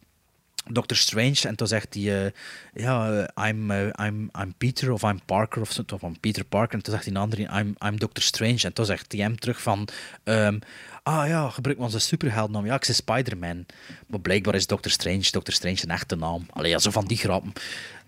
[0.71, 2.31] Doctor Strange en toen zegt hij, eh,
[2.75, 6.75] ja, eh, I'm, eh, I'm, I'm Peter of I'm Parker of zo, I'm Peter Parker.
[6.75, 8.61] En toen zegt die andere, I'm, I'm Doctor Strange.
[8.63, 9.89] En toen zegt hij hem terug van,
[10.23, 10.59] ehm,
[11.05, 12.67] ah ja, gebruik maar onze superheldennaam.
[12.67, 13.67] Ja, ik ben Spider-Man.
[14.07, 16.47] Maar blijkbaar is Doctor Strange, Doctor Strange een echte naam.
[16.51, 17.53] Allee, ja, zo van die grappen.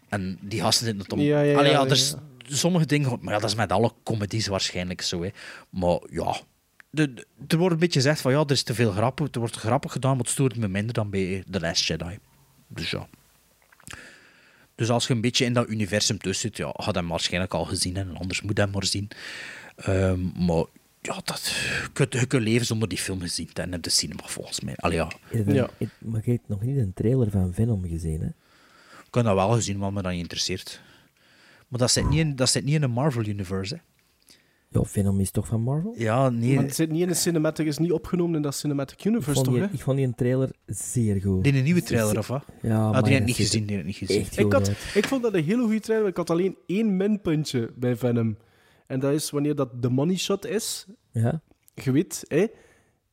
[0.09, 1.21] En die gasten zitten het om.
[1.21, 2.15] Ja, ja, ja, Allee, ja, er is
[2.49, 5.23] sommige dingen, maar ja, dat is met alle comedies waarschijnlijk zo.
[5.23, 5.31] Hè.
[5.71, 6.41] Maar ja,
[6.91, 9.39] de, de- er wordt een beetje gezegd van ja, er is te veel grappen, er
[9.39, 12.19] wordt grappig gedaan, maar het stoort me minder dan bij The Last Jedi.
[12.69, 13.09] Dus ja.
[14.75, 17.65] Dus als je een beetje in dat universum tussen zit, ja, had hem waarschijnlijk al
[17.65, 19.09] gezien en anders moet hem maar zien.
[19.77, 20.65] Ehm, maar
[21.07, 23.91] ja, dat, je, kunt, je kunt leven zonder die film gezien te hebben in de
[23.91, 24.77] cinema volgens mij.
[24.77, 25.11] Allee, ja.
[25.31, 28.27] Ik heb- ik- Maar je hebt nog niet een trailer van Venom gezien, hè?
[29.07, 30.81] Ik heb dat wel gezien, wat me dan interesseert.
[31.69, 33.75] Maar dat zit niet in, dat zit niet in de Marvel-universe.
[33.75, 33.81] hè.
[34.69, 35.95] Ja, Venom is toch van Marvel?
[35.99, 36.55] Ja, nee.
[36.55, 39.53] Maar het zit niet in de cinematic, is niet opgenomen in dat cinematic universe, toch?
[39.55, 39.69] die, Hè?
[39.73, 41.45] ik vond die een trailer zeer goed.
[41.45, 42.45] Die een nieuwe trailer, of wat?
[42.63, 44.47] Ja, Ah, maar die heb dat ik niet gezien, die heb ik niet gezien.
[44.47, 46.09] Ik, had, ik vond dat een hele goede trailer.
[46.09, 48.37] Ik had alleen één minpuntje bij Venom.
[48.87, 50.87] En dat is wanneer dat de money shot is.
[51.13, 51.41] Ja.
[51.75, 52.47] Je weet, hè,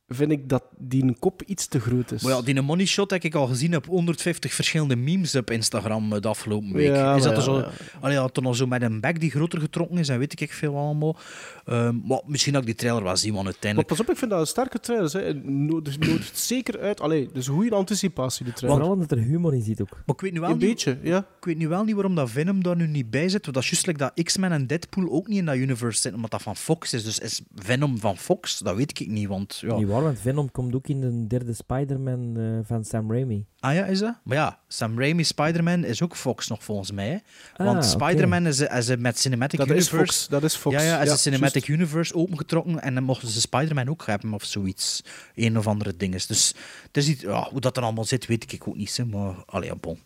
[0.08, 2.22] vind ik dat die een kop iets te groot is.
[2.22, 6.12] Maar ja, die money shot heb ik al gezien op 150 verschillende memes op Instagram
[6.12, 6.86] eh, de afgelopen week.
[6.86, 7.70] Ja, is dat er zo, ja,
[8.00, 10.76] Allee, ja, nog zo met een bek die groter getrokken is en weet ik veel
[10.76, 11.16] allemaal.
[11.64, 13.90] Ehm, maar misschien dat ik die trailer wel zie, want Maar uiteindelijk...
[13.90, 15.12] pas op, ik vind dat een sterke trailer.
[15.12, 15.34] Hè.
[15.34, 17.00] No- Dus nodigt zeker uit.
[17.00, 18.78] Allee, dus goede anticipatie, de trailer.
[18.80, 19.90] Vooral omdat er humor in zit ook.
[19.90, 21.18] Maar ik weet nu wel Een niet, beetje, ja.
[21.18, 23.42] Ik weet nu wel niet waarom dat Venom daar nu niet bij zit.
[23.44, 26.14] Want dat is juist like dat X-Men en Deadpool ook niet in dat universe zitten,
[26.14, 27.04] omdat dat van Fox is.
[27.04, 28.58] Dus is Venom van Fox?
[28.58, 29.58] Dat weet ik niet, want...
[29.66, 29.74] Ja.
[29.94, 33.46] Waar, want Venom komt ook in de derde Spider-Man eh, van Sam Raimi.
[33.60, 34.14] Ah ja, is dat?
[34.22, 37.08] Maar ja, Sam Raimi Spider-Man is ook Fox nog volgens mij.
[37.08, 37.16] Hè?
[37.56, 37.86] Ah, Want oké.
[37.86, 39.96] Spider-Man is, is met Cinematic Dat is Universe...
[39.96, 40.76] Fox, dat is Fox.
[40.76, 44.32] Ja, ja, is Ja, de Cinematic Universe opengetrokken en dan mochten ze Spider-Man ook hebben
[44.32, 45.04] of zoiets.
[45.34, 46.26] Een of andere dinges.
[46.26, 46.54] Dus
[46.86, 48.96] het is niet, ja, hoe dat er allemaal zit, weet ik ook niet.
[48.96, 49.98] Hè, maar, allee, ja, bon.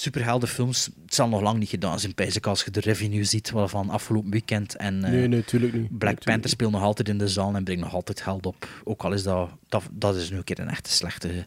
[0.00, 3.52] Superheldenfilms, het zal nog lang niet gedaan zijn, pijs ik, als je de revenue ziet
[3.54, 4.76] van afgelopen weekend.
[4.76, 5.98] En, eh, Nee, nee, tuurlijk niet.
[5.98, 8.68] Black Nee, Panther speelt nog altijd in de zaal en brengt nog altijd geld op.
[8.84, 11.46] Ook al is dat, dat, dat is nu een keer een echte slechte...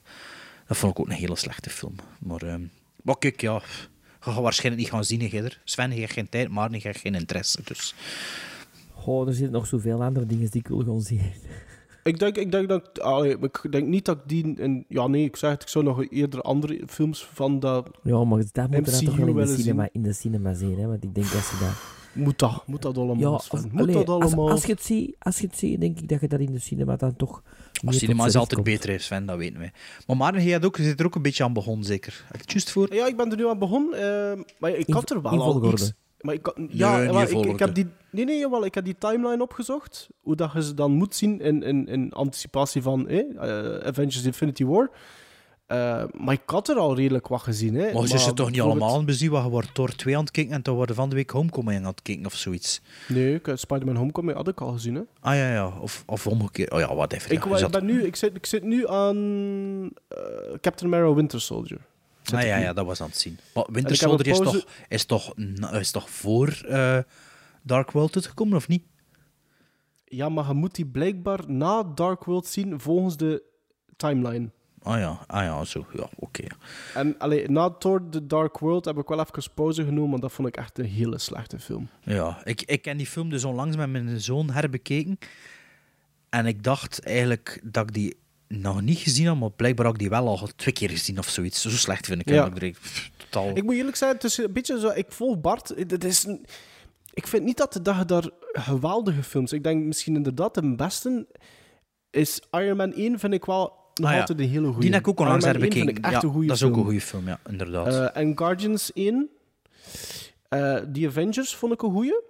[0.67, 1.95] Dat vond ik ook een hele slechte film.
[2.19, 2.61] Maar, ehm
[3.03, 3.61] maar kijk, ja...
[4.25, 5.61] Je gaat waarschijnlijk niet gaan zien, Gidder.
[5.63, 7.61] Sven, je hebt geen tijd, maar je hebt geen interesse.
[7.63, 7.95] Dus...
[9.05, 11.21] Oh, er zitten nog zoveel andere dingen die ik wil gaan zien.
[12.03, 15.23] Ik denk, ik denk dat allee, ik denk niet dat ik die in, ja nee
[15.23, 18.93] ik zeg het ik zou nog eerder andere films van dat Ja, maar dat moeten
[18.93, 19.89] we dan MCU toch wel in de, cinema, zien.
[19.93, 20.87] in de cinema zien, hè?
[20.87, 21.73] Want ik denk dat ze dat...
[22.23, 24.83] moet dat moet dat allemaal Ja, of- moet allee, dat als, allemaal als, je het
[24.83, 27.41] ziet, als je het ziet, denk ik dat je dat in de cinema dan toch...
[27.83, 29.71] Maar cinema is altijd beter, hè, Sven, dat weten wij.
[30.07, 32.23] Maar Maarten, jij had ook, je zit er ook een beetje aan begonnen, zeker?
[32.25, 32.93] Heb ik het juist voor?
[32.93, 35.39] ja ik ben er nu aan begonnen eh, maar ik In- had er wel in
[35.39, 35.93] al volgorde.
[36.23, 40.07] Maar ik, ja maar ik, heb die nee nee jawel, ik heb die timeline opgezocht
[40.21, 44.23] hoe dat je ze dan moet zien in, in, in anticipatie van eh, eh, Avengers
[44.23, 44.89] Infinity War
[45.67, 48.61] Eh, maar ik had er al redelijk wat gezien hè Maar je zit toch niet
[48.61, 51.15] allemaal aan bezien, je wordt door twee aan het kijken en dan worden van de
[51.15, 52.81] week Homecoming aan het kijken of zoiets.
[53.07, 55.73] nee ik, Spider-Man Homecoming had ik al gezien hè Ah ja, ja.
[55.81, 56.71] Of, of omgekeerd.
[56.71, 57.31] Oh ja, whatever.
[57.31, 57.49] Ik, ja.
[57.49, 59.17] wa- Je ik, ben nu, ik, zit, ik zit nu aan
[60.07, 60.17] eh,
[60.61, 61.79] Captain America Winter Soldier.
[62.31, 63.39] Ik ja, ja, dat was aan het zien.
[63.53, 65.33] Maar Winter Soldier is toch, is, toch,
[65.71, 66.97] is toch voor eh,
[67.61, 68.83] Dark World uitgekomen, of niet?
[70.05, 73.43] Ja, maar je moet die blijkbaar na Dark World zien volgens de
[73.97, 74.49] timeline.
[74.83, 75.85] Ah ja, ah ja zo.
[75.93, 76.43] Ja, oké.
[76.93, 80.31] En allee, na Thor The Dark World heb ik wel even pauze genomen, maar dat
[80.31, 81.89] vond ik echt een hele slechte film.
[82.01, 85.17] Ja, ik, ik ken die film dus onlangs met mijn zoon herbekeken.
[86.29, 88.15] En ik dacht eigenlijk dat ik die
[88.61, 91.29] nog niet gezien had, maar blijkbaar had ik die wel al twee keer gezien of
[91.29, 91.61] zoiets.
[91.61, 92.35] Zo slecht vind ik hem.
[92.35, 92.49] Ja.
[92.49, 93.55] dat Ik pff, totaal...
[93.57, 95.67] Ik moet eerlijk zijn, het is een beetje zo, ik volg Bart.
[95.75, 96.45] Het is een-
[97.13, 99.53] ik vind niet dat, dat je daar geweldige films...
[99.53, 101.27] Ik denk misschien inderdaad de beste
[102.09, 104.79] is Iron Man 1, vind ik wel nog Ah ja, altijd een hele goede.
[104.81, 106.09] Die heb ik ook onlangs Iron Man 1 vind herbekeken.
[106.09, 107.87] ik echt Ja, een goede dat is ook een goede film, ja, inderdaad.
[107.87, 109.29] Eh, en Guardians 1.
[110.49, 112.21] eh The Avengers vond ik een goeie.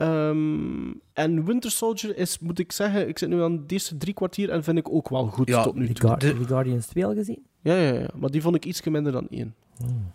[0.00, 4.14] Ehm, en Winter Soldier is, moet ik zeggen, ik zit nu aan de eerste drie
[4.14, 6.10] kwartier en vind ik ook wel goed Ja, tot nu Die, toe.
[6.10, 7.42] Heb je Guardians 2 al gezien?
[7.62, 9.54] Ja, ja, ja, maar die vond ik iets minder dan één.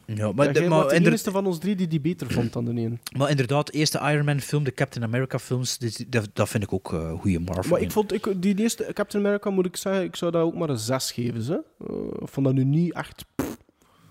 [0.06, 2.66] ja, Maar, ja, de- maar de enige van ons drie die die beter vond dan
[2.66, 3.00] de één.
[3.18, 6.64] maar inderdaad, de eerste Iron Man film, de Captain America films, die- dat, dat vind
[6.64, 7.72] ik ook eh goede Marvel.
[7.72, 10.56] Maar ik vond ik, die eerste Captain America, moet ik zeggen, ik zou dat ook
[10.56, 11.42] maar een 6 geven.
[11.42, 11.64] Ze.
[11.88, 13.26] Eh, ik vond dat nu niet echt...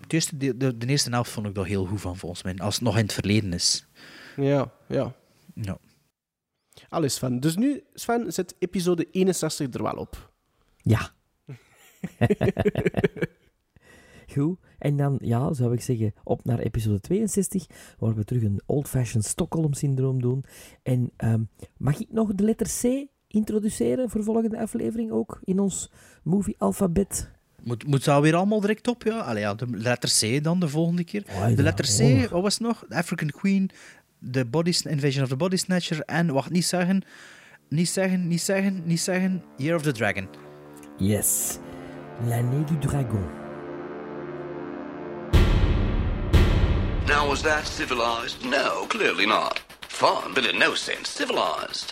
[0.07, 2.55] De, eerste, de, de, de eerste helft vond ik daar heel goed van, volgens mij.
[2.57, 3.85] Als het nog in het verleden is.
[4.35, 5.13] Ja, ja.
[5.55, 5.77] Ja.
[6.89, 7.39] Allee, Sven.
[7.39, 10.33] Dus nu, Sven, zit episode 61 er wel op.
[10.77, 11.11] Ja.
[14.33, 14.59] Goed.
[14.79, 17.65] En dan, ja, zou ik zeggen, op naar episode 62,
[17.99, 20.43] waar we terug een old-fashioned Stockholm-syndroom doen.
[20.83, 21.43] En ehm,
[21.77, 25.91] mag ik nog de letter C introduceren voor volgende aflevering ook in ons
[26.23, 27.31] movie-alfabet?
[27.63, 29.19] Moet, moet dat weer allemaal direct op, ja?
[29.19, 31.23] Allee, ja, de letter C dan de volgende keer.
[31.29, 32.31] Oh, de letter C, oh.
[32.31, 32.85] wat was het nog?
[32.89, 33.69] The African Queen,
[34.31, 37.03] The body, Invasion of the Body Snatcher en, wacht, niet zeggen,
[37.69, 40.27] niet zeggen, niet zeggen, niet zeggen, Year of the Dragon.
[40.97, 41.59] Yes.
[42.27, 43.23] L'année du dragon.
[47.07, 48.45] Now Was that civilized?
[48.45, 49.61] No, clearly not.
[49.89, 51.91] Fun, but in no sense civilized.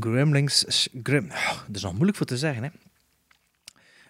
[0.00, 0.88] Gremlings.
[1.02, 2.68] Grim, Oh, dat is nog moeilijk voor te zeggen, hè?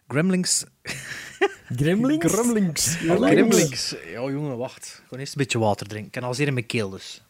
[0.08, 0.64] Gremlings.
[1.76, 2.32] Gremlings?
[2.32, 2.94] Gremlings.
[2.96, 3.90] Gremlings.
[3.90, 5.00] Ja, jongen, wacht.
[5.02, 6.06] Gewoon eerst een beetje water drinken.
[6.12, 7.22] Ik kan al zeer in mijn keel, dus.